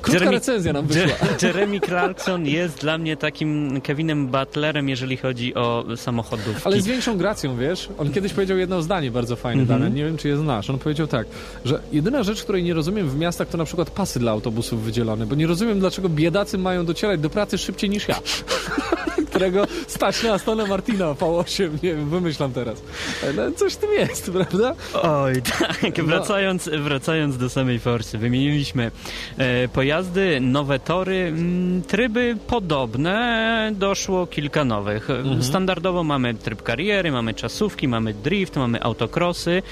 Krótka 0.00 0.12
Jeremy, 0.12 0.32
recenzja 0.32 0.72
nam 0.72 0.86
wyszła. 0.86 1.16
Jeremy 1.42 1.80
Clarkson 1.80 2.46
jest 2.46 2.80
dla 2.80 2.98
mnie 2.98 3.16
taki 3.16 3.27
takim 3.28 3.80
Kevinem 3.80 4.26
Butlerem, 4.26 4.88
jeżeli 4.88 5.16
chodzi 5.16 5.54
o 5.54 5.84
samochodów. 5.96 6.66
Ale 6.66 6.80
z 6.80 6.86
większą 6.86 7.18
gracją, 7.18 7.56
wiesz? 7.56 7.88
On 7.98 8.12
kiedyś 8.12 8.32
powiedział 8.32 8.58
jedno 8.58 8.82
zdanie 8.82 9.10
bardzo 9.10 9.36
fajne, 9.36 9.62
mm 9.62 9.82
-hmm. 9.82 9.94
nie 9.94 10.04
wiem 10.04 10.16
czy 10.16 10.28
je 10.28 10.36
znasz. 10.36 10.70
On 10.70 10.78
powiedział 10.78 11.06
tak, 11.06 11.26
że 11.64 11.80
jedyna 11.92 12.22
rzecz, 12.22 12.42
której 12.42 12.62
nie 12.62 12.74
rozumiem 12.74 13.08
w 13.08 13.16
miastach, 13.16 13.48
to 13.48 13.58
na 13.58 13.64
przykład 13.64 13.90
pasy 13.90 14.18
dla 14.18 14.32
autobusów 14.32 14.82
wydzielone, 14.82 15.26
bo 15.26 15.34
nie 15.34 15.46
rozumiem, 15.46 15.80
dlaczego 15.80 16.08
biedacy 16.08 16.58
mają 16.58 16.86
docierać 16.86 17.20
do 17.20 17.30
pracy 17.30 17.58
szybciej 17.58 17.90
niż 17.90 18.08
ja. 18.08 18.20
którego 19.38 19.66
stać 19.86 20.22
na 20.22 20.32
Astona 20.32 20.66
Martina 20.66 21.14
V8, 21.14 21.70
nie 21.82 21.94
wiem, 21.94 22.10
wymyślam 22.10 22.52
teraz. 22.52 22.82
No, 23.36 23.52
coś 23.52 23.72
w 23.72 23.76
tym 23.76 23.92
jest, 23.92 24.30
prawda? 24.30 24.74
Oj, 25.02 25.42
tak. 25.42 26.04
Wracając, 26.04 26.70
no. 26.72 26.78
wracając 26.78 27.36
do 27.36 27.50
samej 27.50 27.78
Forsy, 27.78 28.18
wymieniliśmy 28.18 28.90
e, 29.38 29.68
pojazdy, 29.68 30.40
nowe 30.40 30.78
tory, 30.78 31.16
m, 31.16 31.34
mm, 31.34 31.82
tryby 31.82 32.36
podobne, 32.46 33.17
doszło 33.72 34.26
kilka 34.26 34.64
nowych. 34.64 35.10
Mhm. 35.10 35.42
Standardowo 35.42 36.04
mamy 36.04 36.34
tryb 36.34 36.62
kariery, 36.62 37.12
mamy 37.12 37.34
czasówki, 37.34 37.88
mamy 37.88 38.14
drift, 38.14 38.56
mamy 38.56 38.82
autokrosy. 38.82 39.62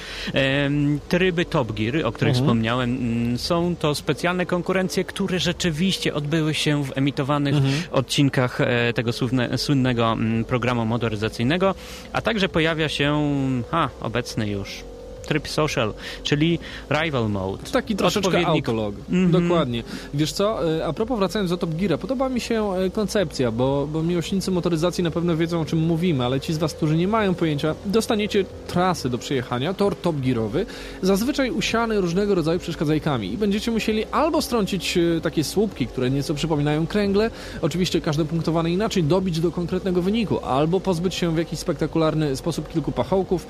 Tryby 1.09 1.45
Top 1.45 1.73
Gear, 1.73 2.07
o 2.07 2.13
których 2.13 2.33
mhm. 2.33 2.45
wspomniałem, 2.45 2.91
mm, 2.97 3.39
są 3.39 3.77
to 3.77 3.95
specjalne 3.95 4.47
konkurencje, 4.47 5.05
które 5.05 5.39
rzeczywiście 5.39 6.15
odbyły 6.15 6.55
się 6.55 6.85
w 6.85 6.99
emitowanych 6.99 7.55
mhm. 7.55 7.75
odcinkach 7.91 8.61
e, 8.61 8.93
tego 8.93 9.13
słynne, 9.13 9.59
słynnego 9.59 10.13
mm, 10.13 10.45
programu 10.45 10.85
motoryzacyjnego, 10.85 11.75
a 12.13 12.21
także 12.23 12.49
pojawia 12.49 12.89
się 12.89 13.23
ha, 13.71 13.91
obecny 14.01 14.49
już 14.49 14.85
tryb 15.27 15.49
social, 15.49 15.95
czyli 16.23 16.59
rival 16.91 17.31
mode. 17.31 17.63
Taki 17.73 17.97
troszeczkę 17.97 18.47
autolog. 18.47 18.95
Mm 19.11 19.29
-hmm. 19.29 19.43
Dokładnie. 19.43 19.83
Wiesz 20.15 20.33
co, 20.33 20.77
e, 20.79 20.87
a 20.87 20.93
propos 20.93 21.19
wracając 21.19 21.51
do 21.51 21.57
Top 21.57 21.75
Geara, 21.75 21.99
podoba 21.99 22.29
mi 22.29 22.41
się 22.41 22.73
e, 22.73 22.91
koncepcja, 22.91 23.51
bo, 23.51 23.89
bo 23.93 24.03
miłośnicy 24.03 24.51
motoryzacji 24.51 25.05
na 25.05 25.11
pewno 25.11 25.37
wiedzą 25.37 25.61
o 25.61 25.65
czym 25.65 25.79
mówimy, 25.79 26.25
ale 26.25 26.41
ci 26.41 26.53
z 26.53 26.59
Was, 26.59 26.75
którzy 26.75 26.97
nie 26.97 27.09
mają 27.09 27.35
pojęcia, 27.35 27.75
dostaniecie 27.87 28.45
trasy 28.67 29.11
do 29.11 29.19
przejechania, 29.19 29.75
tor 29.75 29.97
Top 29.97 30.17
Gearowy, 30.21 30.67
zazwyczaj 31.03 31.51
usiany 31.51 32.01
różnego 32.01 32.35
rodzaju 32.35 32.59
przeszkadzajkami 32.59 33.33
i 33.33 33.37
będziecie 33.37 33.71
musieli 33.71 34.05
albo 34.05 34.43
strącić 34.43 34.99
e, 34.99 35.21
takie 35.21 35.45
słupki, 35.45 35.87
które 35.87 36.11
nieco 36.11 36.35
przypominają 36.35 36.87
kręgle, 36.87 37.31
oczywiście 37.63 38.01
każde 38.01 38.25
punktowane 38.25 38.71
inaczej, 38.71 39.05
dobić 39.05 39.41
do 39.41 39.51
konkretnego 39.51 40.03
wyniku, 40.03 40.45
albo 40.45 40.81
pozbyć 40.81 41.15
się 41.15 41.35
w 41.35 41.39
jakiś 41.39 41.59
spektakularny 41.59 42.37
sposób 42.37 42.73
kilku 42.73 42.93
pachołków, 42.93 43.47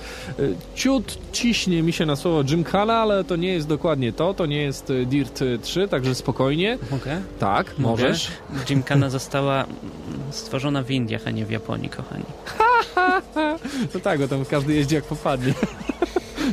ciut, 0.74 1.18
ciś 1.32 1.65
ciśnie 1.66 1.82
mi 1.82 1.92
się 1.92 2.06
na 2.06 2.16
słowo 2.16 2.44
Gymkhana, 2.44 2.94
ale 2.94 3.24
to 3.24 3.36
nie 3.36 3.52
jest 3.52 3.68
dokładnie 3.68 4.12
to, 4.12 4.34
to 4.34 4.46
nie 4.46 4.62
jest 4.62 4.90
y, 4.90 5.06
Dirt 5.06 5.40
3, 5.62 5.88
także 5.88 6.14
spokojnie. 6.14 6.78
Mogę? 6.90 7.20
Tak, 7.38 7.78
Mogę. 7.78 8.02
możesz. 8.02 8.30
Gymkhana 8.68 9.10
została 9.10 9.64
stworzona 10.30 10.82
w 10.82 10.90
Indiach, 10.90 11.22
a 11.26 11.30
nie 11.30 11.46
w 11.46 11.50
Japonii, 11.50 11.88
kochani. 11.88 12.24
no 13.94 14.00
tak, 14.00 14.18
bo 14.18 14.28
tam 14.28 14.44
każdy 14.44 14.74
jeździ 14.74 14.94
jak 14.94 15.04
popadnie. 15.04 15.54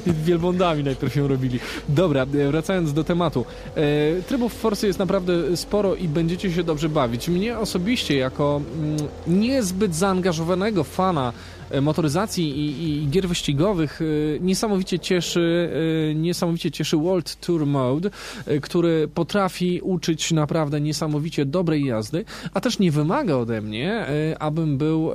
Wielbłądami 0.26 0.84
najpierw 0.84 1.16
ją 1.16 1.28
robili. 1.28 1.59
Dobra, 1.89 2.22
e, 2.24 2.26
wracając 2.51 2.93
do 2.93 3.03
tematu. 3.03 3.45
E, 3.76 4.22
trybów 4.22 4.53
Forcy 4.53 4.88
jest 4.88 4.99
naprawdę 4.99 5.57
sporo 5.57 5.95
i 5.95 6.07
będziecie 6.07 6.51
się 6.51 6.64
dobrze 6.64 6.89
bawić. 6.89 7.28
Mnie 7.28 7.59
osobiście, 7.59 8.18
jako 8.18 8.61
mm, 8.80 8.97
niezbyt 9.28 9.95
zaangażowanego 9.95 10.84
fana 10.84 11.34
motoryzacji 11.82 12.59
i, 12.59 12.84
i 12.89 13.07
gier 13.09 13.28
wyścigowych 13.28 14.01
e, 14.01 14.39
niesamowicie 14.39 14.99
cieszy, 14.99 15.69
e, 16.11 16.15
niesamowicie 16.15 16.71
cieszy 16.71 16.97
World 16.97 17.36
Tour 17.36 17.65
Mode, 17.65 18.09
który 18.61 19.07
potrafi 19.07 19.82
uczyć 19.82 20.32
naprawdę 20.32 20.82
niesamowicie 20.82 21.45
dobrej 21.45 21.86
jazdy, 21.86 22.26
a 22.53 22.61
też 22.61 22.80
nie 22.80 22.91
wymaga 22.91 23.36
ode 23.36 23.61
mnie, 23.61 24.05
abym 24.39 24.78
był 24.78 25.11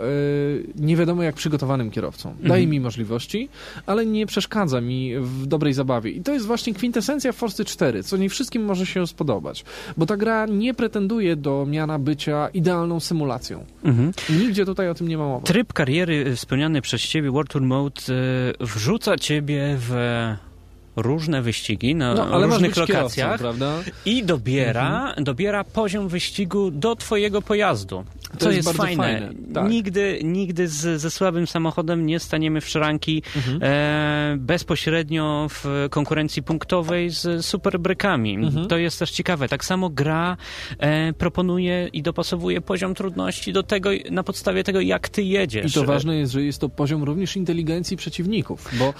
nie 0.77 0.97
wiadomo 0.97 1.23
jak 1.23 1.35
przygotowanym 1.35 1.91
kierowcą. 1.91 2.35
Daje 2.41 2.63
mhm. 2.63 2.71
mi 2.71 2.81
możliwości, 2.81 3.49
ale 3.87 4.07
nie 4.07 4.27
przeszkadza 4.27 4.81
mi 4.81 5.13
w 5.19 5.47
dobrej 5.47 5.73
zabawie. 5.73 6.11
I 6.11 6.21
to 6.23 6.33
jest 6.33 6.47
właśnie 6.47 6.75
kwintesencja 6.75 7.33
Forcy 7.33 7.65
4, 7.65 8.03
co 8.03 8.17
nie 8.17 8.29
wszystkim 8.29 8.65
może 8.65 8.87
się 8.87 9.07
spodobać, 9.07 9.65
bo 9.97 10.07
ta 10.07 10.17
gra 10.17 10.47
nie 10.47 10.75
pretenduje 10.75 11.37
do 11.37 11.67
miana 11.67 11.99
bycia 11.99 12.49
idealną 12.49 13.01
symulacją. 13.01 13.65
Mhm. 13.85 14.13
Nigdzie 14.41 14.65
tutaj 14.65 14.89
o 14.89 14.95
tym 14.95 15.09
nie 15.09 15.19
ma 15.19 15.27
mowy. 15.27 15.47
Tryb 15.47 15.73
kariery 15.73 16.37
wspomniany 16.49 16.83
przez 16.83 17.03
ciebie 17.03 17.31
World 17.31 17.51
Tour 17.51 17.63
Mode 17.63 18.01
e, 18.61 18.67
wrzuca 18.67 19.17
ciebie 19.17 19.77
w 19.79 19.95
różne 21.03 21.43
wyścigi 21.43 21.95
na 21.95 22.15
no, 22.15 22.47
różnych 22.47 22.77
lokacjach 22.77 23.41
i 24.05 24.25
dobiera, 24.25 25.07
mhm. 25.09 25.25
dobiera 25.25 25.65
poziom 25.65 26.09
wyścigu 26.09 26.71
do 26.71 26.97
twojego 26.97 27.43
pojazdu. 27.43 28.05
To, 28.33 28.39
to 28.39 28.51
jest, 28.51 28.69
jest 28.69 28.79
fajne. 28.79 29.03
fajne. 29.03 29.33
Tak. 29.55 29.71
Nigdy, 29.71 30.21
nigdy 30.25 30.69
z, 30.69 31.01
ze 31.01 31.11
słabym 31.11 31.47
samochodem 31.47 32.07
nie 32.07 32.21
staniemy 32.21 32.61
w 32.61 32.69
szranki 32.69 33.23
mhm. 33.37 33.59
e, 33.63 34.37
bezpośrednio 34.39 35.47
w 35.51 35.87
konkurencji 35.91 36.43
punktowej 36.43 37.11
z 37.11 37.47
superbrykami. 37.47 38.35
Mhm. 38.35 38.67
To 38.69 38.77
jest 38.77 38.99
też 38.99 39.11
ciekawe. 39.11 39.49
Tak 39.49 39.65
samo 39.65 39.91
gra 39.91 40.37
e, 40.79 41.13
proponuje 41.13 41.89
i 41.93 42.03
dopasowuje 42.03 42.61
poziom 42.61 42.95
trudności 42.95 43.53
do 43.53 43.63
tego, 43.63 43.91
na 44.11 44.23
podstawie 44.23 44.65
tego, 44.65 44.81
jak 44.81 45.09
ty 45.09 45.23
jedziesz. 45.23 45.73
I 45.73 45.75
to 45.75 45.85
ważne 45.85 46.17
jest, 46.17 46.33
że 46.33 46.43
jest 46.43 46.61
to 46.61 46.69
poziom 46.69 47.03
również 47.05 47.37
inteligencji 47.37 47.97
przeciwników, 47.97 48.69
bo, 48.79 48.95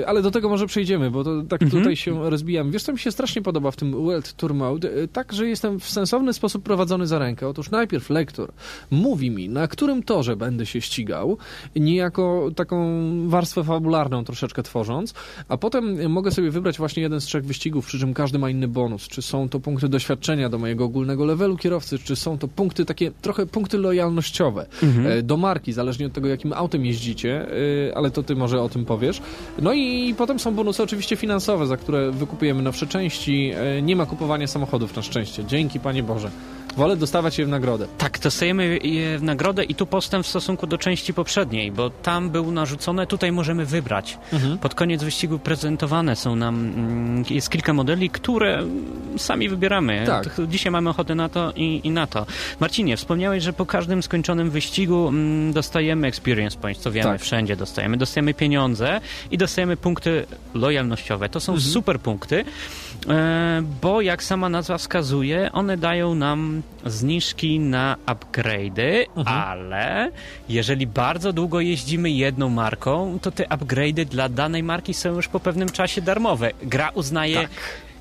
e, 0.00 0.08
ale 0.08 0.22
do 0.22 0.30
tego 0.30 0.48
może 0.48 0.66
przejdziemy, 0.66 1.10
bo 1.10 1.24
to 1.24 1.33
tak 1.48 1.62
mhm. 1.62 1.82
tutaj 1.82 1.96
się 1.96 2.30
rozbijam. 2.30 2.70
Wiesz, 2.70 2.82
co 2.82 2.92
mi 2.92 2.98
się 2.98 3.12
strasznie 3.12 3.42
podoba 3.42 3.70
w 3.70 3.76
tym 3.76 3.92
World 3.92 4.32
Tour 4.32 4.54
Mode? 4.54 4.88
E, 5.02 5.08
tak, 5.08 5.32
że 5.32 5.48
jestem 5.48 5.80
w 5.80 5.90
sensowny 5.90 6.32
sposób 6.32 6.62
prowadzony 6.62 7.06
za 7.06 7.18
rękę. 7.18 7.48
Otóż 7.48 7.70
najpierw 7.70 8.10
lektor 8.10 8.52
mówi 8.90 9.30
mi, 9.30 9.48
na 9.48 9.68
którym 9.68 10.02
torze 10.02 10.36
będę 10.36 10.66
się 10.66 10.80
ścigał, 10.80 11.38
niejako 11.76 12.50
taką 12.56 12.78
warstwę 13.28 13.64
fabularną 13.64 14.24
troszeczkę 14.24 14.62
tworząc, 14.62 15.14
a 15.48 15.56
potem 15.56 16.10
mogę 16.10 16.30
sobie 16.30 16.50
wybrać 16.50 16.78
właśnie 16.78 17.02
jeden 17.02 17.20
z 17.20 17.24
trzech 17.24 17.44
wyścigów, 17.44 17.86
przy 17.86 17.98
czym 17.98 18.14
każdy 18.14 18.38
ma 18.38 18.50
inny 18.50 18.68
bonus. 18.68 19.08
Czy 19.08 19.22
są 19.22 19.48
to 19.48 19.60
punkty 19.60 19.88
doświadczenia 19.88 20.48
do 20.48 20.58
mojego 20.58 20.84
ogólnego 20.84 21.24
levelu 21.24 21.56
kierowcy, 21.56 21.98
czy 21.98 22.16
są 22.16 22.38
to 22.38 22.48
punkty 22.48 22.84
takie, 22.84 23.10
trochę 23.22 23.46
punkty 23.46 23.78
lojalnościowe 23.78 24.66
mhm. 24.82 25.06
E, 25.06 25.22
do 25.22 25.36
marki, 25.36 25.72
zależnie 25.72 26.06
od 26.06 26.12
tego, 26.12 26.28
jakim 26.28 26.52
autem 26.52 26.84
jeździcie, 26.84 27.46
e, 27.88 27.96
ale 27.96 28.10
to 28.10 28.22
ty 28.22 28.36
może 28.36 28.62
o 28.62 28.68
tym 28.68 28.84
powiesz. 28.84 29.20
No 29.62 29.72
i 29.72 30.14
potem 30.18 30.38
są 30.38 30.54
bonusy 30.54 30.82
oczywiście 30.82 31.16
finansowe, 31.24 31.66
za 31.66 31.76
które 31.76 32.10
wykupujemy 32.10 32.62
nowsze 32.62 32.86
części. 32.86 33.52
E, 33.56 33.82
nie 33.82 33.96
ma 33.96 34.06
kupowania 34.06 34.46
samochodów 34.46 34.96
na 34.96 35.02
szczęście. 35.02 35.44
Dzięki, 35.44 35.80
Panie 35.80 36.02
Boże. 36.02 36.30
Wolę 36.76 36.96
dostawać 36.96 37.38
je 37.38 37.46
w 37.46 37.48
nagrodę. 37.48 37.86
Tak, 37.98 38.18
dostajemy 38.18 38.78
je 38.78 39.18
w 39.18 39.22
nagrodę 39.22 39.64
i 39.64 39.74
tu 39.74 39.86
postęp 39.86 40.26
w 40.26 40.28
stosunku 40.28 40.66
do 40.66 40.78
części 40.78 41.14
poprzedniej, 41.14 41.72
bo 41.72 41.90
tam 41.90 42.30
był 42.30 42.52
narzucone, 42.52 43.06
tutaj 43.06 43.32
możemy 43.32 43.66
wybrać. 43.66 44.18
Mhm. 44.32 44.58
Pod 44.58 44.74
koniec 44.74 45.02
wyścigu 45.02 45.38
prezentowane 45.38 46.16
są 46.16 46.36
nam, 46.36 46.54
mm, 46.54 47.24
jest 47.30 47.50
kilka 47.50 47.72
modeli, 47.72 48.10
które 48.10 48.64
sami 49.16 49.48
wybieramy. 49.48 50.04
Tak. 50.06 50.40
Dzisiaj 50.48 50.72
mamy 50.72 50.90
ochotę 50.90 51.14
na 51.14 51.28
to 51.28 51.52
i, 51.56 51.80
i 51.84 51.90
na 51.90 52.06
to. 52.06 52.26
Marcinie, 52.60 52.96
wspomniałeś, 52.96 53.42
że 53.42 53.52
po 53.52 53.66
każdym 53.66 54.02
skończonym 54.02 54.50
wyścigu 54.50 55.08
mm, 55.08 55.52
dostajemy 55.52 56.06
experience 56.06 56.58
points, 56.58 56.80
co 56.80 56.92
wiemy, 56.92 57.10
tak. 57.10 57.20
wszędzie 57.20 57.56
dostajemy. 57.56 57.96
Dostajemy 57.96 58.34
pieniądze 58.34 59.00
i 59.30 59.38
dostajemy 59.38 59.76
punkty 59.76 60.26
lojalnościowe. 60.54 61.28
To 61.28 61.40
są 61.40 61.52
mhm. 61.52 61.72
super 61.72 62.00
punkty, 62.00 62.44
bo 63.82 64.00
jak 64.00 64.22
sama 64.22 64.48
nazwa 64.48 64.78
wskazuje, 64.78 65.52
one 65.52 65.76
dają 65.76 66.14
nam 66.14 66.62
zniżki 66.86 67.60
na 67.60 67.96
upgrade'y, 68.06 69.06
mhm. 69.16 69.38
ale 69.38 70.10
jeżeli 70.48 70.86
bardzo 70.86 71.32
długo 71.32 71.60
jeździmy 71.60 72.10
jedną 72.10 72.48
marką, 72.48 73.18
to 73.22 73.30
te 73.30 73.44
upgrade'y 73.44 74.04
dla 74.04 74.28
danej 74.28 74.62
marki 74.62 74.94
są 74.94 75.14
już 75.14 75.28
po 75.28 75.40
pewnym 75.40 75.68
czasie 75.68 76.02
darmowe. 76.02 76.50
Gra 76.62 76.90
uznaje 76.94 77.40
tak 77.40 77.50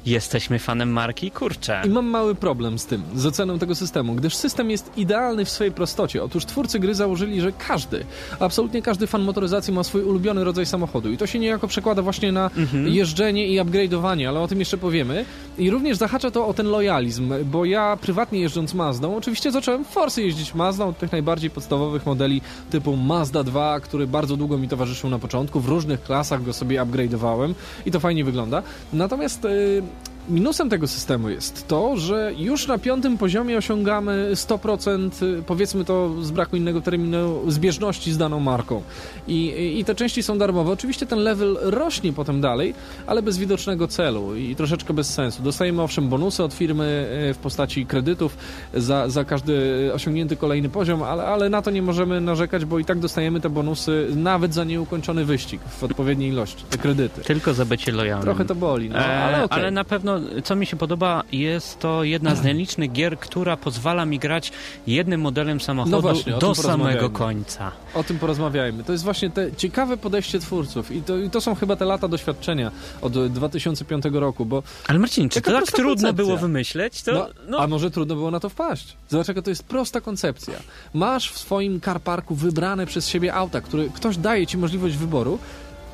jesteśmy 0.05 0.59
fanem 0.59 0.89
marki, 0.89 1.31
kurczę. 1.31 1.81
I 1.85 1.89
mam 1.89 2.05
mały 2.05 2.35
problem 2.35 2.79
z 2.79 2.85
tym, 2.85 3.03
z 3.15 3.25
oceną 3.25 3.59
tego 3.59 3.75
systemu, 3.75 4.15
gdyż 4.15 4.35
system 4.35 4.71
jest 4.71 4.91
idealny 4.97 5.45
w 5.45 5.49
swojej 5.49 5.73
prostocie. 5.73 6.23
Otóż 6.23 6.45
twórcy 6.45 6.79
gry 6.79 6.95
założyli, 6.95 7.41
że 7.41 7.51
każdy, 7.51 8.05
absolutnie 8.39 8.81
każdy 8.81 9.07
fan 9.07 9.21
motoryzacji 9.21 9.73
ma 9.73 9.83
swój 9.83 10.01
ulubiony 10.01 10.43
rodzaj 10.43 10.65
samochodu 10.65 11.11
i 11.11 11.17
to 11.17 11.27
się 11.27 11.39
niejako 11.39 11.67
przekłada 11.67 12.01
właśnie 12.01 12.31
na 12.31 12.51
mhm. 12.57 12.87
jeżdżenie 12.87 13.47
i 13.47 13.59
upgrade'owanie, 13.59 14.27
ale 14.27 14.39
o 14.39 14.47
tym 14.47 14.59
jeszcze 14.59 14.77
powiemy. 14.77 15.25
I 15.57 15.69
również 15.69 15.97
zahacza 15.97 16.31
to 16.31 16.47
o 16.47 16.53
ten 16.53 16.67
lojalizm, 16.67 17.33
bo 17.45 17.65
ja 17.65 17.97
prywatnie 18.01 18.39
jeżdżąc 18.39 18.73
Mazdą, 18.73 19.17
oczywiście 19.17 19.51
zacząłem 19.51 19.85
forsy 19.85 20.21
jeździć 20.21 20.53
Mazdą 20.53 20.87
od 20.87 20.97
tych 20.97 21.11
najbardziej 21.11 21.49
podstawowych 21.49 22.05
modeli 22.05 22.41
typu 22.69 22.97
Mazda 22.97 23.43
2, 23.43 23.79
który 23.79 24.07
bardzo 24.07 24.37
długo 24.37 24.57
mi 24.57 24.67
towarzyszył 24.67 25.09
na 25.09 25.19
początku, 25.19 25.59
w 25.59 25.67
różnych 25.67 26.03
klasach 26.03 26.43
go 26.43 26.53
sobie 26.53 26.81
upgrade'owałem 26.81 27.53
i 27.85 27.91
to 27.91 27.99
fajnie 27.99 28.23
wygląda. 28.23 28.63
Natomiast 28.93 29.43
yy, 29.43 29.83
Minusem 30.29 30.69
tego 30.69 30.87
systemu 30.87 31.29
jest 31.29 31.67
to, 31.67 31.97
że 31.97 32.33
już 32.37 32.67
na 32.67 32.77
piątym 32.77 33.17
poziomie 33.17 33.57
osiągamy 33.57 34.29
100%, 34.33 35.09
powiedzmy 35.45 35.85
to 35.85 36.09
z 36.21 36.31
braku 36.31 36.55
innego 36.55 36.81
terminu, 36.81 37.51
zbieżności 37.51 38.11
z 38.11 38.17
daną 38.17 38.39
marką. 38.39 38.81
I, 39.27 39.75
I 39.79 39.85
te 39.85 39.95
części 39.95 40.23
są 40.23 40.37
darmowe. 40.37 40.71
Oczywiście 40.71 41.05
ten 41.05 41.19
level 41.19 41.57
rośnie 41.61 42.13
potem 42.13 42.41
dalej, 42.41 42.73
ale 43.07 43.21
bez 43.21 43.37
widocznego 43.37 43.87
celu 43.87 44.35
i 44.35 44.55
troszeczkę 44.55 44.93
bez 44.93 45.13
sensu. 45.13 45.43
Dostajemy 45.43 45.81
owszem 45.81 46.09
bonusy 46.09 46.43
od 46.43 46.53
firmy 46.53 47.07
e, 47.29 47.33
w 47.33 47.37
postaci 47.37 47.85
kredytów 47.85 48.37
za, 48.73 49.09
za 49.09 49.23
każdy 49.23 49.53
osiągnięty 49.93 50.35
kolejny 50.35 50.69
poziom, 50.69 51.03
ale, 51.03 51.23
ale 51.23 51.49
na 51.49 51.61
to 51.61 51.71
nie 51.71 51.81
możemy 51.81 52.21
narzekać, 52.21 52.65
bo 52.65 52.79
i 52.79 52.85
tak 52.85 52.99
dostajemy 52.99 53.41
te 53.41 53.49
bonusy 53.49 54.07
nawet 54.15 54.53
za 54.53 54.63
nieukończony 54.63 55.25
wyścig 55.25 55.61
w 55.79 55.83
odpowiedniej 55.83 56.29
ilości, 56.29 56.63
te 56.69 56.77
kredyty. 56.77 57.21
Tylko 57.21 57.53
za 57.53 57.65
bycie 57.65 57.91
lojalnym. 57.91 58.25
Trochę 58.25 58.45
to 58.45 58.55
boli, 58.55 58.89
no, 58.89 58.95
ale, 58.95 59.37
e, 59.37 59.43
okay. 59.43 59.59
ale 59.59 59.71
na 59.71 59.83
pewno 59.83 60.12
co 60.43 60.55
mi 60.55 60.65
się 60.65 60.77
podoba, 60.77 61.23
jest 61.31 61.79
to 61.79 62.03
jedna 62.03 62.35
z 62.35 62.43
nielicznych 62.43 62.91
gier, 62.91 63.19
która 63.19 63.57
pozwala 63.57 64.05
mi 64.05 64.19
grać 64.19 64.51
jednym 64.87 65.21
modelem 65.21 65.61
samochodu 65.61 65.95
no 65.95 66.01
właśnie, 66.01 66.33
do 66.33 66.55
samego 66.55 67.09
końca. 67.09 67.71
O 67.93 68.03
tym 68.03 68.19
porozmawiajmy. 68.19 68.83
To 68.83 68.91
jest 68.91 69.03
właśnie 69.03 69.29
te 69.29 69.55
ciekawe 69.55 69.97
podejście 69.97 70.39
twórców 70.39 70.91
i 70.91 71.01
to, 71.01 71.17
i 71.17 71.29
to 71.29 71.41
są 71.41 71.55
chyba 71.55 71.75
te 71.75 71.85
lata 71.85 72.07
doświadczenia 72.07 72.71
od 73.01 73.27
2005 73.27 74.05
roku, 74.11 74.45
bo... 74.45 74.63
Ale 74.87 74.99
Marcin, 74.99 75.29
czy 75.29 75.41
to 75.41 75.51
tak 75.51 75.65
trudno 75.65 75.93
koncepcja. 75.93 76.13
było 76.13 76.37
wymyśleć? 76.37 77.03
To, 77.03 77.13
no, 77.13 77.27
no... 77.47 77.59
A 77.59 77.67
może 77.67 77.91
trudno 77.91 78.15
było 78.15 78.31
na 78.31 78.39
to 78.39 78.49
wpaść? 78.49 78.97
Zobacz, 79.09 79.27
jaka 79.27 79.41
to 79.41 79.49
jest 79.49 79.63
prosta 79.63 80.01
koncepcja. 80.01 80.53
Masz 80.93 81.31
w 81.31 81.37
swoim 81.37 81.81
carparku 81.81 82.35
wybrane 82.35 82.85
przez 82.85 83.07
siebie 83.07 83.33
auta, 83.33 83.61
które 83.61 83.85
ktoś 83.89 84.17
daje 84.17 84.47
ci 84.47 84.57
możliwość 84.57 84.97
wyboru 84.97 85.39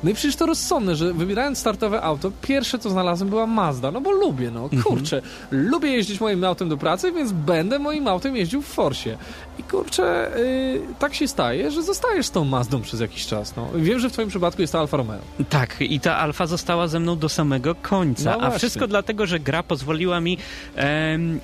no 0.04 0.10
i 0.10 0.14
przecież 0.14 0.36
to 0.36 0.46
rozsądne, 0.46 0.96
że 0.96 1.12
wybierając 1.12 1.58
startowe 1.58 2.02
auto, 2.02 2.32
pierwsze 2.42 2.78
co 2.78 2.90
znalazłem 2.90 3.30
była 3.30 3.46
Mazda, 3.46 3.90
no 3.90 4.00
bo 4.00 4.10
lubię, 4.10 4.50
no 4.50 4.62
mhm. 4.62 4.82
kurczę, 4.82 5.16
mhm. 5.16 5.68
lubię 5.68 5.88
jeździć 5.90 6.20
moim 6.20 6.44
autem 6.44 6.68
do 6.68 6.76
pracy, 6.76 7.12
więc 7.12 7.32
będę 7.32 7.78
moim 7.78 8.08
autem 8.08 8.36
jeździł 8.36 8.62
w 8.62 8.66
Forsie. 8.66 9.16
I 9.58 9.62
kurczę, 9.62 10.30
yy, 10.36 10.94
tak 10.98 11.14
się 11.14 11.28
staje, 11.28 11.70
że 11.70 11.82
zostajesz 11.82 12.26
z 12.26 12.30
tą 12.30 12.44
Mazdą 12.44 12.80
przez 12.80 13.00
jakiś 13.00 13.26
czas, 13.26 13.56
no. 13.56 13.68
Wiem, 13.74 13.98
że 13.98 14.10
w 14.10 14.12
twoim 14.12 14.28
przypadku 14.28 14.60
jest 14.60 14.72
to 14.72 14.80
Alfa 14.80 14.96
Romeo. 14.96 15.18
Tak, 15.48 15.76
i 15.80 16.00
ta 16.00 16.16
Alfa 16.16 16.46
została 16.46 16.88
ze 16.88 17.00
mną 17.00 17.18
do 17.18 17.28
samego 17.28 17.74
końca, 17.74 18.36
no 18.36 18.46
a 18.46 18.50
wszystko 18.50 18.86
dlatego, 18.86 19.26
że 19.26 19.40
gra 19.40 19.62
pozwoliła 19.62 20.20
mi 20.20 20.38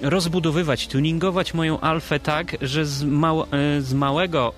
rozbudowywać, 0.02 0.88
tuningować 0.88 1.54
moją 1.54 1.80
Alfę 1.80 2.20
tak, 2.20 2.56
że 2.62 2.86
z, 2.86 3.04
mał, 3.04 3.42
e, 3.42 3.46
z 3.80 3.94
małego 3.94 4.52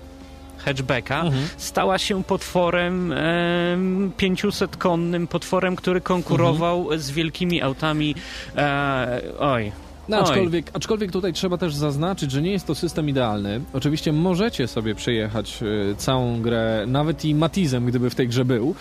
hatchbacka, 0.59 1.21
mhm. 1.21 1.47
stała 1.57 1.97
się 1.97 2.23
potworem 2.23 3.11
e, 3.11 3.77
500-konnym, 4.17 5.27
potworem, 5.27 5.75
który 5.75 6.01
konkurował 6.01 6.81
mhm. 6.81 6.99
z 7.01 7.11
wielkimi 7.11 7.61
autami. 7.61 8.15
E, 8.57 9.21
oj, 9.39 9.71
No, 10.09 10.17
aczkolwiek, 10.17 10.71
aczkolwiek 10.73 11.11
tutaj 11.11 11.33
trzeba 11.33 11.57
też 11.57 11.75
zaznaczyć, 11.75 12.31
że 12.31 12.41
nie 12.41 12.51
jest 12.51 12.67
to 12.67 12.75
system 12.75 13.09
idealny. 13.09 13.61
Oczywiście 13.73 14.13
możecie 14.13 14.67
sobie 14.67 14.95
przejechać 14.95 15.59
y, 15.91 15.95
całą 15.95 16.41
grę, 16.41 16.83
nawet 16.87 17.25
i 17.25 17.35
Matizem, 17.35 17.85
gdyby 17.85 18.09
w 18.09 18.15
tej 18.15 18.27
grze 18.27 18.45
był, 18.45 18.75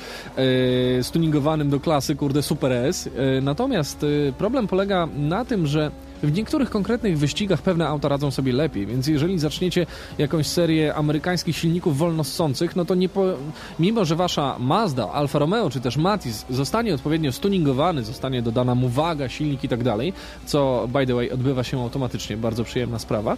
y, 0.99 1.03
stuningowanym 1.03 1.70
do 1.70 1.81
klasy, 1.81 2.16
kurde, 2.16 2.43
Super 2.43 2.72
S. 2.72 3.07
Y, 3.07 3.11
natomiast 3.43 4.07
problem 4.39 4.66
polega 4.66 5.09
na 5.16 5.45
tym, 5.45 5.66
że 5.66 5.91
w 6.23 6.33
niektórych 6.33 6.71
konkretnych 6.71 7.19
wyścigach 7.19 7.62
pewne 7.62 7.89
auta 7.89 8.09
radzą 8.09 8.31
sobie 8.31 8.53
lepiej, 8.53 8.87
więc 8.87 9.07
jeżeli 9.07 9.39
zaczniecie 9.39 9.87
jakąś 10.19 10.47
serię 10.47 10.95
amerykańskich 10.95 11.57
silników 11.57 11.99
wolnossących, 11.99 12.77
no 12.77 12.85
to 12.85 12.95
nie 12.95 13.09
po... 13.09 13.25
mimo, 13.79 14.05
że 14.05 14.16
wasza 14.16 14.57
Mazda, 14.59 15.12
Alfa 15.12 15.39
Romeo 15.39 15.71
czy 15.71 15.81
też 15.81 15.97
Matiz 15.97 16.47
zostanie 16.51 16.95
odpowiednio 16.95 17.33
stuningowany, 17.33 18.05
zostanie 18.05 18.43
dodana 18.43 18.75
mu 18.75 18.89
waga, 18.89 19.29
silnik 19.29 19.64
i 19.64 19.69
tak 19.69 19.85
dalej, 19.85 20.12
co 20.47 20.89
by 20.93 21.07
the 21.07 21.14
way 21.14 21.31
odbywa 21.31 21.64
się 21.64 21.83
automatycznie, 21.83 22.37
bardzo 22.37 22.64
przyjemna 22.64 22.99
sprawa, 22.99 23.37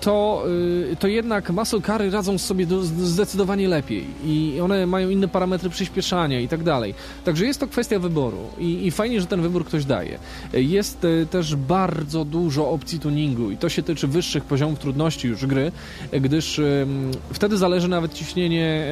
to, 0.00 0.44
y, 0.92 0.96
to 0.96 1.08
jednak 1.08 1.50
muscle 1.50 1.80
cary 1.80 2.10
radzą 2.10 2.38
sobie 2.38 2.66
zdecydowanie 2.82 3.68
lepiej 3.68 4.04
i 4.24 4.60
one 4.62 4.86
mają 4.86 5.08
inne 5.08 5.28
parametry 5.28 5.70
przyspieszania 5.70 6.40
i 6.40 6.48
tak 6.48 6.62
dalej. 6.62 6.94
Także 7.24 7.46
jest 7.46 7.60
to 7.60 7.66
kwestia 7.66 7.98
wyboru 7.98 8.38
i, 8.58 8.86
i 8.86 8.90
fajnie, 8.90 9.20
że 9.20 9.26
ten 9.26 9.42
wybór 9.42 9.64
ktoś 9.64 9.84
daje. 9.84 10.18
Jest 10.52 11.04
y, 11.04 11.26
bardzo 11.56 12.24
dużo 12.24 12.70
opcji 12.70 12.98
tuningu 12.98 13.50
i 13.50 13.56
to 13.56 13.68
się 13.68 13.82
tyczy 13.82 14.08
wyższych 14.08 14.44
poziomów 14.44 14.78
trudności 14.78 15.28
już 15.28 15.46
gry, 15.46 15.72
gdyż 16.12 16.60
wtedy 17.32 17.56
zależy 17.56 17.88
nawet 17.88 18.14
ciśnienie 18.14 18.86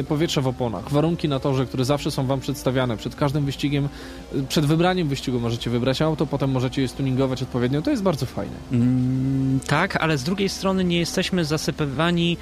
e, 0.00 0.04
powietrza 0.04 0.40
w 0.40 0.46
oponach, 0.46 0.90
warunki 0.90 1.28
na 1.28 1.40
torze, 1.40 1.66
które 1.66 1.84
zawsze 1.84 2.10
są 2.10 2.26
Wam 2.26 2.40
przedstawiane 2.40 2.96
przed 2.96 3.14
każdym 3.14 3.44
wyścigiem, 3.44 3.88
przed 4.48 4.66
wybraniem 4.66 5.08
wyścigu 5.08 5.40
możecie 5.40 5.70
wybrać 5.70 6.02
auto, 6.02 6.26
potem 6.26 6.50
możecie 6.50 6.82
je 6.82 6.88
tuningować 6.88 7.42
odpowiednio, 7.42 7.82
to 7.82 7.90
jest 7.90 8.02
bardzo 8.02 8.26
fajne. 8.26 8.54
Mm, 8.72 9.60
tak, 9.66 9.96
ale 9.96 10.18
z 10.18 10.24
drugiej 10.24 10.48
strony 10.48 10.84
nie 10.84 10.98
jesteśmy 10.98 11.44
zasypywani 11.44 12.36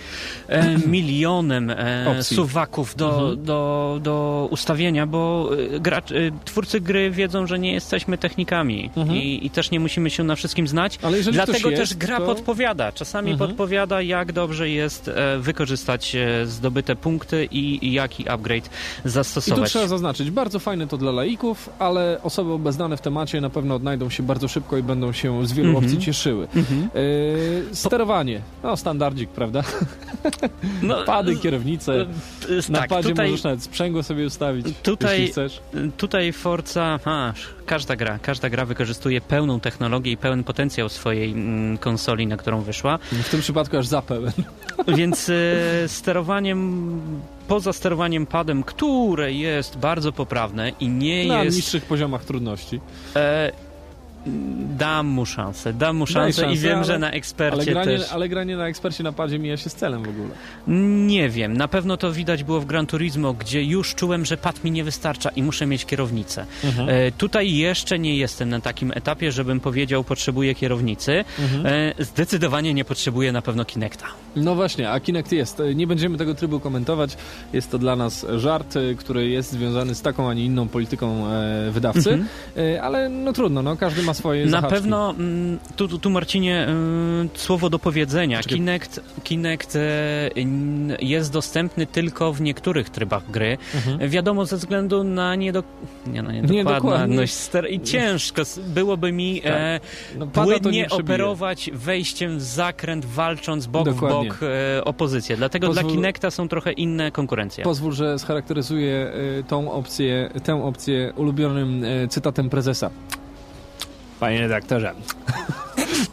e, 0.48 0.78
milionem 0.96 1.70
e, 1.70 2.22
suwaków 2.22 2.96
do, 2.96 3.10
mhm. 3.10 3.44
do, 3.44 3.98
do 4.02 4.48
ustawienia, 4.50 5.06
bo 5.06 5.50
e, 5.74 5.80
gracz, 5.80 6.12
e, 6.12 6.14
twórcy 6.44 6.80
gry 6.80 7.10
wiedzą, 7.10 7.46
że 7.46 7.58
nie 7.58 7.72
jesteśmy 7.72 8.18
technikami 8.18 8.90
mhm. 8.96 9.18
i, 9.18 9.46
i 9.46 9.50
też 9.50 9.63
też 9.64 9.70
nie 9.70 9.80
musimy 9.80 10.10
się 10.10 10.24
na 10.24 10.36
wszystkim 10.36 10.68
znać. 10.68 10.98
Ale 11.02 11.22
Dlatego 11.22 11.70
jest, 11.70 11.82
też 11.82 11.94
gra 11.94 12.18
to... 12.18 12.26
podpowiada. 12.26 12.92
Czasami 12.92 13.32
mhm. 13.32 13.48
podpowiada, 13.48 14.02
jak 14.02 14.32
dobrze 14.32 14.70
jest 14.70 15.08
e, 15.08 15.38
wykorzystać 15.38 16.16
e, 16.16 16.46
zdobyte 16.46 16.96
punkty 16.96 17.48
i, 17.50 17.92
jaki 17.92 18.28
upgrade 18.28 18.70
zastosować. 19.04 19.58
I 19.58 19.62
tu 19.62 19.68
trzeba 19.68 19.86
zaznaczyć, 19.86 20.30
bardzo 20.30 20.58
fajne 20.58 20.86
to 20.86 20.96
dla 20.96 21.12
laików, 21.12 21.70
ale 21.78 22.18
osoby 22.22 22.52
obeznane 22.52 22.96
w 22.96 23.00
temacie 23.00 23.40
na 23.40 23.50
pewno 23.50 23.74
odnajdą 23.74 24.10
się 24.10 24.22
bardzo 24.22 24.48
szybko 24.48 24.76
i 24.76 24.82
będą 24.82 25.12
się 25.12 25.46
z 25.46 25.52
wielu 25.52 25.68
mhm. 25.68 25.84
opcji 25.84 26.00
cieszyły. 26.00 26.48
Mhm. 26.56 26.88
E, 27.70 27.74
sterowanie, 27.74 28.40
no 28.62 28.76
standardzik, 28.76 29.30
prawda? 29.30 29.62
No, 30.82 31.04
Pady, 31.04 31.36
kierownice. 31.36 32.06
Na 32.68 32.78
tak, 32.78 32.88
padzie 32.88 33.08
tutaj, 33.08 33.30
możesz 33.30 33.44
nawet 33.44 33.62
sprzęgło 33.62 34.02
sobie 34.02 34.26
ustawić, 34.26 34.66
tutaj, 34.82 35.20
jeśli 35.20 35.32
chcesz. 35.32 35.60
Tutaj 35.96 36.32
Forza, 36.32 36.98
a, 37.04 37.32
każda 37.66 37.96
gra, 37.96 38.18
każda 38.18 38.50
gra 38.50 38.64
wykorzystuje 38.64 39.20
pełną 39.20 39.60
technologię 39.60 40.12
i 40.12 40.16
pełen 40.16 40.44
potencjał 40.44 40.88
swojej 40.88 41.32
mm, 41.32 41.78
konsoli, 41.78 42.26
na 42.26 42.36
którą 42.36 42.60
wyszła. 42.60 42.98
W 42.98 43.28
tym 43.28 43.40
przypadku 43.40 43.76
aż 43.76 43.86
za 43.86 44.02
pełen. 44.02 44.32
Więc 44.96 45.28
e, 45.28 45.88
sterowaniem 45.88 47.00
poza 47.48 47.72
sterowaniem 47.72 48.26
padem, 48.26 48.62
które 48.62 49.32
jest 49.32 49.78
bardzo 49.78 50.12
poprawne 50.12 50.72
i 50.80 50.88
nie 50.88 51.28
na 51.28 51.42
jest... 51.44 51.56
Na 51.56 51.56
niższych 51.56 51.84
poziomach 51.84 52.24
trudności. 52.24 52.80
E, 53.16 53.52
Dam 54.78 55.06
mu 55.06 55.26
szansę, 55.26 55.72
dam 55.72 55.96
mu 55.96 56.06
szansę, 56.06 56.52
i 56.52 56.58
wiem, 56.58 56.76
ale, 56.76 56.84
że 56.84 56.98
na 56.98 57.10
ekspercie 57.10 57.56
ale 57.56 57.64
granie, 57.64 57.98
też... 57.98 58.12
Ale 58.12 58.28
granie 58.28 58.56
na 58.56 58.68
ekspercie 58.68 59.04
na 59.04 59.12
padzie 59.12 59.38
mija 59.38 59.56
się 59.56 59.70
z 59.70 59.74
celem 59.74 60.02
w 60.02 60.08
ogóle. 60.08 60.28
Nie 61.06 61.28
wiem, 61.28 61.56
na 61.56 61.68
pewno 61.68 61.96
to 61.96 62.12
widać 62.12 62.44
było 62.44 62.60
w 62.60 62.66
Gran 62.66 62.86
Turismo, 62.86 63.32
gdzie 63.32 63.64
już 63.64 63.94
czułem, 63.94 64.24
że 64.24 64.36
pad 64.36 64.64
mi 64.64 64.70
nie 64.70 64.84
wystarcza 64.84 65.30
i 65.30 65.42
muszę 65.42 65.66
mieć 65.66 65.84
kierownicę. 65.84 66.46
Mhm. 66.64 66.88
E, 66.88 67.12
tutaj 67.12 67.52
jeszcze 67.56 67.98
nie 67.98 68.16
jestem 68.16 68.48
na 68.48 68.60
takim 68.60 68.92
etapie, 68.94 69.32
żebym 69.32 69.60
powiedział, 69.60 70.04
potrzebuję 70.04 70.54
kierownicy. 70.54 71.24
Mhm. 71.38 71.66
E, 71.66 72.04
zdecydowanie 72.04 72.74
nie 72.74 72.84
potrzebuję 72.84 73.32
na 73.32 73.42
pewno 73.42 73.64
Kinecta. 73.64 74.06
No 74.36 74.54
właśnie, 74.54 74.90
a 74.90 75.00
Kinect 75.00 75.32
jest. 75.32 75.60
E, 75.60 75.74
nie 75.74 75.86
będziemy 75.86 76.18
tego 76.18 76.34
trybu 76.34 76.60
komentować. 76.60 77.16
Jest 77.52 77.70
to 77.70 77.78
dla 77.78 77.96
nas 77.96 78.26
żart, 78.36 78.76
e, 78.76 78.94
który 78.94 79.28
jest 79.28 79.50
związany 79.50 79.94
z 79.94 80.02
taką, 80.02 80.28
a 80.28 80.34
nie 80.34 80.44
inną 80.44 80.68
polityką 80.68 81.26
e, 81.26 81.70
wydawcy, 81.70 82.10
mhm. 82.10 82.28
e, 82.56 82.82
ale 82.82 83.08
no 83.08 83.32
trudno, 83.32 83.62
no 83.62 83.76
każdy 83.76 84.02
ma 84.02 84.13
swoje 84.14 84.44
Na 84.44 84.50
zahaczki. 84.50 84.74
pewno, 84.74 85.10
mm, 85.10 85.58
tu, 85.76 85.88
tu, 85.88 85.98
tu 85.98 86.10
Marcinie, 86.10 86.66
mm, 86.66 87.28
słowo 87.34 87.70
do 87.70 87.78
powiedzenia. 87.78 88.42
Kinect, 88.42 89.00
Kinect 89.24 89.76
e, 89.76 89.80
jest 91.00 91.32
dostępny 91.32 91.86
tylko 91.86 92.32
w 92.32 92.40
niektórych 92.40 92.90
trybach 92.90 93.30
gry. 93.30 93.58
Mhm. 93.74 94.10
Wiadomo, 94.10 94.46
ze 94.46 94.56
względu 94.56 95.04
na 95.04 95.34
niedo, 95.34 95.62
nie, 96.06 96.22
no, 96.22 96.32
niedokładność 96.32 97.34
i 97.70 97.80
ciężko 97.80 98.42
byłoby 98.66 99.12
mi 99.12 99.40
tak. 99.40 99.52
e, 99.52 99.80
no, 100.18 100.26
płynnie 100.26 100.90
operować 100.90 101.70
wejściem 101.74 102.38
w 102.38 102.42
zakręt, 102.42 103.04
walcząc 103.04 103.66
bok 103.66 103.84
Dokładnie. 103.84 104.30
w 104.30 104.32
bok 104.32 104.40
e, 104.42 104.84
opozycję. 104.84 105.36
Dlatego 105.36 105.66
Pozwól... 105.66 105.84
dla 105.84 105.92
Kinecta 105.92 106.30
są 106.30 106.48
trochę 106.48 106.72
inne 106.72 107.10
konkurencje. 107.10 107.64
Pozwól, 107.64 107.92
że 107.92 108.18
scharakteryzuję 108.18 109.12
e, 109.38 109.42
tą 109.42 109.72
opcję, 109.72 110.30
tę 110.44 110.64
opcję 110.64 111.12
ulubionym 111.16 111.84
cytatem 112.08 112.50
prezesa. 112.50 112.90
Panie 114.24 114.40
redaktorze, 114.40 114.92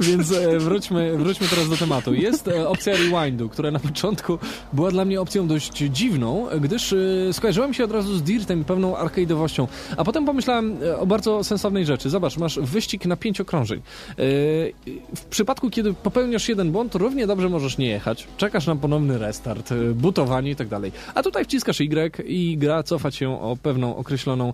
Więc 0.09 0.31
e, 0.31 0.59
wróćmy, 0.59 1.17
wróćmy 1.17 1.47
teraz 1.47 1.69
do 1.69 1.77
tematu. 1.77 2.13
Jest 2.13 2.47
e, 2.47 2.67
opcja 2.67 2.93
rewindu, 2.93 3.49
która 3.49 3.71
na 3.71 3.79
początku 3.79 4.39
była 4.73 4.91
dla 4.91 5.05
mnie 5.05 5.21
opcją 5.21 5.47
dość 5.47 5.77
dziwną, 5.77 6.47
gdyż 6.61 6.93
e, 6.93 6.97
skojarzyła 7.33 7.67
mi 7.67 7.75
się 7.75 7.83
od 7.83 7.91
razu 7.91 8.17
z 8.17 8.23
Dirtem 8.23 8.61
i 8.61 8.63
pewną 8.63 8.95
arcade'owością. 8.95 9.67
A 9.97 10.03
potem 10.03 10.25
pomyślałem 10.25 10.77
o 10.99 11.05
bardzo 11.05 11.43
sensownej 11.43 11.85
rzeczy. 11.85 12.09
Zobacz, 12.09 12.37
masz 12.37 12.59
wyścig 12.59 13.05
na 13.05 13.15
pięć 13.15 13.41
okrążeń. 13.41 13.81
W 15.15 15.25
przypadku, 15.29 15.69
kiedy 15.69 15.93
popełniasz 15.93 16.49
jeden 16.49 16.71
błąd, 16.71 16.95
równie 16.95 17.27
dobrze 17.27 17.49
możesz 17.49 17.77
nie 17.77 17.87
jechać. 17.87 18.27
Czekasz 18.37 18.67
na 18.67 18.75
ponowny 18.75 19.17
restart, 19.17 19.73
butowanie 19.95 20.51
i 20.51 20.55
tak 20.55 20.67
dalej. 20.67 20.91
A 21.15 21.23
tutaj 21.23 21.45
wciskasz 21.45 21.81
Y 21.81 22.23
i 22.23 22.57
gra 22.57 22.83
cofa 22.83 23.11
się 23.11 23.41
o 23.41 23.57
pewną 23.63 23.95
określoną 23.95 24.53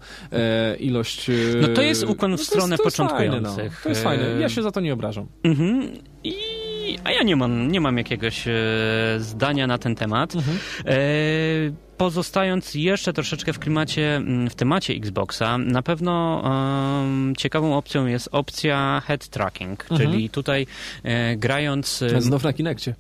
ilość... 0.79 1.31
No 1.61 1.67
to 1.67 1.81
jest 1.81 2.03
ukłon 2.03 2.37
w 2.37 2.39
no 2.39 2.45
stronę 2.45 2.77
to 2.77 2.83
jest, 2.83 2.97
to 2.97 3.03
jest 3.03 3.11
początkujących. 3.13 3.55
Fajne, 3.55 3.69
no. 3.75 3.83
To 3.83 3.89
jest 3.89 4.03
fajne. 4.03 4.41
Ja 4.41 4.49
się 4.49 4.63
za 4.63 4.71
to 4.71 4.79
nie 4.79 4.93
obrażam. 4.93 5.27
Mhm. 5.43 5.91
I, 6.23 6.33
a 7.03 7.11
ja 7.11 7.23
nie 7.23 7.35
mam, 7.35 7.71
nie 7.71 7.81
mam 7.81 7.97
jakiegoś 7.97 8.47
e, 8.47 8.53
zdania 9.19 9.67
na 9.67 9.77
ten 9.77 9.95
temat. 9.95 10.35
Mhm. 10.35 10.57
E, 10.85 10.97
pozostając 11.97 12.75
jeszcze 12.75 13.13
troszeczkę 13.13 13.53
w 13.53 13.59
klimacie, 13.59 14.15
mm, 14.15 14.49
w 14.49 14.55
temacie 14.55 14.93
Xboxa, 14.93 15.57
na 15.57 15.81
pewno 15.81 16.43
um, 16.43 17.33
ciekawą 17.35 17.77
opcją 17.77 18.05
jest 18.05 18.29
opcja 18.31 19.01
head 19.05 19.27
tracking, 19.27 19.91
mhm. 19.91 20.01
czyli 20.01 20.29
tutaj 20.29 20.67
e, 21.03 21.35
grając... 21.35 22.03
Znów 22.19 22.43
na 22.43 22.53
Kinekcie. 22.53 22.95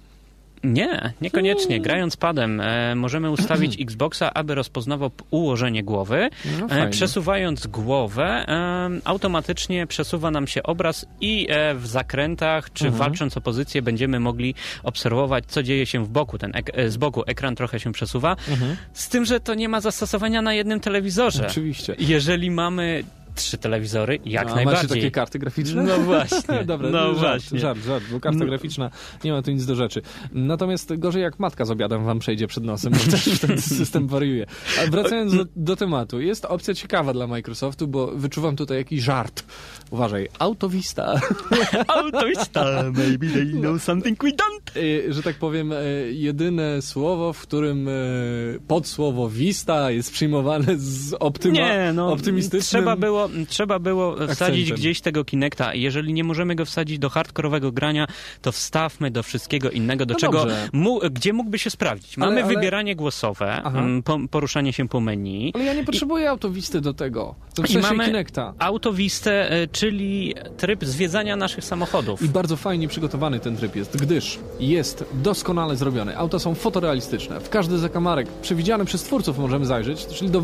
Nie, 0.63 1.13
niekoniecznie. 1.21 1.79
Grając 1.79 2.17
padem 2.17 2.61
e, 2.61 2.95
możemy 2.95 3.31
ustawić 3.31 3.77
Xboxa, 3.81 4.33
aby 4.33 4.55
rozpoznawał 4.55 5.11
ułożenie 5.31 5.83
głowy. 5.83 6.29
No 6.59 6.75
e, 6.75 6.89
przesuwając 6.89 7.67
głowę, 7.67 8.45
e, 8.47 8.89
automatycznie 9.03 9.87
przesuwa 9.87 10.31
nam 10.31 10.47
się 10.47 10.63
obraz 10.63 11.05
i 11.21 11.47
e, 11.49 11.75
w 11.75 11.87
zakrętach, 11.87 12.73
czy 12.73 12.85
mhm. 12.85 12.99
walcząc 12.99 13.37
o 13.37 13.41
pozycję, 13.41 13.81
będziemy 13.81 14.19
mogli 14.19 14.55
obserwować, 14.83 15.43
co 15.47 15.63
dzieje 15.63 15.85
się 15.85 16.05
w 16.05 16.09
boku. 16.09 16.37
Ten 16.37 16.51
e, 16.73 16.89
z 16.89 16.97
boku 16.97 17.23
ekran 17.27 17.55
trochę 17.55 17.79
się 17.79 17.91
przesuwa. 17.91 18.35
Mhm. 18.49 18.75
Z 18.93 19.09
tym, 19.09 19.25
że 19.25 19.39
to 19.39 19.53
nie 19.53 19.69
ma 19.69 19.81
zastosowania 19.81 20.41
na 20.41 20.53
jednym 20.53 20.79
telewizorze. 20.79 21.47
Oczywiście. 21.47 21.95
Jeżeli 21.99 22.51
mamy 22.51 23.03
trzy 23.37 23.57
telewizory, 23.57 24.19
jak 24.25 24.47
no, 24.47 24.55
najbardziej. 24.55 24.83
Macie 24.83 24.95
takie 24.95 25.11
karty 25.11 25.39
graficzne? 25.39 25.83
No 25.83 25.97
właśnie. 25.97 26.63
Dobra, 26.65 26.89
no 26.89 26.99
żart, 26.99 27.17
właśnie. 27.17 27.59
żart, 27.59 27.79
żart, 27.85 28.03
bo 28.11 28.19
karta 28.19 28.39
no. 28.39 28.45
graficzna 28.45 28.89
nie 29.23 29.31
ma 29.31 29.41
tu 29.41 29.51
nic 29.51 29.65
do 29.65 29.75
rzeczy. 29.75 30.01
Natomiast 30.31 30.95
gorzej 30.95 31.21
jak 31.21 31.39
matka 31.39 31.65
z 31.65 31.71
obiadem 31.71 32.05
wam 32.05 32.19
przejdzie 32.19 32.47
przed 32.47 32.63
nosem, 32.63 32.93
bo 32.93 32.99
też 33.11 33.39
ten 33.39 33.61
system 33.61 34.07
wariuje. 34.07 34.45
A 34.81 34.91
wracając 34.91 35.35
do, 35.35 35.45
do, 35.55 35.75
tematu, 35.75 36.21
jest 36.21 36.45
opcja 36.45 36.73
ciekawa 36.73 37.13
dla 37.13 37.27
Microsoftu, 37.27 37.87
bo 37.87 38.07
wyczuwam 38.07 38.55
tutaj 38.55 38.77
jakiś 38.77 39.01
żart. 39.01 39.43
Uważaj, 39.91 40.29
Autovista. 40.39 41.21
Autovista, 41.97 42.83
maybe 42.93 43.27
they 43.27 43.45
know 43.45 43.83
something 43.83 44.23
we 44.23 44.29
don't. 44.29 44.56
Y, 44.75 45.13
że 45.13 45.23
tak 45.23 45.35
powiem, 45.35 45.71
y, 45.71 46.11
jedyne 46.13 46.81
słowo, 46.81 47.33
w 47.33 47.41
którym 47.41 47.87
y, 47.87 48.59
podsłowo 48.67 49.29
Vista 49.29 49.91
jest 49.91 50.11
przyjmowane 50.11 50.77
z 50.77 51.13
optyma, 51.13 51.53
nie, 51.53 51.91
no, 51.93 52.11
optymistycznym 52.11 52.83
trzeba 52.83 52.95
było, 52.95 53.29
trzeba 53.47 53.79
było 53.79 54.15
wsadzić 54.15 54.37
akcentem. 54.37 54.75
gdzieś 54.75 55.01
tego 55.01 55.25
Kinecta. 55.25 55.73
Jeżeli 55.73 56.13
nie 56.13 56.23
możemy 56.23 56.55
go 56.55 56.65
wsadzić 56.65 56.99
do 56.99 57.09
hardkorowego 57.09 57.71
grania, 57.71 58.07
to 58.41 58.51
wstawmy 58.51 59.11
do 59.11 59.23
wszystkiego 59.23 59.69
innego, 59.69 60.05
do 60.05 60.13
no 60.13 60.19
czego, 60.19 60.45
mu, 60.73 60.99
gdzie 61.11 61.33
mógłby 61.33 61.59
się 61.59 61.69
sprawdzić. 61.69 62.17
Mamy 62.17 62.31
ale, 62.31 62.43
ale... 62.43 62.55
wybieranie 62.55 62.95
głosowe, 62.95 63.63
mm, 63.63 64.03
po, 64.03 64.19
poruszanie 64.31 64.73
się 64.73 64.87
po 64.87 64.99
menu. 64.99 65.51
Ale 65.55 65.63
ja 65.63 65.73
nie 65.73 65.83
potrzebuję 65.83 66.23
I... 66.23 66.27
autowisty 66.27 66.81
do 66.81 66.93
tego. 66.93 67.35
To 67.55 67.63
w 67.63 67.69
I 67.69 67.77
mamy 67.77 68.05
Kinecta. 68.05 68.53
autowistę, 68.59 69.49
czyli 69.71 70.35
tryb 70.57 70.85
zwiedzania 70.85 71.35
naszych 71.35 71.63
samochodów. 71.63 72.21
I 72.21 72.29
bardzo 72.29 72.55
fajnie 72.55 72.87
przygotowany 72.87 73.39
ten 73.39 73.57
tryb 73.57 73.75
jest, 73.75 73.97
gdyż 73.97 74.39
jest 74.59 75.05
doskonale 75.13 75.75
zrobione. 75.75 76.17
Auta 76.17 76.39
są 76.39 76.55
fotorealistyczne. 76.55 77.39
W 77.39 77.49
każdy 77.49 77.77
zakamarek 77.77 78.27
przewidziany 78.27 78.85
przez 78.85 79.03
twórców 79.03 79.37
możemy 79.39 79.65
zajrzeć, 79.65 80.05
czyli 80.07 80.29
do 80.29 80.43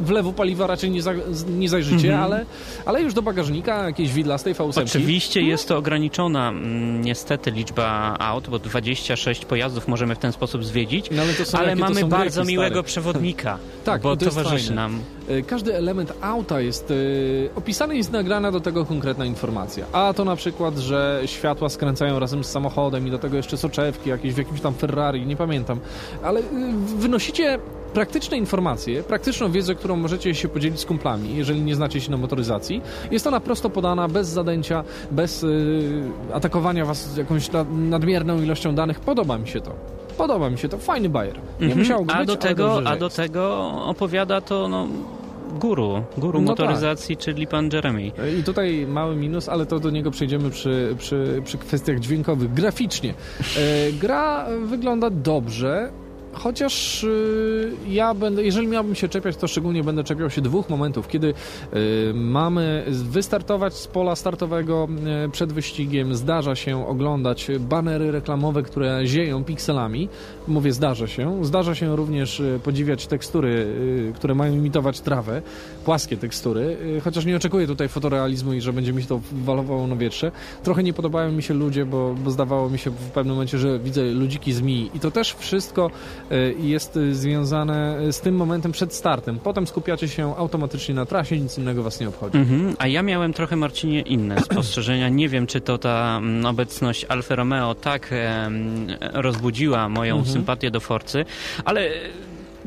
wlewu 0.00 0.32
paliwa 0.32 0.66
raczej 0.66 0.90
nie, 0.90 1.02
za, 1.02 1.12
nie 1.48 1.68
zajrzycie, 1.68 2.08
-hmm. 2.08 2.22
ale, 2.22 2.46
ale 2.84 3.02
już 3.02 3.14
do 3.14 3.22
bagażnika 3.22 3.84
jakieś 3.84 4.12
widlastej 4.12 4.54
V8. 4.54 4.82
Oczywiście 4.82 5.42
jest 5.42 5.68
to 5.68 5.78
ograniczona 5.78 6.48
mm, 6.48 7.02
niestety 7.02 7.50
liczba 7.50 8.16
aut, 8.18 8.48
bo 8.48 8.58
26 8.58 9.44
pojazdów 9.44 9.88
możemy 9.88 10.14
w 10.14 10.18
ten 10.18 10.32
sposób 10.32 10.64
zwiedzić, 10.64 11.06
no, 11.10 11.22
ale, 11.52 11.60
ale 11.66 11.76
mamy 11.76 12.04
bardzo 12.04 12.44
miłego 12.44 12.74
stare. 12.74 12.82
przewodnika, 12.82 13.58
tak, 13.84 14.02
bo 14.02 14.16
to 14.16 14.24
towarzyszy 14.24 14.74
nam. 14.74 15.00
E, 15.30 15.42
każdy 15.42 15.76
element 15.76 16.12
auta 16.20 16.60
jest 16.60 16.90
yy, 16.90 17.50
opisany 17.54 17.94
i 17.94 17.98
jest 17.98 18.12
nagrana 18.12 18.52
do 18.52 18.60
tego 18.60 18.84
konkretna 18.84 19.24
informacja. 19.24 19.86
A 19.92 20.12
to 20.12 20.24
na 20.24 20.36
przykład, 20.36 20.78
że 20.78 21.22
światła 21.26 21.68
skręcają 21.68 22.18
razem 22.18 22.44
z 22.44 22.50
samochodem 22.50 23.06
i 23.06 23.10
do 23.10 23.18
tego 23.18 23.36
jeszcze 23.36 23.56
soczewki 23.56 24.10
jakieś 24.10 24.34
w 24.34 24.38
jakimś 24.38 24.60
tam 24.60 24.74
Ferrari, 24.74 25.26
nie 25.26 25.36
pamiętam. 25.36 25.80
Ale 26.22 26.40
yy, 26.40 26.46
wynosicie 26.98 27.58
praktyczne 27.94 28.36
informacje, 28.36 29.02
praktyczną 29.02 29.52
wiedzę, 29.52 29.74
którą 29.74 29.96
możecie 29.96 30.34
się 30.34 30.48
podzielić 30.48 30.80
z 30.80 30.84
kumplami, 30.84 31.36
jeżeli 31.36 31.60
nie 31.60 31.74
znacie 31.74 32.00
się 32.00 32.10
na 32.10 32.16
motoryzacji. 32.16 32.82
Jest 33.10 33.26
ona 33.26 33.40
prosto 33.40 33.70
podana, 33.70 34.08
bez 34.08 34.28
zadęcia, 34.28 34.84
bez 35.10 35.46
atakowania 36.32 36.84
was 36.84 37.16
jakąś 37.16 37.50
nadmierną 37.70 38.42
ilością 38.42 38.74
danych. 38.74 39.00
Podoba 39.00 39.38
mi 39.38 39.48
się 39.48 39.60
to. 39.60 39.72
Podoba 40.18 40.50
mi 40.50 40.58
się 40.58 40.68
to. 40.68 40.78
Fajny 40.78 41.08
bajer. 41.08 41.34
Nie 41.60 41.66
mm 41.66 41.76
-hmm. 41.76 41.80
musiało 41.80 42.04
a 42.08 42.18
być, 42.18 42.26
do 42.26 42.36
tego, 42.36 42.82
A 42.84 42.96
do 42.96 43.10
tego 43.10 43.72
opowiada 43.84 44.40
to 44.40 44.68
no, 44.68 44.86
guru, 45.58 46.02
guru 46.18 46.40
no 46.40 46.46
motoryzacji, 46.46 47.16
tak. 47.16 47.24
czyli 47.24 47.46
pan 47.46 47.70
Jeremy. 47.72 48.12
I 48.40 48.42
tutaj 48.44 48.86
mały 48.86 49.16
minus, 49.16 49.48
ale 49.48 49.66
to 49.66 49.80
do 49.80 49.90
niego 49.90 50.10
przejdziemy 50.10 50.50
przy, 50.50 50.94
przy, 50.98 51.42
przy 51.44 51.58
kwestiach 51.58 52.00
dźwiękowych. 52.00 52.52
Graficznie. 52.54 53.14
E, 53.56 53.92
gra 53.92 54.46
wygląda 54.66 55.10
dobrze, 55.10 55.90
Chociaż 56.32 57.04
y, 57.04 57.72
ja 57.88 58.14
będę, 58.14 58.44
jeżeli 58.44 58.66
miałbym 58.66 58.94
się 58.94 59.08
czepiać, 59.08 59.36
to 59.36 59.48
szczególnie 59.48 59.84
będę 59.84 60.04
czepiał 60.04 60.30
się 60.30 60.40
dwóch 60.40 60.68
momentów, 60.68 61.08
kiedy 61.08 61.34
mamy 62.14 62.84
wystartować 62.88 63.74
z 63.74 63.86
pola 63.86 64.16
startowego 64.16 64.88
przed 65.32 65.52
wyścigiem, 65.52 66.14
zdarza 66.14 66.54
się 66.54 66.86
oglądać 66.88 67.50
banery 67.60 68.10
reklamowe, 68.10 68.62
które 68.62 69.00
zieją 69.06 69.44
pikselami. 69.44 70.08
Mówię, 70.50 70.72
zdarza 70.72 71.06
się. 71.06 71.44
Zdarza 71.44 71.74
się 71.74 71.96
również 71.96 72.42
podziwiać 72.64 73.06
tekstury, 73.06 73.66
które 74.14 74.34
mają 74.34 74.54
imitować 74.54 75.00
trawę, 75.00 75.42
płaskie 75.84 76.16
tekstury, 76.16 76.76
chociaż 77.04 77.24
nie 77.24 77.36
oczekuję 77.36 77.66
tutaj 77.66 77.88
fotorealizmu 77.88 78.52
i 78.52 78.60
że 78.60 78.72
będzie 78.72 78.92
mi 78.92 79.02
się 79.02 79.08
to 79.08 79.20
walowało 79.32 79.86
na 79.86 79.96
wietrze. 79.96 80.32
Trochę 80.62 80.82
nie 80.82 80.92
podobają 80.92 81.32
mi 81.32 81.42
się 81.42 81.54
ludzie, 81.54 81.86
bo, 81.86 82.14
bo 82.24 82.30
zdawało 82.30 82.70
mi 82.70 82.78
się 82.78 82.90
w 82.90 83.10
pewnym 83.10 83.34
momencie, 83.34 83.58
że 83.58 83.78
widzę 83.78 84.02
ludziki 84.02 84.52
z 84.52 84.60
mi 84.60 84.90
i 84.94 85.00
to 85.00 85.10
też 85.10 85.34
wszystko 85.34 85.90
Y, 86.32 86.54
jest 86.60 86.98
związane 87.12 87.98
z 88.12 88.20
tym 88.20 88.36
momentem 88.36 88.72
przed 88.72 88.94
startem. 88.94 89.38
Potem 89.38 89.66
skupiacie 89.66 90.08
się 90.08 90.36
automatycznie 90.36 90.94
na 90.94 91.06
trasie, 91.06 91.40
nic 91.40 91.58
innego 91.58 91.82
was 91.82 92.00
nie 92.00 92.08
obchodzi. 92.08 92.38
Mhm. 92.38 92.74
A 92.78 92.86
ja 92.86 93.02
miałem 93.02 93.32
trochę, 93.32 93.56
Marcinie, 93.56 94.00
inne 94.00 94.40
spostrzeżenia. 94.50 95.08
Nie 95.08 95.28
wiem, 95.28 95.46
czy 95.46 95.60
to 95.60 95.78
ta 95.78 96.18
mm, 96.18 96.46
obecność 96.46 97.04
Alfa 97.04 97.34
Romeo 97.34 97.74
tak 97.74 98.10
rozbudziła 99.12 99.88
moją 99.88 100.18
mhm. 100.18 100.39
Sympatię 100.40 100.70
do 100.70 100.80
Forcy, 100.80 101.24
ale 101.64 101.90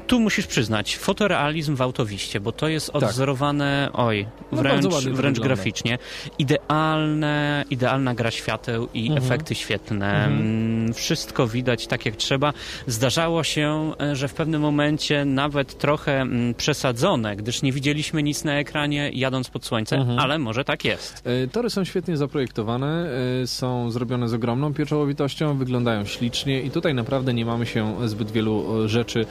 tu 0.08 0.20
musisz 0.20 0.48
przyznać, 0.48 0.98
fotorealizm 0.98 1.76
w 1.76 1.82
autowiście, 1.82 2.39
bo 2.39 2.52
to 2.52 2.68
jest 2.68 2.89
odzorowane, 2.94 3.89
tak. 3.91 4.00
oj, 4.00 4.28
wręcz, 4.52 4.84
no 4.84 4.89
wręcz 5.14 5.39
graficznie. 5.39 5.98
Idealne, 6.39 7.66
idealna 7.70 8.16
gra 8.16 8.32
świateł 8.32 8.88
i 8.94 9.08
mhm. 9.08 9.26
efekty 9.26 9.56
świetlne. 9.56 10.26
Mhm. 10.26 10.41
Mm, 10.41 10.94
wszystko 10.94 11.48
widać 11.48 11.88
tak 11.88 12.06
jak 12.06 12.16
trzeba. 12.16 12.54
Zdarzało 12.88 13.44
się, 13.44 13.91
e, 14.02 14.16
że 14.16 14.28
w 14.28 14.34
pewnym 14.34 14.62
momencie 14.62 15.26
nawet 15.26 15.78
trochę 15.78 16.22
mm, 16.22 16.54
przesadzone, 16.54 17.36
gdyż 17.36 17.62
nie 17.62 17.72
widzieliśmy 17.72 18.24
nic 18.24 18.44
na 18.44 18.54
ekranie 18.54 19.12
jadąc 19.14 19.50
pod 19.50 19.66
słońce, 19.66 19.96
mhm. 19.96 20.20
ale 20.20 20.39
może 20.39 20.64
tak 20.64 20.86
jest. 20.86 21.24
E, 21.44 21.48
tory 21.48 21.70
są 21.70 21.84
świetnie 21.84 22.18
zaprojektowane, 22.18 23.10
e, 23.44 23.48
są 23.48 23.91
zrobione 23.91 24.30
z 24.30 24.34
ogromną 24.34 24.74
pieczołowitością, 24.74 25.58
wyglądają 25.58 26.06
ślicznie 26.06 26.62
i 26.62 26.72
tutaj 26.72 26.94
naprawdę 26.94 27.34
nie 27.34 27.46
mamy 27.46 27.66
się 27.66 28.08
zbyt 28.08 28.32
wielu 28.32 28.88
rzeczy 28.89 29.26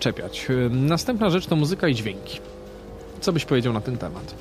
czepiać. 0.00 0.46
Następna 0.70 1.30
rzecz 1.30 1.46
to 1.46 1.56
muzyka 1.56 1.88
i 1.88 1.94
dźwięki. 1.94 2.40
Co 3.20 3.32
byś 3.32 3.44
powiedział 3.44 3.72
na 3.72 3.80
ten 3.80 3.98
temat? 3.98 4.34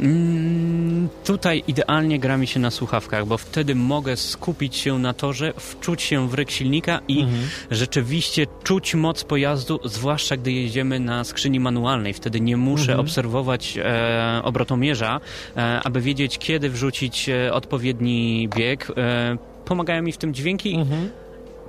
Mm, 0.00 1.08
tutaj 1.24 1.62
idealnie 1.68 2.18
gra 2.18 2.36
mi 2.36 2.46
się 2.46 2.60
na 2.60 2.70
słuchawkach, 2.70 3.26
bo 3.26 3.38
wtedy 3.38 3.74
mogę 3.74 4.16
skupić 4.16 4.76
się 4.76 4.98
na 4.98 5.14
torze, 5.14 5.52
wczuć 5.56 6.02
się 6.02 6.28
w 6.28 6.34
ryk 6.34 6.50
silnika 6.50 7.00
i 7.08 7.20
mhm. 7.20 7.42
rzeczywiście 7.70 8.46
czuć 8.62 8.94
moc 8.94 9.24
pojazdu, 9.24 9.80
zwłaszcza 9.84 10.36
gdy 10.36 10.52
jedziemy 10.52 11.00
na 11.00 11.24
skrzyni 11.24 11.60
manualnej. 11.60 12.14
Wtedy 12.14 12.40
nie 12.40 12.56
muszę 12.56 12.92
mhm. 12.92 13.00
obserwować 13.00 13.78
e, 13.78 14.40
obrotomierza, 14.44 15.20
e, 15.56 15.80
aby 15.84 16.00
wiedzieć, 16.00 16.38
kiedy 16.38 16.70
wrzucić 16.70 17.28
e, 17.28 17.52
odpowiedni 17.52 18.48
bieg. 18.56 18.92
E, 18.96 19.36
pomagają 19.64 20.02
mi 20.02 20.12
w 20.12 20.18
tym 20.18 20.34
dźwięki. 20.34 20.74
Mhm 20.74 21.23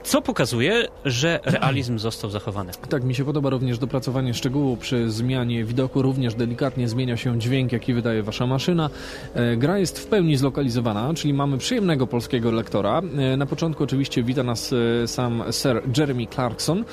co 0.06 0.22
pokazuje, 0.22 0.88
że 1.06 1.40
realizm 1.44 1.98
został 1.98 2.30
zachowany. 2.30 2.72
Tak, 2.90 3.04
mi 3.04 3.16
się 3.16 3.26
podoba 3.26 3.50
również 3.50 3.78
dopracowanie 3.78 4.34
szczegółu 4.34 4.78
przy 4.78 5.10
zmianie 5.10 5.64
widoku. 5.64 6.02
Również 6.02 6.36
delikatnie 6.36 6.90
zmienia 6.90 7.18
się 7.18 7.40
dźwięk, 7.40 7.72
jaki 7.72 7.94
wydaje 7.94 8.24
wasza 8.24 8.48
maszyna. 8.48 8.90
E, 9.34 9.58
gra 9.58 9.78
jest 9.78 10.00
w 10.00 10.06
pełni 10.08 10.38
zlokalizowana, 10.38 11.14
czyli 11.14 11.34
mamy 11.34 11.58
przyjemnego 11.58 12.08
polskiego 12.08 12.52
lektora. 12.52 13.02
E, 13.18 13.38
na 13.38 13.46
początku 13.46 13.84
oczywiście 13.84 14.24
wita 14.24 14.44
nas 14.44 14.74
e, 15.04 15.08
sam 15.08 15.44
Sir 15.52 15.82
Jeremy 15.98 16.28
Clarkson. 16.28 16.86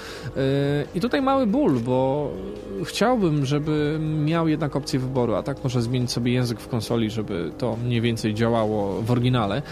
I 0.95 1.01
tutaj 1.01 1.23
mały 1.23 1.47
ból, 1.47 1.81
bo 1.81 2.31
chciałbym, 2.85 3.47
żeby 3.47 3.99
miał 4.25 4.49
jednak 4.49 4.77
opcję 4.77 4.99
wyboru, 4.99 5.35
a 5.35 5.43
tak 5.43 5.65
może 5.65 5.83
zmienić 5.83 6.11
sobie 6.11 6.33
język 6.33 6.61
w 6.61 6.69
konsoli, 6.69 7.11
żeby 7.11 7.51
to 7.59 7.77
mniej 7.85 8.01
więcej 8.01 8.35
działało 8.35 9.03
w 9.03 9.11
oryginale. 9.11 9.63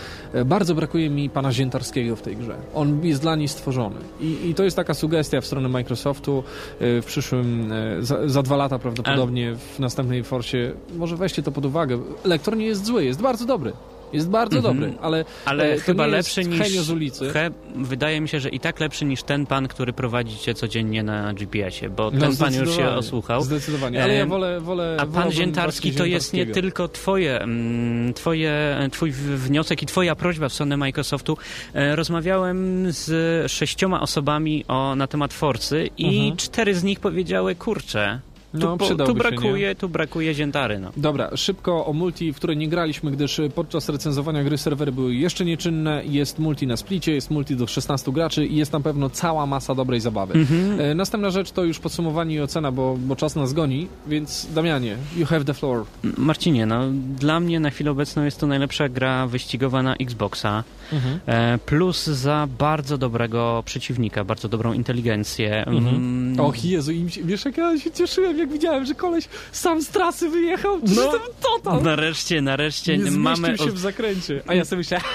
Bardzo 0.45 0.75
brakuje 0.75 1.11
mi 1.11 1.31
pana 1.31 1.53
Ziętarskiego 1.53 2.17
w 2.17 2.23
tej 2.23 2.37
grze. 2.37 2.57
On 2.75 3.07
jest 3.07 3.21
dla 3.21 3.30
dla 3.31 3.37
nich 3.37 3.51
stworzony. 3.51 3.97
I, 4.21 4.49
I, 4.49 4.55
to 4.55 4.65
jest 4.65 4.77
taka 4.77 4.95
sugestia 4.95 5.41
w 5.41 5.47
stronę 5.47 5.69
Microsoftu 5.69 6.45
y, 6.83 7.03
w 7.03 7.05
przyszłym, 7.07 7.73
y, 7.73 8.05
za, 8.05 8.29
za 8.29 8.43
dwa 8.43 8.57
lata 8.57 8.79
prawdopodobnie 8.79 9.55
w 9.55 9.79
następnej 9.79 10.25
Forcie. 10.25 10.73
Może 10.97 11.17
weźcie 11.17 11.43
to 11.43 11.53
pod 11.53 11.65
uwagę. 11.65 11.99
Lektor 12.25 12.57
nie 12.57 12.67
jest 12.67 12.85
zły, 12.85 13.05
jest 13.05 13.21
bardzo 13.21 13.47
dobry. 13.47 13.73
Jest 14.13 14.31
bardzo 14.31 14.59
mm 14.59 14.73
-hmm. 14.73 14.81
dobry, 14.81 14.95
ale, 15.01 15.25
ale 15.45 15.79
chyba 15.79 16.07
lepszy 16.07 16.45
niż 16.45 16.79
z 16.79 16.91
ulicy. 16.91 17.31
He, 17.31 17.51
wydaje 17.75 18.21
mi 18.21 18.29
się, 18.29 18.41
że 18.41 18.49
i 18.49 18.61
tak 18.61 18.81
lepszy 18.81 19.05
niż 19.05 19.23
ten 19.23 19.47
pan, 19.47 19.69
który 19.69 19.93
prowadzi 19.93 20.39
cię 20.39 20.55
codziennie 20.55 21.03
na 21.03 21.35
GPS-ie, 21.35 21.91
bo 21.91 22.11
no, 22.11 22.21
ten 22.21 22.37
pan 22.37 22.55
już 22.55 22.77
się 22.77 22.89
osłuchał. 22.89 23.43
Zdecydowanie, 23.43 24.03
ale 24.03 24.15
ja 24.15 24.27
wolę, 24.27 24.61
wolę 24.61 24.97
A 25.01 25.07
pan 25.07 25.33
Ziętarski 25.33 25.93
to 25.93 26.05
jest 26.05 26.33
nie 26.33 26.47
tylko 26.47 26.89
twoje, 26.89 27.41
mm, 27.41 28.15
twoje, 28.15 28.79
twój 28.93 29.11
wniosek 29.13 29.83
i 29.83 29.87
twoja 29.87 30.15
prośba 30.15 30.49
w 30.49 30.53
stronę 30.53 30.77
Microsoftu. 30.77 31.37
E, 31.75 31.97
rozmawiałem 31.97 32.87
z 32.93 33.53
sześcioma 33.53 34.01
osobami 34.01 34.65
o, 34.69 34.97
na 34.97 35.07
temat 35.07 35.33
Forcy 35.33 35.91
i 35.99 36.19
mhm. 36.19 36.37
cztery 36.37 36.75
z 36.75 36.85
nich 36.85 37.01
powiedziały, 37.01 37.55
kurczę, 37.55 38.21
no, 38.55 38.77
tu, 38.77 38.97
tu, 38.97 39.15
brakuje, 39.15 39.69
się, 39.69 39.75
tu 39.75 39.89
brakuje 39.89 40.35
ziętary. 40.35 40.79
No. 40.79 40.93
Dobra, 40.97 41.37
szybko 41.37 41.87
o 41.87 41.93
multi, 41.93 42.33
w 42.33 42.37
której 42.37 42.57
nie 42.57 42.69
graliśmy, 42.69 43.11
gdyż 43.11 43.41
podczas 43.55 43.89
recenzowania 43.89 44.45
gry 44.45 44.59
serwery 44.59 44.93
były 44.93 45.15
jeszcze 45.15 45.45
nieczynne. 45.45 46.03
Jest 46.05 46.39
multi 46.39 46.67
na 46.67 46.77
splicie, 46.77 47.13
jest 47.13 47.31
multi 47.31 47.57
do 47.57 47.67
16 47.67 48.13
graczy 48.13 48.47
i 48.47 48.57
jest 48.57 48.73
na 48.73 48.81
pewno 48.81 49.11
cała 49.11 49.47
masa 49.47 49.75
dobrej 49.75 50.01
zabawy. 50.01 50.35
Mhm. 50.35 50.81
E, 50.81 50.95
następna 50.95 51.31
rzecz 51.31 51.51
to 51.51 51.65
już 51.65 51.79
podsumowanie 51.79 52.35
i 52.35 52.41
ocena, 52.41 52.73
bo, 52.73 52.97
bo 52.99 53.17
czas 53.17 53.37
nas 53.37 53.53
goni, 53.53 53.89
więc 54.07 54.49
Damianie, 54.55 54.97
you 55.17 55.27
have 55.27 55.45
the 55.45 55.55
floor. 55.55 55.85
Marcinie, 56.19 56.67
no 56.67 56.81
dla 57.19 57.41
mnie 57.41 57.61
na 57.61 57.71
chwilę 57.71 57.91
obecną 57.91 58.25
jest 58.25 58.41
to 58.41 58.47
najlepsza 58.47 58.89
gra 58.89 59.27
wyścigowa 59.27 59.83
na 59.83 59.95
Xboxa. 59.97 60.65
Mhm. 60.93 61.21
E, 61.27 61.59
plus 61.59 62.07
za 62.07 62.49
bardzo 62.59 62.99
dobrego 62.99 63.63
przeciwnika, 63.67 64.25
bardzo 64.25 64.49
dobrą 64.49 64.73
inteligencję. 64.73 65.67
Mhm. 65.67 65.95
Mm. 65.95 66.41
Och 66.41 66.65
Jezu, 66.65 66.93
im 66.93 67.11
się, 67.11 67.23
wiesz 67.25 67.45
jak 67.45 67.57
ja 67.57 67.79
się 67.79 67.91
cieszyłem, 67.91 68.39
jak 68.41 68.53
widziałem, 68.53 68.87
że 68.87 68.95
koleś 68.95 69.29
sam 69.53 69.83
z 69.83 69.89
trasy 69.89 70.29
wyjechał. 70.29 70.81
No, 70.97 71.13
total. 71.43 71.83
Nareszcie, 71.83 72.43
nareszcie 72.43 72.99
Nie 72.99 73.11
mamy... 73.11 73.59
się 73.59 73.73
w 73.73 73.79
zakręcie. 73.79 74.43
A 74.47 74.55
ja 74.55 74.65
sobie 74.65 74.79
myślałem, 74.79 75.07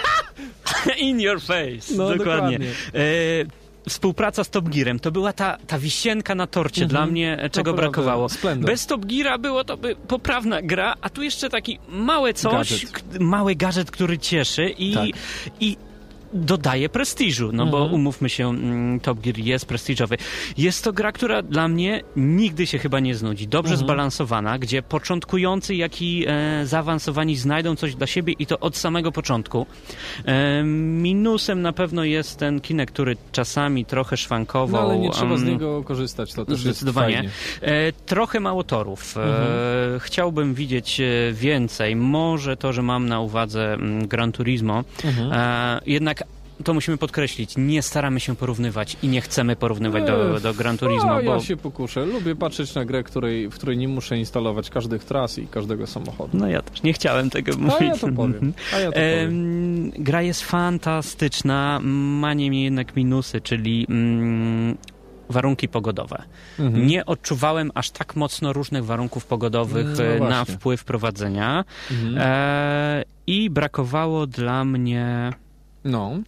In 0.97 1.21
your 1.21 1.41
face, 1.41 1.95
no, 1.95 2.09
dokładnie. 2.09 2.59
dokładnie. 2.59 2.67
E 2.93 3.65
współpraca 3.89 4.43
z 4.43 4.49
Top 4.49 4.69
Gearem 4.69 4.99
to 4.99 5.11
była 5.11 5.33
ta, 5.33 5.57
ta 5.67 5.79
wisienka 5.79 6.35
na 6.35 6.47
torcie 6.47 6.83
mhm. 6.83 6.89
dla 6.89 7.05
mnie, 7.05 7.49
czego 7.51 7.71
to 7.71 7.77
brakowało. 7.77 8.29
Splendor. 8.29 8.71
Bez 8.71 8.85
Top 8.85 9.05
Geara 9.05 9.37
było 9.37 9.63
to 9.63 9.77
by 9.77 9.95
poprawna 9.95 10.61
gra, 10.61 10.95
a 11.01 11.09
tu 11.09 11.23
jeszcze 11.23 11.49
taki 11.49 11.79
małe 11.89 12.33
coś, 12.33 12.85
gadżet. 12.85 13.19
mały 13.19 13.55
gadżet, 13.55 13.91
który 13.91 14.17
cieszy 14.17 14.69
i, 14.69 14.93
tak. 14.93 15.05
i 15.59 15.77
dodaje 16.35 16.89
prestiżu, 16.89 17.51
no 17.53 17.63
mhm. 17.63 17.71
bo 17.71 17.95
umówmy 17.95 18.29
się, 18.29 18.49
mm, 18.49 18.99
Top 18.99 19.19
Gear 19.19 19.37
jest 19.37 19.65
prestiżowy. 19.65 20.17
Jest 20.57 20.83
to 20.83 20.93
gra, 20.93 21.11
która 21.11 21.41
dla 21.41 21.67
mnie 21.67 22.01
nigdy 22.15 22.67
się 22.67 22.77
chyba 22.77 22.99
nie 22.99 23.15
znudzi. 23.15 23.47
Dobrze 23.47 23.73
mhm. 23.73 23.87
zbalansowana, 23.87 24.59
gdzie 24.59 24.81
początkujący, 24.81 25.75
jak 25.75 26.01
i 26.01 26.25
e, 26.27 26.65
zaawansowani 26.65 27.35
znajdą 27.35 27.75
coś 27.75 27.95
dla 27.95 28.07
siebie 28.07 28.33
i 28.39 28.45
to 28.45 28.59
od 28.59 28.77
samego 28.77 29.11
początku. 29.11 29.65
E, 30.25 30.63
minusem 30.63 31.61
na 31.61 31.73
pewno 31.73 32.03
jest 32.03 32.39
ten 32.39 32.61
kinek, 32.61 32.91
który 32.91 33.17
czasami 33.31 33.85
trochę 33.85 34.17
szwankował. 34.17 34.81
No 34.81 34.89
ale 34.89 34.99
nie 34.99 35.09
trzeba 35.09 35.37
z 35.37 35.43
niego 35.43 35.83
korzystać, 35.83 36.33
to 36.33 36.45
też 36.45 36.59
Zdecydowanie. 36.59 37.29
E, 37.61 37.91
trochę 37.91 38.39
mało 38.39 38.63
torów. 38.63 39.17
E, 39.17 39.23
mhm. 39.23 39.99
Chciałbym 39.99 40.53
widzieć 40.53 40.99
e, 40.99 41.33
więcej. 41.33 41.95
Może 41.95 42.57
to, 42.57 42.73
że 42.73 42.81
mam 42.81 43.09
na 43.09 43.19
uwadze 43.19 43.73
mm, 43.73 44.07
Gran 44.07 44.31
Turismo, 44.31 44.83
mhm. 45.03 45.31
E, 45.33 45.81
jednak 45.85 46.23
to 46.63 46.73
musimy 46.73 46.97
podkreślić, 46.97 47.53
nie 47.57 47.81
staramy 47.81 48.19
się 48.19 48.35
porównywać 48.35 48.97
i 49.03 49.07
nie 49.07 49.21
chcemy 49.21 49.55
porównywać 49.55 50.03
do, 50.03 50.39
do 50.39 50.53
Gran 50.53 50.77
Turismo. 50.77 51.15
No, 51.15 51.23
bo... 51.23 51.33
Ja 51.33 51.39
się 51.39 51.57
pokuszę. 51.57 52.05
Lubię 52.05 52.35
patrzeć 52.35 52.75
na 52.75 52.85
grę, 52.85 53.03
której, 53.03 53.49
w 53.49 53.55
której 53.55 53.77
nie 53.77 53.87
muszę 53.87 54.17
instalować 54.17 54.69
każdych 54.69 55.03
tras 55.03 55.37
i 55.37 55.47
każdego 55.47 55.87
samochodu. 55.87 56.37
No 56.37 56.47
ja 56.47 56.61
też 56.61 56.83
nie 56.83 56.93
chciałem 56.93 57.29
tego 57.29 57.57
mówić. 57.57 57.81
A 57.81 57.83
ja 57.83 57.97
to 57.97 58.07
powiem. 58.07 58.53
A 58.73 58.79
ja 58.79 58.91
to 58.91 58.93
powiem. 58.99 59.91
gra 59.91 60.21
jest 60.21 60.41
fantastyczna, 60.41 61.79
ma 61.83 62.33
niemniej 62.33 62.63
jednak 62.63 62.95
minusy, 62.95 63.41
czyli 63.41 63.85
mm, 63.89 64.77
warunki 65.29 65.67
pogodowe. 65.67 66.23
Mhm. 66.59 66.87
Nie 66.87 67.05
odczuwałem 67.05 67.71
aż 67.73 67.91
tak 67.91 68.15
mocno 68.15 68.53
różnych 68.53 68.85
warunków 68.85 69.25
pogodowych 69.25 69.87
no 69.97 70.03
e, 70.03 70.29
na 70.29 70.45
wpływ 70.45 70.83
prowadzenia 70.83 71.65
mhm. 71.91 72.17
e, 72.17 73.03
i 73.27 73.49
brakowało 73.49 74.27
dla 74.27 74.65
mnie 74.65 75.33
no 75.83 76.19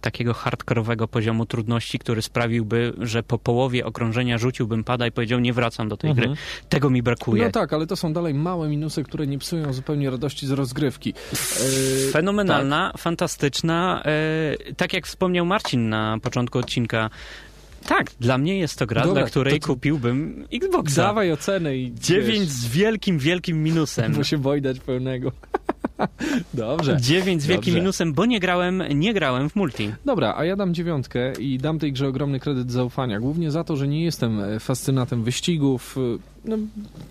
takiego 0.00 0.34
hardkorowego 0.34 1.08
poziomu 1.08 1.46
trudności, 1.46 1.98
który 1.98 2.22
sprawiłby, 2.22 2.92
że 2.98 3.22
po 3.22 3.38
połowie 3.38 3.86
okrążenia 3.86 4.38
rzuciłbym 4.38 4.84
pada 4.84 5.06
i 5.06 5.12
powiedział, 5.12 5.40
nie 5.40 5.52
wracam 5.52 5.88
do 5.88 5.96
tej 5.96 6.10
mhm. 6.10 6.28
gry. 6.28 6.36
Tego 6.68 6.90
mi 6.90 7.02
brakuje. 7.02 7.44
No 7.44 7.50
tak, 7.50 7.72
ale 7.72 7.86
to 7.86 7.96
są 7.96 8.12
dalej 8.12 8.34
małe 8.34 8.68
minusy, 8.68 9.04
które 9.04 9.26
nie 9.26 9.38
psują 9.38 9.72
zupełnie 9.72 10.10
radości 10.10 10.46
z 10.46 10.50
rozgrywki. 10.50 11.14
E, 11.32 12.10
Fenomenalna, 12.12 12.90
tak. 12.92 13.00
fantastyczna. 13.00 14.02
E, 14.04 14.74
tak 14.74 14.92
jak 14.92 15.06
wspomniał 15.06 15.46
Marcin 15.46 15.88
na 15.88 16.18
początku 16.22 16.58
odcinka, 16.58 17.10
tak, 17.86 18.10
dla 18.20 18.38
mnie 18.38 18.58
jest 18.58 18.78
to 18.78 18.86
gra, 18.86 19.02
Dobra, 19.02 19.22
dla 19.22 19.30
której 19.30 19.60
to, 19.60 19.66
kupiłbym 19.66 20.46
Xboxa. 20.52 21.02
Dawaj 21.02 21.32
ocenę 21.32 21.76
i... 21.76 21.94
9 21.94 22.48
z 22.48 22.66
wielkim, 22.68 23.18
wielkim 23.18 23.62
minusem. 23.62 24.12
Bo 24.12 24.24
się 24.24 24.38
boi 24.38 24.62
dać 24.62 24.80
pełnego. 24.80 25.32
Dobrze. 26.54 26.96
9 27.00 27.42
z 27.42 27.46
wielkim 27.46 27.74
minusem, 27.74 28.12
bo 28.12 28.26
nie 28.26 28.40
grałem, 28.40 28.82
nie 28.94 29.14
grałem 29.14 29.50
w 29.50 29.56
multi. 29.56 29.92
Dobra, 30.04 30.34
a 30.36 30.44
ja 30.44 30.56
dam 30.56 30.74
dziewiątkę 30.74 31.32
i 31.32 31.58
dam 31.58 31.78
tej 31.78 31.92
grze 31.92 32.08
ogromny 32.08 32.40
kredyt 32.40 32.72
zaufania. 32.72 33.20
Głównie 33.20 33.50
za 33.50 33.64
to, 33.64 33.76
że 33.76 33.88
nie 33.88 34.04
jestem 34.04 34.40
e, 34.40 34.60
fascynatem 34.60 35.24
wyścigów. 35.24 35.96
E, 36.44 36.48
no, 36.48 36.56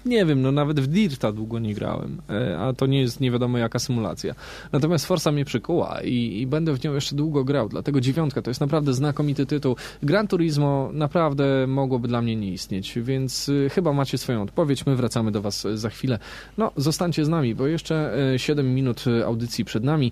nie 0.06 0.26
wiem, 0.26 0.42
no 0.42 0.52
nawet 0.52 0.80
w 0.80 0.88
Dirta 0.88 1.32
długo 1.32 1.60
nie 1.60 1.74
grałem, 1.74 2.22
e, 2.30 2.60
a 2.60 2.74
to 2.74 2.86
nie 2.86 3.02
jest 3.02 3.20
nie 3.20 3.32
wiadomo 3.32 3.58
jaka 3.58 3.80
symulacja. 3.80 4.36
Natomiast 4.72 5.06
Forza 5.06 5.32
mnie 5.32 5.46
przykuła 5.46 6.02
i, 6.04 6.42
i 6.42 6.48
będę 6.48 6.74
w 6.74 6.84
nią 6.84 6.94
jeszcze 6.94 7.16
długo 7.16 7.44
grał, 7.44 7.70
dlatego 7.70 8.02
dziewiątka 8.02 8.42
to 8.42 8.50
jest 8.50 8.62
naprawdę 8.62 8.94
znakomity 8.94 9.46
tytuł. 9.46 9.76
Gran 10.04 10.28
Turismo 10.28 10.90
naprawdę 10.94 11.68
mogłoby 11.68 12.08
dla 12.08 12.22
mnie 12.22 12.36
nie 12.36 12.52
istnieć, 12.52 13.00
więc 13.02 13.52
chyba 13.72 13.94
macie 13.94 14.18
swoją 14.18 14.42
odpowiedź. 14.42 14.86
My 14.86 14.96
wracamy 14.96 15.32
do 15.32 15.42
Was 15.42 15.68
za 15.74 15.90
chwilę. 15.90 16.20
No, 16.58 16.72
zostańcie 16.76 17.26
z 17.26 17.30
nami, 17.30 17.56
bo 17.56 17.68
jeszcze 17.68 18.14
7 18.38 18.76
minut 18.76 19.06
audycji 19.26 19.66
przed 19.66 19.84
nami. 19.84 20.12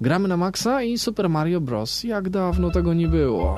Gramy 0.00 0.28
na 0.28 0.36
maksa 0.36 0.82
i 0.82 0.98
Super 0.98 1.28
Mario 1.28 1.60
Bros. 1.60 2.04
Jak 2.04 2.30
dawno 2.30 2.70
tego 2.70 2.94
nie 2.94 3.08
było. 3.08 3.56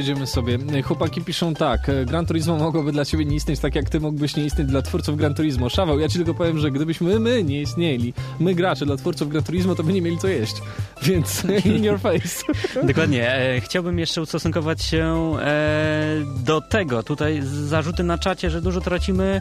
To 0.00 0.04
wyjdziemy 0.04 0.26
sobie. 0.26 0.82
Chłopaki 0.82 1.20
piszą 1.20 1.54
tak. 1.54 1.80
Gran 2.06 2.26
Turismo 2.26 2.56
mogłoby 2.56 2.92
dla 2.92 3.04
ciebie 3.04 3.24
nie 3.24 3.36
istnieć 3.36 3.60
tak, 3.60 3.74
jak 3.74 3.90
ty 3.90 4.00
mógłbyś 4.00 4.36
nie 4.36 4.44
istnieć 4.44 4.68
dla 4.68 4.82
twórców 4.82 5.16
Gran 5.16 5.34
Turismo. 5.34 5.68
Szawał, 5.68 6.00
ja 6.00 6.08
ci 6.08 6.16
tylko 6.16 6.34
powiem, 6.34 6.58
że 6.58 6.70
gdybyśmy 6.70 7.18
my 7.18 7.44
nie 7.44 7.62
istnieli, 7.62 8.14
my 8.38 8.54
gracze 8.54 8.86
dla 8.86 8.96
twórców 8.96 9.28
Gran 9.28 9.42
Turismo, 9.42 9.74
to 9.74 9.82
by 9.82 9.92
nie 9.92 10.02
mieli 10.02 10.18
co 10.18 10.28
jeść. 10.28 10.54
Więc 11.02 11.44
in 11.64 11.84
your 11.84 12.00
face. 12.00 12.44
Dokładnie. 12.88 13.32
E, 13.34 13.60
chciałbym 13.60 13.98
jeszcze 13.98 14.22
ustosunkować 14.22 14.82
się 14.82 15.32
e, 15.40 16.16
do 16.44 16.60
tego. 16.60 17.02
Tutaj 17.02 17.40
zarzuty 17.42 18.02
na 18.02 18.18
czacie, 18.18 18.50
że 18.50 18.62
dużo 18.62 18.80
tracimy 18.80 19.40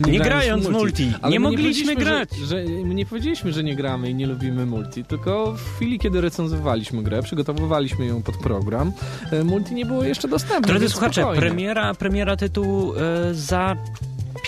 nie, 0.00 0.12
nie 0.12 0.18
grając 0.18 0.64
multi. 0.64 0.78
multi. 0.78 1.12
Ale 1.22 1.32
nie 1.32 1.40
mogliśmy 1.40 1.94
nie 1.94 1.96
grać. 1.96 2.30
Że, 2.36 2.46
że, 2.46 2.64
my 2.84 2.94
nie 2.94 3.06
powiedzieliśmy, 3.06 3.52
że 3.52 3.64
nie 3.64 3.76
gramy 3.76 4.10
i 4.10 4.14
nie 4.14 4.26
lubimy 4.26 4.66
multi, 4.66 5.04
tylko 5.04 5.52
w 5.52 5.76
chwili, 5.76 5.98
kiedy 5.98 6.20
recenzowaliśmy 6.20 7.02
grę, 7.02 7.22
przygotowywaliśmy 7.22 8.06
ją 8.06 8.22
pod 8.22 8.36
program, 8.36 8.92
e, 9.32 9.44
multi 9.44 9.74
nie 9.74 9.86
było 9.86 10.04
jeszcze 10.04 10.28
dostępne. 10.28 10.68
Drodzy 10.68 10.88
słuchacze, 10.88 11.26
premiera, 11.36 11.94
premiera 11.94 12.36
tytułu 12.36 12.94
e, 12.94 13.34
za 13.34 13.76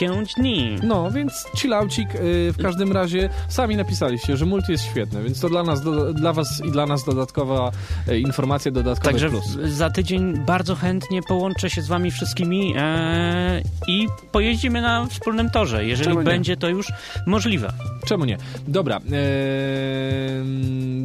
5 0.01 0.35
dni. 0.35 0.77
No, 0.83 1.11
więc 1.11 1.47
chillaucik 1.57 2.15
yy, 2.15 2.53
w 2.53 2.57
każdym 2.63 2.93
razie 2.93 3.29
sami 3.49 3.77
napisaliście, 3.77 4.37
że 4.37 4.47
multi 4.47 4.73
jest 4.73 4.85
świetne, 4.85 5.23
więc 5.23 5.41
to 5.41 5.49
dla 5.49 5.63
nas, 5.63 5.83
do, 5.83 6.15
dla 6.15 6.33
was 6.33 6.63
i 6.65 6.71
dla 6.71 6.87
nas 6.87 7.05
dodatkowa 7.05 7.71
y, 8.09 8.19
informacja, 8.21 8.71
dodatkowy 8.71 9.11
Także 9.11 9.31
plus. 9.31 9.45
za 9.65 9.91
tydzień 9.91 10.39
bardzo 10.39 10.75
chętnie 10.75 11.23
połączę 11.23 11.71
się 11.71 11.83
z 11.83 11.89
wami 11.89 12.11
wszystkimi 12.11 12.75
e, 12.77 13.63
i 13.89 14.07
pojeździmy 14.33 14.81
na 14.81 15.07
wspólnym 15.07 15.51
torze, 15.51 15.85
jeżeli 15.85 16.19
będzie 16.19 16.57
to 16.57 16.69
już 16.69 16.93
możliwe. 17.27 17.73
Czemu 18.05 18.25
nie? 18.25 18.39
Dobra. 18.69 18.97
E, 18.97 19.01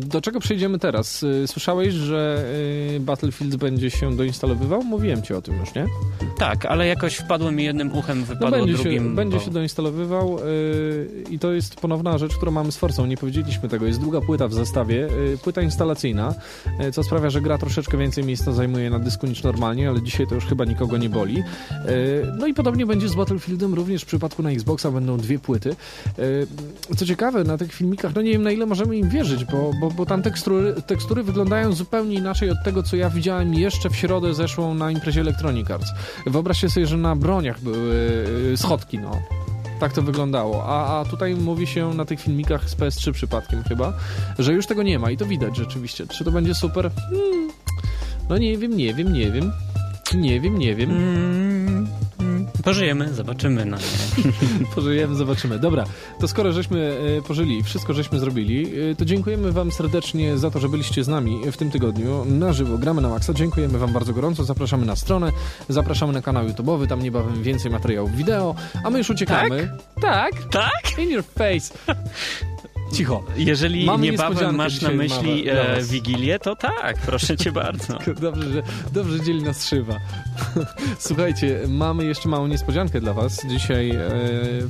do 0.05 0.21
czego 0.21 0.39
przejdziemy 0.39 0.79
teraz? 0.79 1.23
E, 1.43 1.47
słyszałeś, 1.47 1.93
że 1.93 2.45
e, 2.95 2.99
Battlefield 2.99 3.55
będzie 3.55 3.89
się 3.89 4.15
doinstalowywał? 4.15 4.83
Mówiłem 4.83 5.21
ci 5.21 5.33
o 5.33 5.41
tym 5.41 5.59
już, 5.59 5.75
nie? 5.75 5.85
Tak, 6.37 6.65
ale 6.65 6.87
jakoś 6.87 7.15
wpadło 7.15 7.51
mi 7.51 7.63
jednym 7.63 7.97
uchem, 7.97 8.23
wypadło 8.23 8.49
no 8.49 8.57
będzie 8.57 8.73
drugim. 8.73 9.03
Się, 9.03 9.09
bo... 9.09 9.15
Będzie 9.15 9.39
się 9.39 9.51
doinstalowywał 9.51 10.37
i 11.29 11.39
to 11.39 11.51
jest 11.51 11.75
ponowna 11.75 12.17
rzecz, 12.17 12.35
którą 12.35 12.51
mamy 12.51 12.71
z 12.71 12.77
Forcą. 12.77 13.05
Nie 13.05 13.17
powiedzieliśmy 13.17 13.69
tego. 13.69 13.85
Jest 13.85 13.99
druga 13.99 14.21
płyta 14.21 14.47
w 14.47 14.53
zestawie. 14.53 15.07
Płyta 15.43 15.61
instalacyjna, 15.61 16.33
co 16.93 17.03
sprawia, 17.03 17.29
że 17.29 17.41
gra 17.41 17.57
troszeczkę 17.57 17.97
więcej 17.97 18.23
miejsca 18.23 18.51
zajmuje 18.51 18.89
na 18.89 18.99
dysku 18.99 19.27
niż 19.27 19.43
normalnie, 19.43 19.89
ale 19.89 20.01
dzisiaj 20.01 20.27
to 20.27 20.35
już 20.35 20.45
chyba 20.45 20.65
nikogo 20.65 20.97
nie 20.97 21.09
boli. 21.09 21.43
No 22.37 22.47
i 22.47 22.53
podobnie 22.53 22.85
będzie 22.85 23.09
z 23.09 23.15
Battlefieldem. 23.15 23.73
Również 23.73 24.01
w 24.01 24.05
przypadku 24.05 24.43
na 24.43 24.51
Xboxa 24.51 24.91
będą 24.91 25.17
dwie 25.17 25.39
płyty 25.39 25.75
co 26.97 27.05
ciekawe, 27.05 27.43
na 27.43 27.57
tych 27.57 27.73
filmikach, 27.73 28.15
no 28.15 28.21
nie 28.21 28.31
wiem 28.31 28.43
na 28.43 28.51
ile 28.51 28.65
możemy 28.65 28.97
im 28.97 29.09
wierzyć, 29.09 29.45
bo, 29.45 29.71
bo, 29.81 29.91
bo 29.95 30.05
tam 30.05 30.21
tekstury, 30.21 30.75
tekstury 30.87 31.23
wyglądają 31.23 31.73
zupełnie 31.73 32.15
inaczej 32.15 32.49
od 32.49 32.63
tego, 32.63 32.83
co 32.83 32.95
ja 32.95 33.09
widziałem 33.09 33.53
jeszcze 33.53 33.89
w 33.89 33.95
środę 33.95 34.33
zeszłą 34.33 34.73
na 34.73 34.91
imprezie 34.91 35.21
Electronic 35.21 35.71
Arts. 35.71 35.91
Wyobraźcie 36.25 36.69
sobie, 36.69 36.87
że 36.87 36.97
na 36.97 37.15
broniach 37.15 37.61
były 37.61 37.95
y, 38.53 38.57
schodki, 38.57 38.99
no. 38.99 39.11
Tak 39.79 39.93
to 39.93 40.01
wyglądało. 40.01 40.65
A, 40.65 40.99
a 40.99 41.05
tutaj 41.05 41.35
mówi 41.35 41.67
się 41.67 41.93
na 41.93 42.05
tych 42.05 42.21
filmikach 42.21 42.69
z 42.69 42.75
PS3 42.75 43.11
przypadkiem 43.11 43.63
chyba, 43.63 43.93
że 44.39 44.53
już 44.53 44.67
tego 44.67 44.83
nie 44.83 44.99
ma 44.99 45.11
i 45.11 45.17
to 45.17 45.25
widać 45.25 45.57
rzeczywiście. 45.57 46.07
Czy 46.07 46.23
to 46.23 46.31
będzie 46.31 46.55
super? 46.55 46.91
Hmm. 47.09 47.49
No 48.29 48.37
nie 48.37 48.57
wiem, 48.57 48.77
nie 48.77 48.93
wiem, 48.93 49.13
nie 49.13 49.31
wiem. 49.31 49.51
Nie 50.13 50.41
wiem, 50.41 50.57
nie 50.57 50.75
wiem. 50.75 50.89
Mm, 50.91 51.54
Pożyjemy, 52.63 53.13
zobaczymy. 53.13 53.65
No 53.65 53.77
Pożyjemy, 54.75 55.15
zobaczymy. 55.15 55.59
Dobra, 55.59 55.85
to 56.19 56.27
skoro 56.27 56.51
żeśmy 56.51 56.99
e, 57.17 57.21
pożyli, 57.21 57.63
wszystko 57.63 57.93
żeśmy 57.93 58.19
zrobili, 58.19 58.71
e, 58.91 58.95
to 58.95 59.05
dziękujemy 59.05 59.51
wam 59.51 59.71
serdecznie 59.71 60.37
za 60.37 60.51
to, 60.51 60.59
że 60.59 60.69
byliście 60.69 61.03
z 61.03 61.07
nami 61.07 61.51
w 61.51 61.57
tym 61.57 61.71
tygodniu 61.71 62.25
na 62.25 62.53
żywo. 62.53 62.77
Gramy 62.77 63.01
na 63.01 63.09
maksa. 63.09 63.33
Dziękujemy 63.33 63.77
wam 63.77 63.93
bardzo 63.93 64.13
gorąco. 64.13 64.43
Zapraszamy 64.43 64.85
na 64.85 64.95
stronę, 64.95 65.31
zapraszamy 65.69 66.13
na 66.13 66.21
kanał 66.21 66.47
YouTube'owy, 66.47 66.87
tam 66.87 67.03
niebawem 67.03 67.43
więcej 67.43 67.71
materiałów 67.71 68.15
wideo, 68.15 68.55
a 68.83 68.89
my 68.89 68.97
już 68.97 69.09
uciekamy. 69.09 69.77
Tak? 70.01 70.33
Tak? 70.41 70.49
tak? 70.51 70.99
In 70.99 71.09
your 71.09 71.23
face. 71.23 71.73
Cicho. 72.93 73.23
Jeżeli 73.37 73.85
Mamy 73.85 74.03
niebawem 74.03 74.55
masz 74.55 74.81
na 74.81 74.89
myśli 74.89 75.49
e, 75.49 75.81
Wigilię, 75.83 76.39
to 76.39 76.55
tak, 76.55 76.97
proszę 77.05 77.37
cię 77.37 77.51
bardzo. 77.61 77.97
dobrze, 78.21 78.51
że, 78.51 78.63
dobrze 78.93 79.23
dzieli 79.23 79.43
nas 79.43 79.67
szywa. 79.67 79.99
Słuchajcie, 80.99 81.59
mamy 81.67 82.05
jeszcze 82.05 82.29
małą 82.29 82.47
niespodziankę 82.47 83.01
dla 83.01 83.13
was. 83.13 83.45
Dzisiaj 83.47 83.89
e, 83.89 83.99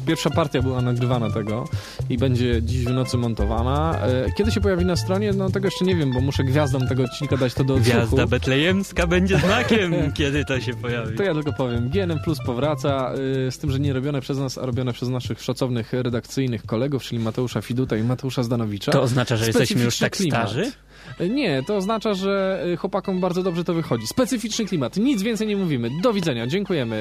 pierwsza 0.07 0.29
partia 0.29 0.61
była 0.61 0.81
nagrywana 0.81 1.31
tego 1.31 1.65
i 2.09 2.17
będzie 2.17 2.63
dziś 2.63 2.85
w 2.85 2.89
nocy 2.89 3.17
montowana. 3.17 3.99
E, 4.01 4.31
kiedy 4.37 4.51
się 4.51 4.61
pojawi 4.61 4.85
na 4.85 4.95
stronie? 4.95 5.33
No 5.33 5.49
tego 5.49 5.67
jeszcze 5.67 5.85
nie 5.85 5.95
wiem, 5.95 6.13
bo 6.13 6.21
muszę 6.21 6.43
gwiazdom 6.43 6.87
tego 6.87 7.03
odcinka 7.03 7.37
dać 7.37 7.53
to 7.53 7.63
do 7.63 7.73
odsłuchu. 7.73 7.97
Gwiazda 7.97 8.27
betlejemska 8.27 9.07
będzie 9.07 9.37
znakiem, 9.37 9.93
kiedy 10.17 10.45
to 10.45 10.59
się 10.59 10.73
pojawi. 10.73 11.17
To 11.17 11.23
ja 11.23 11.33
tylko 11.33 11.53
powiem. 11.53 11.89
GNM 11.89 12.19
Plus 12.23 12.37
powraca, 12.45 13.13
e, 13.47 13.51
z 13.51 13.57
tym, 13.57 13.71
że 13.71 13.79
nie 13.79 13.93
robione 13.93 14.21
przez 14.21 14.37
nas, 14.37 14.57
a 14.57 14.65
robione 14.65 14.93
przez 14.93 15.09
naszych 15.09 15.41
szacownych 15.41 15.93
redakcyjnych 15.93 16.65
kolegów, 16.65 17.03
czyli 17.03 17.21
Mateusza 17.21 17.61
Fiduta 17.61 17.97
i 17.97 18.03
Mateusza 18.05 18.43
Zdanowicza. 18.43 18.91
To 18.91 19.01
oznacza, 19.01 19.37
że 19.37 19.45
jesteśmy 19.47 19.83
już 19.83 19.97
tak 19.97 20.15
klimat. 20.15 20.49
starzy? 20.49 20.71
Nie, 21.29 21.63
to 21.67 21.75
oznacza, 21.77 22.13
że 22.13 22.63
y, 22.73 22.77
chłopakom 22.77 23.19
bardzo 23.19 23.43
dobrze 23.43 23.63
to 23.63 23.73
wychodzi. 23.73 24.07
Specyficzny 24.07 24.65
klimat. 24.65 24.97
Nic 24.97 25.21
więcej 25.21 25.47
nie 25.47 25.57
mówimy. 25.57 25.89
Do 26.03 26.13
widzenia. 26.13 26.47
Dziękujemy. 26.47 26.95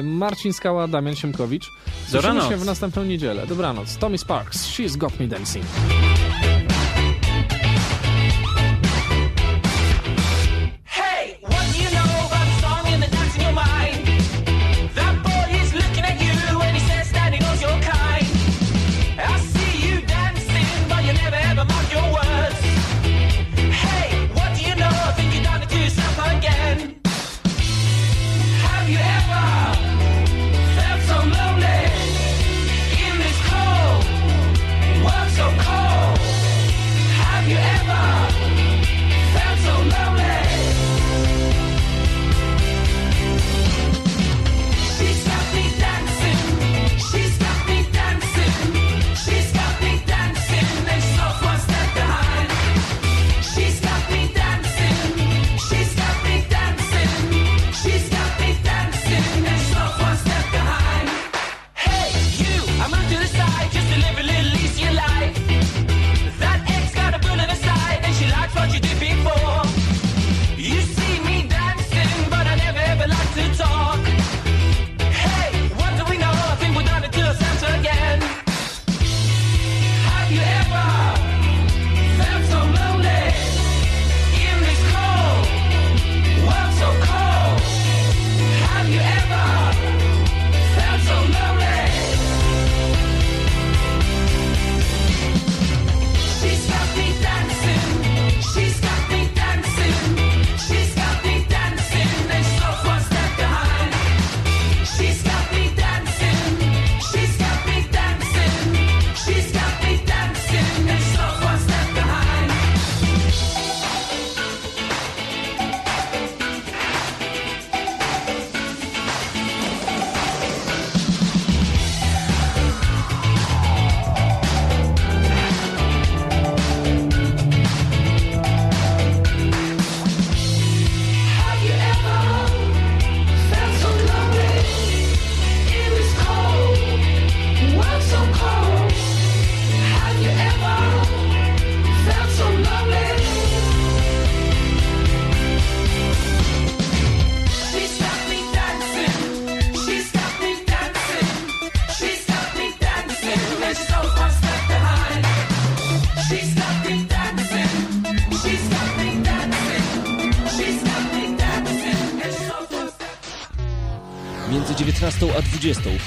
Y, 0.00 0.02
Marcin 0.04 0.52
Skała, 0.52 0.88
Damian 0.88 1.14
Siemkowicz. 1.16 1.70
Słyszymy 2.08 2.40
się 2.40 2.56
w 2.56 2.64
następną 2.64 3.04
niedzielę. 3.04 3.46
Dobranoc. 3.46 3.96
Tommy 3.96 4.18
Sparks. 4.18 4.66
She's 4.68 4.96
got 4.96 5.20
me 5.20 5.26
dancing. 5.28 5.64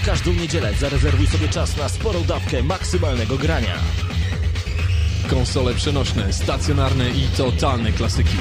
W 0.05 0.07
każdą 0.07 0.33
niedzielę 0.33 0.73
zarezerwuj 0.73 1.27
sobie 1.27 1.47
czas 1.47 1.77
na 1.77 1.89
sporą 1.89 2.23
dawkę 2.23 2.63
maksymalnego 2.63 3.37
grania. 3.37 3.75
Konsole 5.29 5.73
przenośne, 5.73 6.33
stacjonarne 6.33 7.09
i 7.09 7.27
totalne 7.37 7.91
klasyki. 7.91 8.37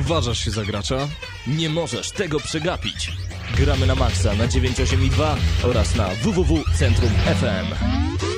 Uważasz 0.00 0.44
się 0.44 0.50
za 0.50 0.64
gracza? 0.64 1.08
Nie 1.46 1.68
możesz 1.68 2.10
tego 2.10 2.40
przegapić. 2.40 3.12
Gramy 3.56 3.86
na 3.86 3.94
maksa 3.94 4.34
na 4.34 4.46
982 4.48 5.36
oraz 5.62 5.96
na 5.96 6.08
www.centrum 6.08 7.10
FM. 7.10 8.31